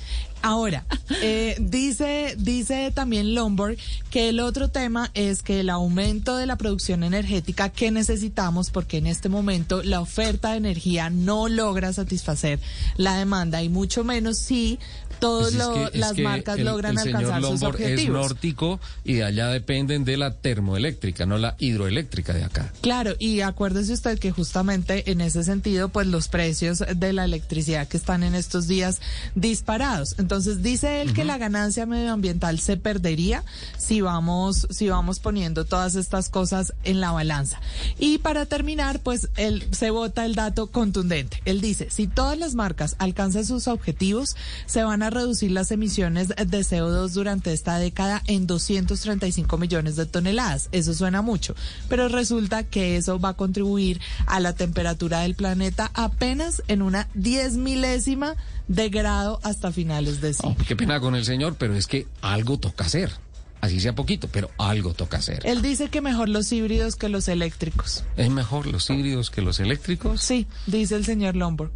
[0.43, 0.85] Ahora,
[1.23, 3.77] eh, dice, dice también Lombard
[4.11, 8.99] que el otro tema es que el aumento de la producción energética que necesitamos, porque
[8.99, 12.59] en este momento la oferta de energía no logra satisfacer
[12.97, 14.79] la demanda y mucho menos si
[15.23, 17.93] todas Pues es que- es las marcas el- logran el señor alcanzar sus Lombard es
[17.93, 18.21] objetivos.
[18.23, 22.73] nórtico y de allá dependen de la termoeléctrica, no la hidroeléctrica de acá.
[22.81, 27.87] Claro, y acuérdese usted que justamente en ese sentido, pues los precios de la electricidad
[27.87, 29.01] que están en estos días
[29.37, 30.17] disparados.
[30.19, 33.45] Entonces dice él que la ganancia medioambiental se perdería
[33.79, 37.61] si vamos, si vamos poniendo todas estas cosas en la balanza.
[37.99, 41.41] Y para terminar, pues él se vota el dato contundente.
[41.45, 44.37] Él dice, si todas las marcas alcanzan sus objetivos,
[44.67, 50.07] se van a reducir las emisiones de CO2 durante esta década en 235 millones de
[50.07, 50.69] toneladas.
[50.73, 51.55] Eso suena mucho,
[51.89, 57.09] pero resulta que eso va a contribuir a la temperatura del planeta apenas en una
[57.15, 58.37] diez milésima
[58.69, 60.57] de grado hasta finales de siglo.
[60.67, 63.13] Qué pena con el señor, pero es que algo toca hacer.
[63.61, 65.41] Así sea poquito, pero algo toca hacer.
[65.45, 68.03] Él dice que mejor los híbridos que los eléctricos.
[68.17, 70.21] ¿Es mejor los híbridos que los eléctricos?
[70.21, 71.71] Sí, dice el señor Lomborg.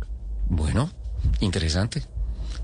[0.49, 0.91] Bueno,
[1.41, 2.03] interesante.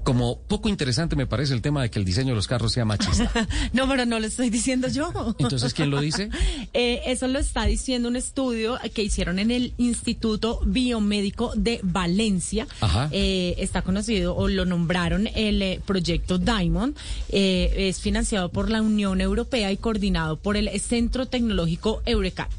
[0.04, 2.84] Como poco interesante me parece el tema de que el diseño de los carros sea
[2.84, 3.30] machista.
[3.72, 5.12] No, pero no lo estoy diciendo yo.
[5.38, 6.28] Entonces, ¿quién lo dice?
[6.74, 12.66] Eh, eso lo está diciendo un estudio que hicieron en el Instituto Biomédico de Valencia.
[12.80, 13.08] Ajá.
[13.12, 16.96] Eh, está conocido o lo nombraron el eh, proyecto Diamond.
[17.28, 22.50] Eh, es financiado por la Unión Europea y coordinado por el Centro Tecnológico Eurecat.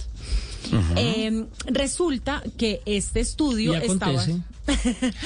[0.95, 4.23] Eh, resulta que este estudio estaba.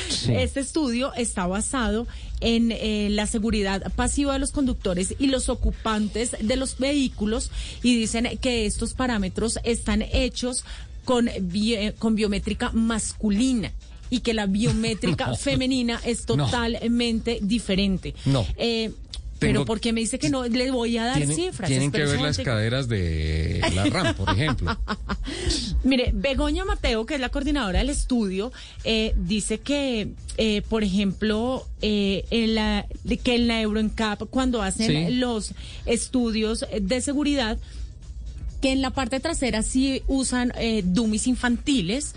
[0.09, 0.33] Sí.
[0.33, 2.07] Este estudio está basado
[2.39, 7.51] en eh, la seguridad pasiva de los conductores y los ocupantes de los vehículos
[7.83, 10.63] y dicen que estos parámetros están hechos
[11.05, 13.71] con, bi- con biométrica masculina
[14.09, 15.35] y que la biométrica No.
[15.35, 16.45] femenina es No.
[16.45, 18.15] totalmente diferente.
[18.25, 18.43] No.
[18.57, 18.91] Eh,
[19.39, 21.69] Pero porque me dice que no, le voy a dar tienen, cifras.
[21.69, 24.77] tienen que ver las caderas de la RAM, por ejemplo.
[25.83, 28.51] Mire, Begoña Mateo, que es la coordinadora del estudio,
[28.83, 34.61] eh, dice que, eh, por ejemplo, eh, en la, de que en la EuroNCAP, cuando
[34.61, 35.13] hacen Sí.
[35.15, 35.53] los
[35.85, 37.57] estudios de seguridad,
[38.61, 40.51] que en la parte trasera sí usan
[40.85, 42.15] dummies infantiles,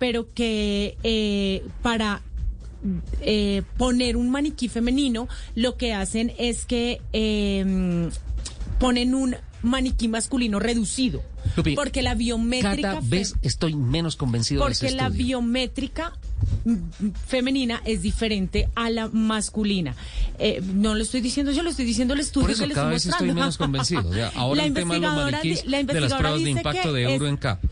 [0.00, 2.22] pero que para
[3.20, 8.08] eh, poner un maniquí femenino, lo que hacen es que eh,
[8.78, 11.22] ponen un maniquí masculino reducido.
[11.56, 16.12] Lupi, porque la biométrica Cada vez estoy menos convencido de ese porque la biométrica
[16.64, 19.94] mm, femenina es diferente a la masculina.
[20.38, 22.74] Eh, no lo estoy diciendo yo, lo estoy diciendo el estudio Por eso que les
[22.74, 23.24] cada estoy vez mostrando.
[23.32, 24.08] estoy menos convencido.
[24.08, 27.02] O sea, ahora La el tema de los maniquís de las pruebas de impacto de
[27.04, 27.64] Euro es- en CAP.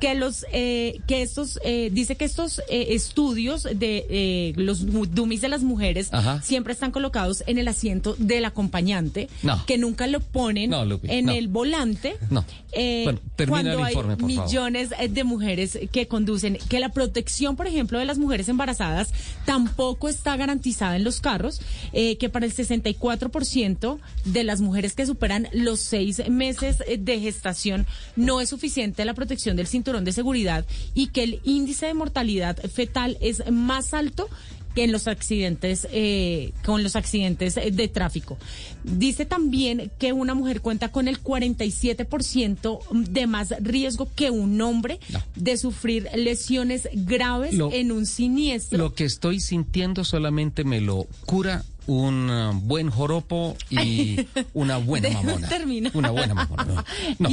[0.00, 4.84] Que los eh, que estos eh, dice que estos eh, estudios de eh, los
[5.14, 6.40] dummies de las mujeres Ajá.
[6.42, 9.64] siempre están colocados en el asiento del acompañante No.
[9.66, 11.32] que nunca lo ponen No, Lupi, en no.
[11.32, 12.44] el volante No.
[12.72, 14.46] eh, Bueno, cuando el hay informe, por favor.
[14.46, 19.12] millones eh, de mujeres que conducen, que la protección, por ejemplo, de las mujeres embarazadas
[19.44, 21.60] tampoco está garantizada en los carros,
[21.92, 27.86] que para el 64% de las mujeres que superan los seis meses de gestación
[28.16, 30.64] no es suficiente la protección del cinturón de seguridad
[30.94, 34.28] y que el índice de mortalidad fetal es más alto
[34.74, 38.36] que en los accidentes eh, con los accidentes de tráfico.
[38.82, 44.98] Dice también que una mujer cuenta con el 47% de más riesgo que un hombre
[45.36, 48.78] de sufrir lesiones graves Lo- en un siniestro.
[48.78, 55.10] Lo que estoy sintiendo solamente me lo cura un uh, buen joropo y una buena
[55.22, 55.48] mamona.
[55.94, 56.84] Una buena mamona.
[57.18, 57.28] No,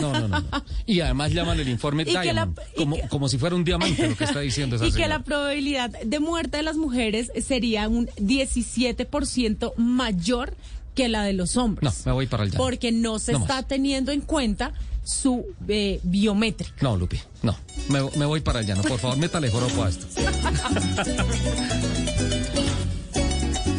[0.00, 0.44] no, no, no.
[0.86, 4.24] Y además llaman el informe la- Diamond, como, como si fuera un diamante lo que
[4.24, 9.74] está diciendo esa y que la probabilidad de muerte de las mujeres sería un 17%
[9.76, 10.54] mayor
[10.94, 11.84] que la de los hombres.
[12.04, 12.58] No, me voy para allá.
[12.58, 13.68] Porque no se No está más.
[13.68, 14.72] teniendo en cuenta
[15.04, 16.74] su eh, biométrica.
[16.80, 17.56] No, Lupi, no.
[17.88, 18.82] Me, me voy para allá, no.
[18.82, 20.06] Por favor, métale joropo a esto.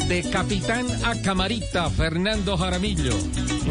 [0.08, 3.14] De capitán a camarita, Fernando Jaramillo.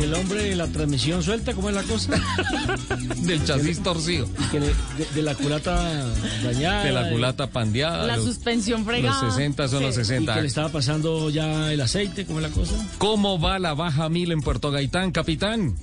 [0.01, 2.13] El hombre de la transmisión suelta, ¿cómo es la cosa?
[3.19, 4.27] Del chasis torcido.
[4.51, 6.07] Que le- de, de la culata
[6.43, 6.85] dañada.
[6.85, 8.07] De la culata pandeada.
[8.07, 9.23] La los- suspensión fregada.
[9.23, 10.35] Los 60 son los Y 60.
[10.35, 12.75] que le estaba pasando ya el aceite, ¿cómo es la cosa?
[12.99, 15.77] ¿Cómo va la baja mil en Puerto Gaitán, capitán?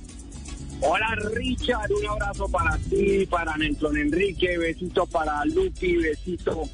[0.82, 6.68] Hola Richard, un abrazo para ti, para Nelson Enrique, besito para Lupi, besito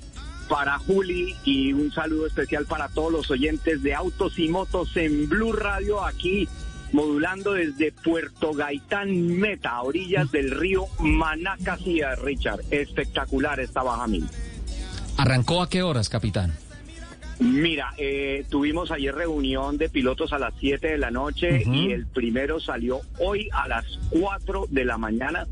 [0.49, 5.29] para Juli y un saludo especial para todos los oyentes de Autos y Motos en
[5.29, 6.49] Blue Radio aquí
[6.93, 12.61] modulando desde Puerto Gaitán Meta, a orillas del río Manacasía, Richard.
[12.71, 14.27] Espectacular esta baja mil.
[15.17, 16.55] ¿Arrancó a qué horas, capitán?
[17.39, 22.07] Mira, eh, tuvimos ayer reunión de pilotos a las 7 de la noche y el
[22.07, 25.47] primero salió hoy a las 4 de la mañana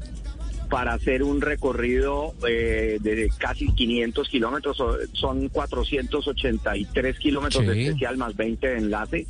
[0.75, 4.77] para hacer un recorrido eh, de casi 500 kilómetros,
[5.13, 9.27] son 483 kilómetros de especial más 20 de enlace.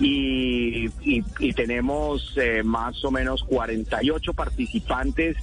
[0.00, 5.36] Y, y- y tenemos eh, más o menos 48 participantes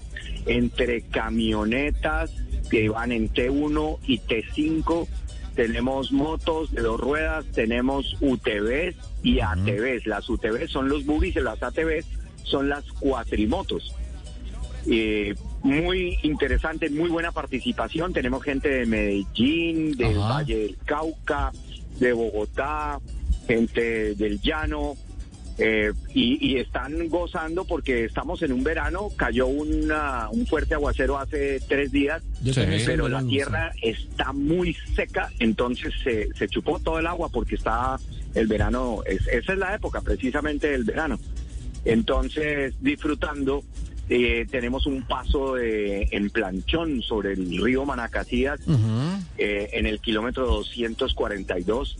[0.47, 2.31] entre camionetas
[2.69, 5.07] que van en T1 y T5.
[5.55, 10.07] Tenemos motos de dos ruedas, tenemos UTVs y ATVs.
[10.07, 12.05] Las UTVs son los buggies y las ATVs
[12.43, 13.95] son las cuatrimotos.
[14.87, 15.33] Eh,
[15.63, 18.13] muy interesante, muy buena participación.
[18.13, 20.33] Tenemos gente de Medellín, del Ajá.
[20.35, 21.51] Valle del Cauca,
[21.99, 22.99] de Bogotá,
[23.47, 24.95] gente del Llano.
[25.57, 31.17] eh, y, y están gozando porque estamos en un verano, cayó una- un fuerte aguacero
[31.17, 32.21] hace tres días,
[32.85, 37.97] pero la tierra está muy seca, entonces se, se chupó todo el agua porque está
[38.33, 41.17] el verano, es- esa es la época precisamente del verano.
[41.85, 43.63] Entonces, disfrutando,
[44.09, 48.59] eh, tenemos un paso de- en planchón sobre el río Manacasías,
[49.37, 51.97] eh, en el kilómetro 242.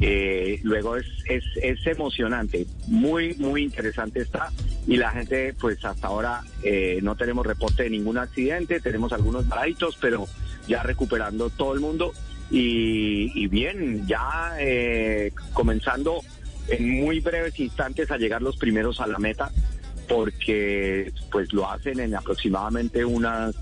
[0.00, 4.50] Eh, luego es, es, es emocionante, muy, muy interesante está.
[4.86, 9.46] Y la gente, pues hasta ahora eh, no tenemos reporte de ningún accidente, tenemos algunos
[9.46, 10.26] varaditos, pero
[10.66, 12.12] ya recuperando todo el mundo.
[12.50, 16.20] Y, y bien, ya eh, comenzando
[16.68, 19.50] en muy breves instantes a llegar los primeros a la meta
[20.08, 23.54] porque pues lo hacen en aproximadamente unas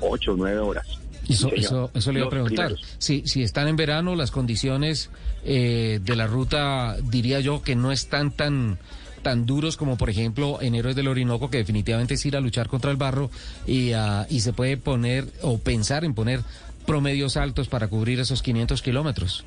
[0.00, 0.86] ocho o nueve horas.
[1.28, 2.74] Eso, Sí, eso, eso le iba a preguntar.
[2.98, 5.10] Si, si están en verano, las condiciones
[5.44, 8.78] eh, de la ruta, diría yo, que no están tan
[9.22, 12.68] tan duros como por ejemplo en Héroes del Orinoco, que definitivamente es ir a luchar
[12.68, 13.30] contra el barro
[13.68, 16.40] y, ah, y se puede poner o pensar en poner
[16.86, 19.44] promedios altos para cubrir esos 500 kilómetros.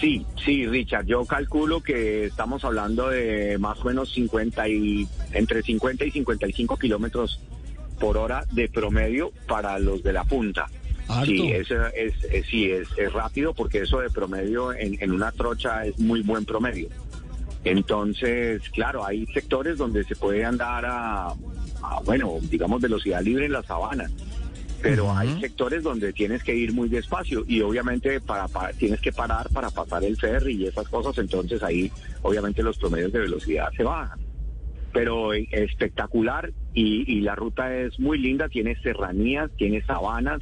[0.00, 5.62] Sí, sí, Richard, yo calculo que estamos hablando de más o menos 50 y, entre
[5.62, 7.40] 50 y 55 kilómetros
[7.98, 10.66] por hora de promedio para los de la punta.
[11.26, 15.84] Sí, es, es- sí, es, es rápido porque eso de promedio en, en una trocha
[15.84, 16.88] es muy buen promedio.
[17.64, 21.26] Entonces, claro, hay sectores donde se puede andar a,
[21.82, 24.08] a, bueno, digamos, velocidad libre en la sabana.
[24.82, 29.12] Pero hay sectores donde tienes que ir muy despacio y obviamente para, para- tienes que
[29.12, 31.90] parar para pasar el ferry y esas cosas, entonces ahí
[32.22, 34.18] obviamente los promedios de velocidad se bajan.
[34.92, 40.40] Pero eh, espectacular y, y la ruta es muy linda, tiene serranías, tiene sabanas,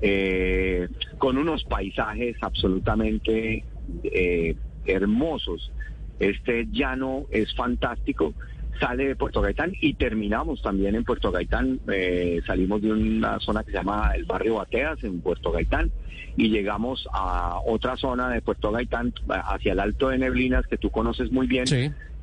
[0.00, 0.88] eh,
[1.18, 3.64] con unos paisajes absolutamente
[4.04, 4.54] eh,
[4.84, 5.72] hermosos.
[6.18, 8.34] Este llano es fantástico.
[8.80, 11.80] Sale de Puerto Gaitán y terminamos también en Puerto Gaitán.
[11.92, 15.90] Eh, salimos de una zona que se llama el barrio Bateas en Puerto Gaitán
[16.36, 20.90] y llegamos a otra zona de Puerto Gaitán hacia el Alto de Neblinas que tú
[20.90, 21.66] conoces muy bien.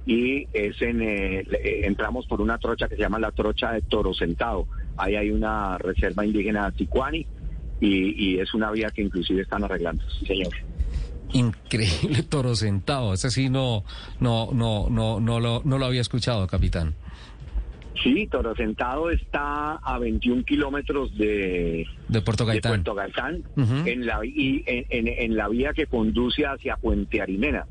[0.06, 3.82] Y es en, eh, eh, entramos por una trocha que se llama la trocha de
[3.82, 4.68] Toro Sentado.
[4.98, 7.28] Ahí hay una reserva indígena Ticuani
[7.80, 10.54] y, y es una vía que inclusive están arreglando, sí señor.
[11.34, 13.14] Increíble toro sentado.
[13.14, 13.84] Ese sí no,
[14.20, 16.96] no, no, no, no lo, no lo había escuchado, capitán.
[18.02, 22.72] Sí, Toro Sentado está a 21 kilómetros de, De Puerto de Gaitán.
[22.72, 23.76] Puerto Gaitán Ujú.
[23.86, 27.66] en, la, y en, en- en la vía que conduce hacia Puente Arimena.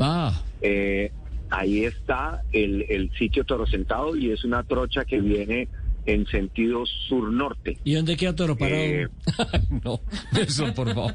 [0.00, 1.12] Ah, Eh,
[1.50, 5.68] ahí está el, el sitio Toro Sentado y es una trocha que viene
[6.06, 7.78] en sentido sur-norte.
[7.84, 8.80] ¿Y dónde queda Toro Parado?
[8.82, 9.08] Eh,
[9.84, 10.00] no,
[10.38, 11.14] eso por favor.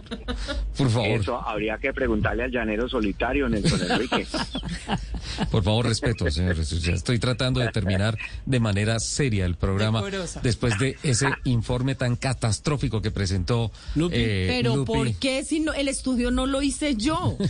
[0.78, 1.20] Por favor.
[1.22, 4.26] Eso habría que preguntarle al llanero solitario, Nelson Enrique.
[5.52, 6.72] Por favor, respeto, señores.
[6.72, 10.42] Estoy tratando de terminar de manera seria el programa Decorosa.
[10.44, 13.72] después de ese informe tan catastrófico que presentó
[14.12, 14.92] eh, Pero Lupi.
[14.92, 17.38] ¿por qué si no, el estudio no lo hice yo?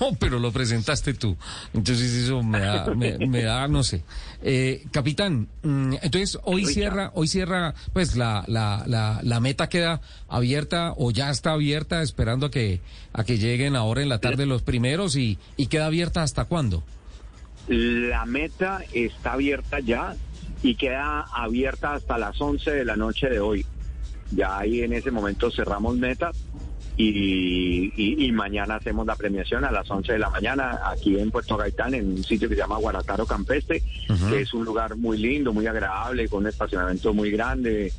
[0.00, 1.36] No, pero lo presentaste tú.
[1.72, 4.02] Entonces eso me da, me, me da no sé.
[4.42, 6.72] Eh, capitán, mm, entonces hoy Richard.
[6.74, 12.02] cierra, hoy cierra, pues la, la, la, la meta queda abierta o ya está abierta
[12.02, 12.80] esperando a que,
[13.12, 16.84] a que lleguen ahora en la tarde los primeros y, y queda abierta hasta cuándo.
[17.68, 20.14] La meta está abierta ya
[20.62, 23.66] y queda abierta hasta las 11 de la noche de hoy.
[24.32, 26.30] Ya ahí en ese momento cerramos meta
[26.96, 31.30] y, y- y mañana hacemos la premiación a las 11 de la mañana aquí en
[31.30, 33.82] Puerto Gaitán, en un sitio que se llama Guarataro Campestre,
[34.30, 37.92] que es un lugar muy lindo, muy agradable, con un estacionamiento muy grande.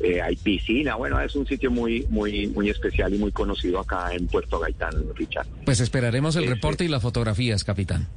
[0.00, 4.12] eh, hay piscina, bueno, es un sitio muy, muy, muy especial y muy conocido acá
[4.12, 5.46] en Puerto Gaitán, Richard.
[5.66, 8.08] Pues esperaremos el reporte y las fotografías, capitán.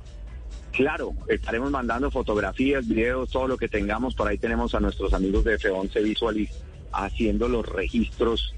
[0.72, 4.16] Claro, estaremos mandando fotografías, videos, todo lo que tengamos.
[4.16, 6.50] Por ahí tenemos a nuestros amigos de F11 Visualis
[6.92, 8.54] haciendo los registros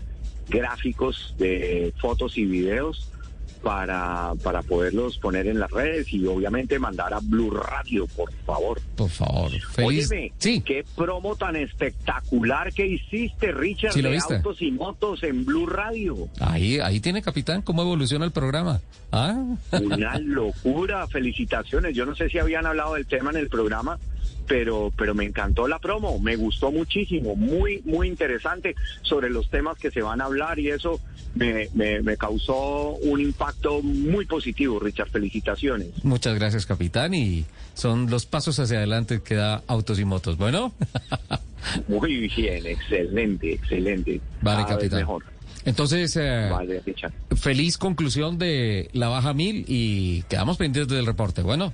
[0.49, 3.09] gráficos de fotos y videos
[3.63, 8.79] para, para poderlos poner en las redes y obviamente mandar a Blue Radio, por favor.
[8.95, 9.49] Por favor.
[9.71, 10.09] Feliz.
[10.11, 14.35] Óyeme, qué promo tan espectacular que hiciste, Richard, Sí, lo de viste.
[14.35, 16.29] autos y motos en Blue Radio.
[16.39, 18.79] Ahí, ahí tiene, capitán, cómo evoluciona el programa.
[19.11, 19.43] Ah.
[19.71, 21.95] Una locura, felicitaciones.
[21.95, 23.97] Yo no sé si habían hablado del tema en el programa,
[24.47, 29.77] pero, pero me encantó la promo, me gustó muchísimo, muy, muy interesante sobre los temas
[29.77, 30.99] que se van a hablar y eso
[31.35, 35.09] me, me, me causó un impacto muy positivo, Richard.
[35.09, 36.03] Felicitaciones.
[36.03, 37.13] Muchas gracias, capitán.
[37.13, 40.37] Y son los pasos hacia adelante que da autos y motos.
[40.37, 40.73] Bueno.
[41.87, 44.21] Muy bien, excelente, excelente.
[44.41, 44.99] Vale, Cada vez capitán.
[44.99, 45.23] Mejor.
[45.65, 46.81] Entonces, eh, Vale,
[47.35, 51.41] feliz conclusión de la baja mil y quedamos pendientes del reporte.
[51.41, 51.73] Bueno,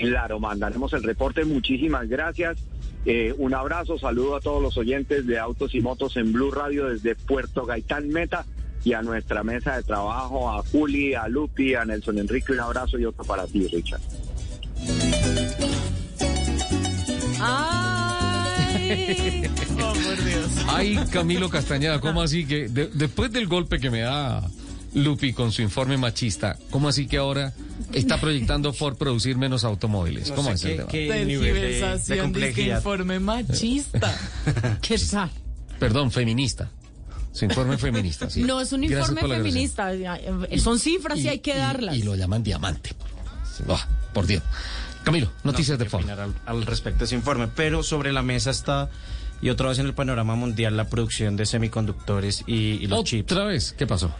[0.00, 1.44] Claro, mandaremos el reporte.
[1.44, 2.58] Muchísimas gracias.
[3.06, 6.86] Eh, un abrazo, saludo a todos los oyentes de Autos y Motos en Blue Radio
[6.88, 8.44] desde Puerto Gaitán Meta
[8.84, 12.52] y a nuestra mesa de trabajo, a Juli, a Lupi, a Nelson Enrique.
[12.52, 14.00] Un abrazo y otro para ti, Richard.
[17.40, 19.44] Ay,
[19.82, 20.50] Oh, por Dios.
[20.68, 24.42] ay, Camilo Castañeda, ¿cómo así que de- después del golpe que me da
[24.94, 27.52] Lupi con su informe machista, ¿cómo así que ahora
[27.92, 30.30] está proyectando Ford producir menos automóviles?
[30.30, 30.90] No ¿Cómo sé es el qué- tema?
[30.90, 32.76] qué nivel de- de complejidad.
[32.78, 34.18] informe machista.
[34.82, 35.30] ¿Qué tal?
[35.78, 36.70] Perdón, feminista.
[37.32, 38.42] Su informe feminista, sí.
[38.42, 39.92] No es un Gracias informe feminista.
[40.58, 41.94] Son cifras y, hay que darlas.
[41.96, 42.90] Y lo llaman diamante.
[43.68, 44.42] Ah, por Dios.
[45.04, 46.10] Camilo, noticias No de Ford.
[46.10, 48.90] Al, al respecto de ese informe, pero sobre la mesa está
[49.40, 53.30] y otra vez en el panorama mundial la producción de semiconductores y, y los chips.
[53.32, 53.72] ¿Otra vez?
[53.78, 54.12] ¿Qué pasó?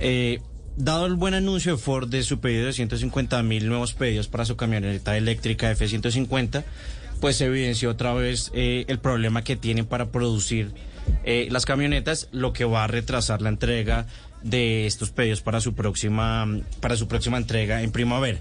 [0.00, 0.40] Eh,
[0.76, 4.44] dado el buen anuncio de Ford de su pedido de 150 mil nuevos pedidos para
[4.44, 6.64] su camioneta eléctrica F-150,
[7.20, 10.72] pues se evidenció otra vez eh, el problema que tienen para producir
[11.24, 14.06] eh, las camionetas, lo que va a retrasar la entrega
[14.42, 16.46] de estos pedidos para su próxima,
[16.80, 18.40] para su próxima entrega en primavera.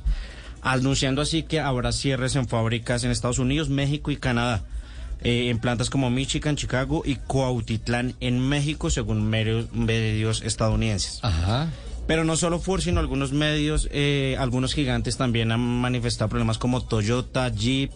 [0.62, 4.64] Anunciando así que habrá cierres en fábricas en Estados Unidos, México y Canadá.
[5.24, 11.20] Eh, en plantas como Michigan, Chicago y Coautitlán en México, según medios, medios estadounidenses.
[11.22, 11.70] Ajá.
[12.08, 16.84] Pero no solo Ford, sino algunos medios, eh, algunos gigantes también han manifestado problemas como
[16.84, 17.92] Toyota, Jeep,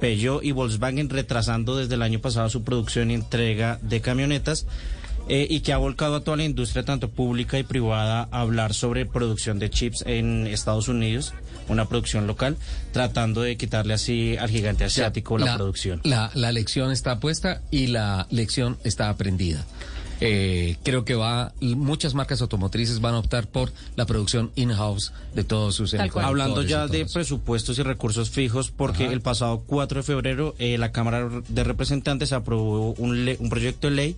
[0.00, 4.66] Peugeot y Volkswagen, retrasando desde el año pasado su producción y entrega de camionetas.
[5.28, 8.72] eh, y que ha volcado a toda la industria, tanto pública y privada, a hablar
[8.72, 11.34] sobre producción de chips en Estados Unidos,
[11.68, 12.56] una producción local,
[12.92, 16.00] tratando de quitarle así al gigante asiático la, producción.
[16.04, 19.64] La, la lección está puesta y la lección está aprendida.
[20.20, 25.44] Eh, creo que va muchas marcas automotrices van a optar por la producción in-house de
[25.44, 27.12] todos sus Hablando ya de eso.
[27.14, 29.12] presupuestos y recursos fijos, porque Ajá.
[29.12, 33.88] el pasado 4 de febrero eh, la Cámara de Representantes aprobó un, le- un proyecto
[33.88, 34.16] de ley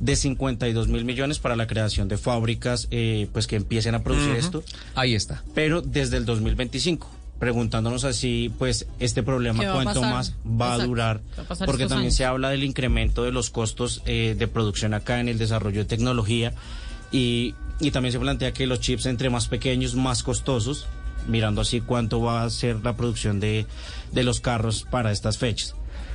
[0.00, 4.34] de 52 mil millones para la creación de fábricas eh, pues que empiecen a producir
[4.36, 4.62] esto.
[4.94, 5.42] Ahí está.
[5.54, 10.14] Pero desde el 2025 preguntándonos así, pues este problema ¿Qué va a cuánto pasar?
[10.14, 12.16] más va a durar, ¿Qué va a pasar porque también años?
[12.16, 15.84] se habla del incremento de los costos eh, de producción acá en el desarrollo de
[15.84, 16.54] tecnología
[17.12, 20.86] y, y también se plantea que los chips entre más pequeños, más costosos,
[21.28, 23.66] mirando así cuánto va a ser la producción de,
[24.12, 25.74] de los carros para estas fechas.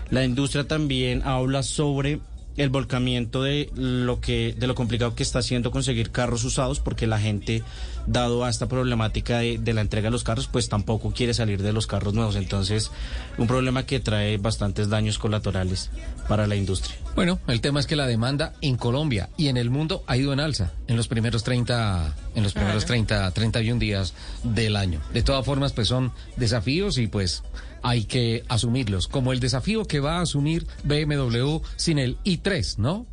[0.10, 2.20] La industria también habla sobre
[2.58, 7.08] el volcamiento de lo que de lo complicado que está haciendo conseguir carros usados porque
[7.08, 7.64] la gente
[8.08, 11.62] dado a esta problemática de, de la entrega de los carros pues tampoco quiere salir
[11.62, 12.36] de los carros nuevos.
[12.36, 12.92] Entonces
[13.38, 15.90] un problema que trae bastantes daños colaterales
[16.28, 16.96] para la industria.
[17.16, 20.32] Bueno, el tema es que la demanda en Colombia y en el mundo ha ido
[20.34, 24.14] en alza en los primeros 30, en los primeros 30, 31 días
[24.44, 25.02] del año.
[25.14, 27.44] De todas formas, pues son desafíos y pues
[27.84, 29.08] hay que asumirlos.
[29.08, 33.06] Como el desafío que va a asumir BMW sin el i3, ¿no?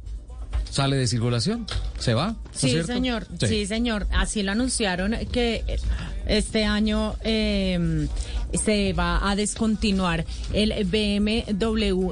[0.71, 1.67] Sale de circulación,
[1.99, 2.29] se va.
[2.33, 2.93] ¿no es Sí, cierto?
[2.93, 3.27] señor.
[3.41, 3.47] Sí.
[3.47, 3.67] Sí.
[3.67, 4.07] señor.
[4.13, 5.79] Así lo anunciaron que eh,
[6.27, 8.07] este año eh,
[8.53, 12.11] se va a descontinuar el BMW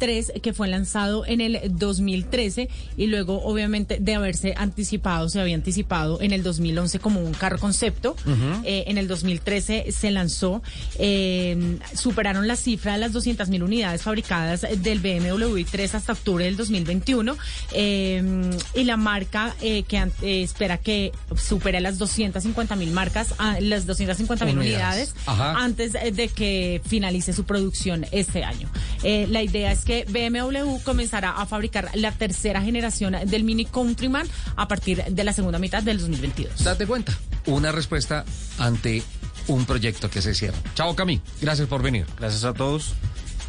[0.00, 5.54] i3 que fue lanzado en el 2013 y luego obviamente de haberse anticipado, se había
[5.54, 8.16] anticipado en el 2011 como un carro concepto.
[8.64, 10.62] Eh, en el 2013 se lanzó,
[10.98, 16.44] eh, superaron la cifra de las 200 mil unidades fabricadas del BMW i3 hasta octubre
[16.44, 17.36] del 2021
[17.72, 24.44] eh, y la marca que espera que supere las 250 mil marcas, ah, las 250
[24.44, 25.10] mil Unidades.
[25.10, 25.62] unidades Ajá.
[25.62, 28.68] antes de que finalice su producción este año.
[29.02, 34.26] La idea es que BMW comenzará a fabricar la tercera generación del Mini Countryman
[34.56, 36.62] a partir de la segunda mitad del 2022.
[36.64, 37.12] Date cuenta,
[37.46, 38.24] una respuesta
[38.58, 39.02] ante
[39.48, 40.58] un proyecto que se cierra.
[40.74, 42.06] Chao Cami, gracias por venir.
[42.18, 42.92] Gracias a todos.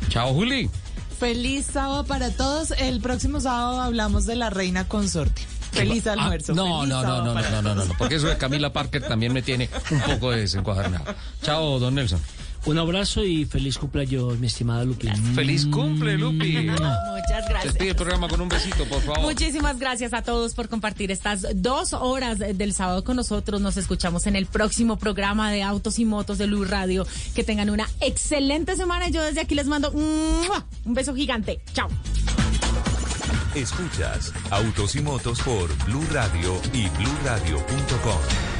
[0.09, 0.69] Chao Juli.
[1.19, 2.71] Feliz sábado para todos.
[2.71, 5.43] El próximo sábado hablamos de la reina consorte.
[5.71, 6.53] Feliz Ah, almuerzo.
[6.53, 9.31] no, Feliz no, no, no, no, no, no, no, porque eso de Camila Parker también
[9.31, 11.05] me tiene un poco desencuadernado.
[11.43, 12.19] Chao, don Nelson.
[12.65, 15.07] Un abrazo y feliz cumpleaños, mi estimada Lupi.
[15.33, 16.57] Feliz cumple, Lupi.
[16.69, 17.63] Muchas gracias.
[17.73, 19.21] Despide el programa con un besito, por favor.
[19.21, 23.61] Muchísimas gracias a todos por compartir estas dos horas del sábado con nosotros.
[23.61, 27.07] Nos escuchamos en el próximo programa de Autos y Motos de Luz Radio.
[27.33, 29.09] Que tengan una excelente semana.
[29.09, 31.61] Yo desde aquí les mando un beso gigante.
[31.73, 31.89] Chao.
[33.55, 38.50] Escuchas Autos y Motos por Blue Radio y bluradio.com.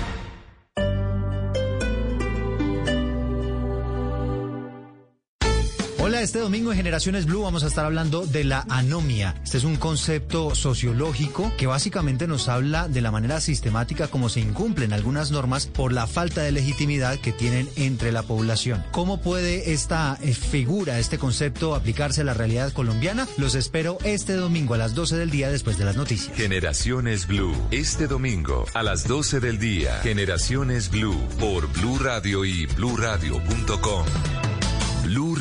[6.12, 9.34] Hola, este domingo en Generaciones Blue vamos a estar hablando de la anomia.
[9.46, 14.42] Este es un concepto sociológico que básicamente nos habla de la manera sistemática como se
[14.42, 18.84] incumplen algunas normas por la falta de legitimidad que tienen entre la población.
[18.92, 23.26] ¿Cómo puede esta eh, figura, este concepto aplicarse a la realidad colombiana?
[23.38, 26.36] Los espero este domingo a las 12 del día después de las noticias.
[26.36, 30.02] Generaciones Blue, este domingo a las 12 del día.
[30.04, 34.06] Generaciones Blue por Blue Radio y bluradio.com.
[35.12, 35.36] Blue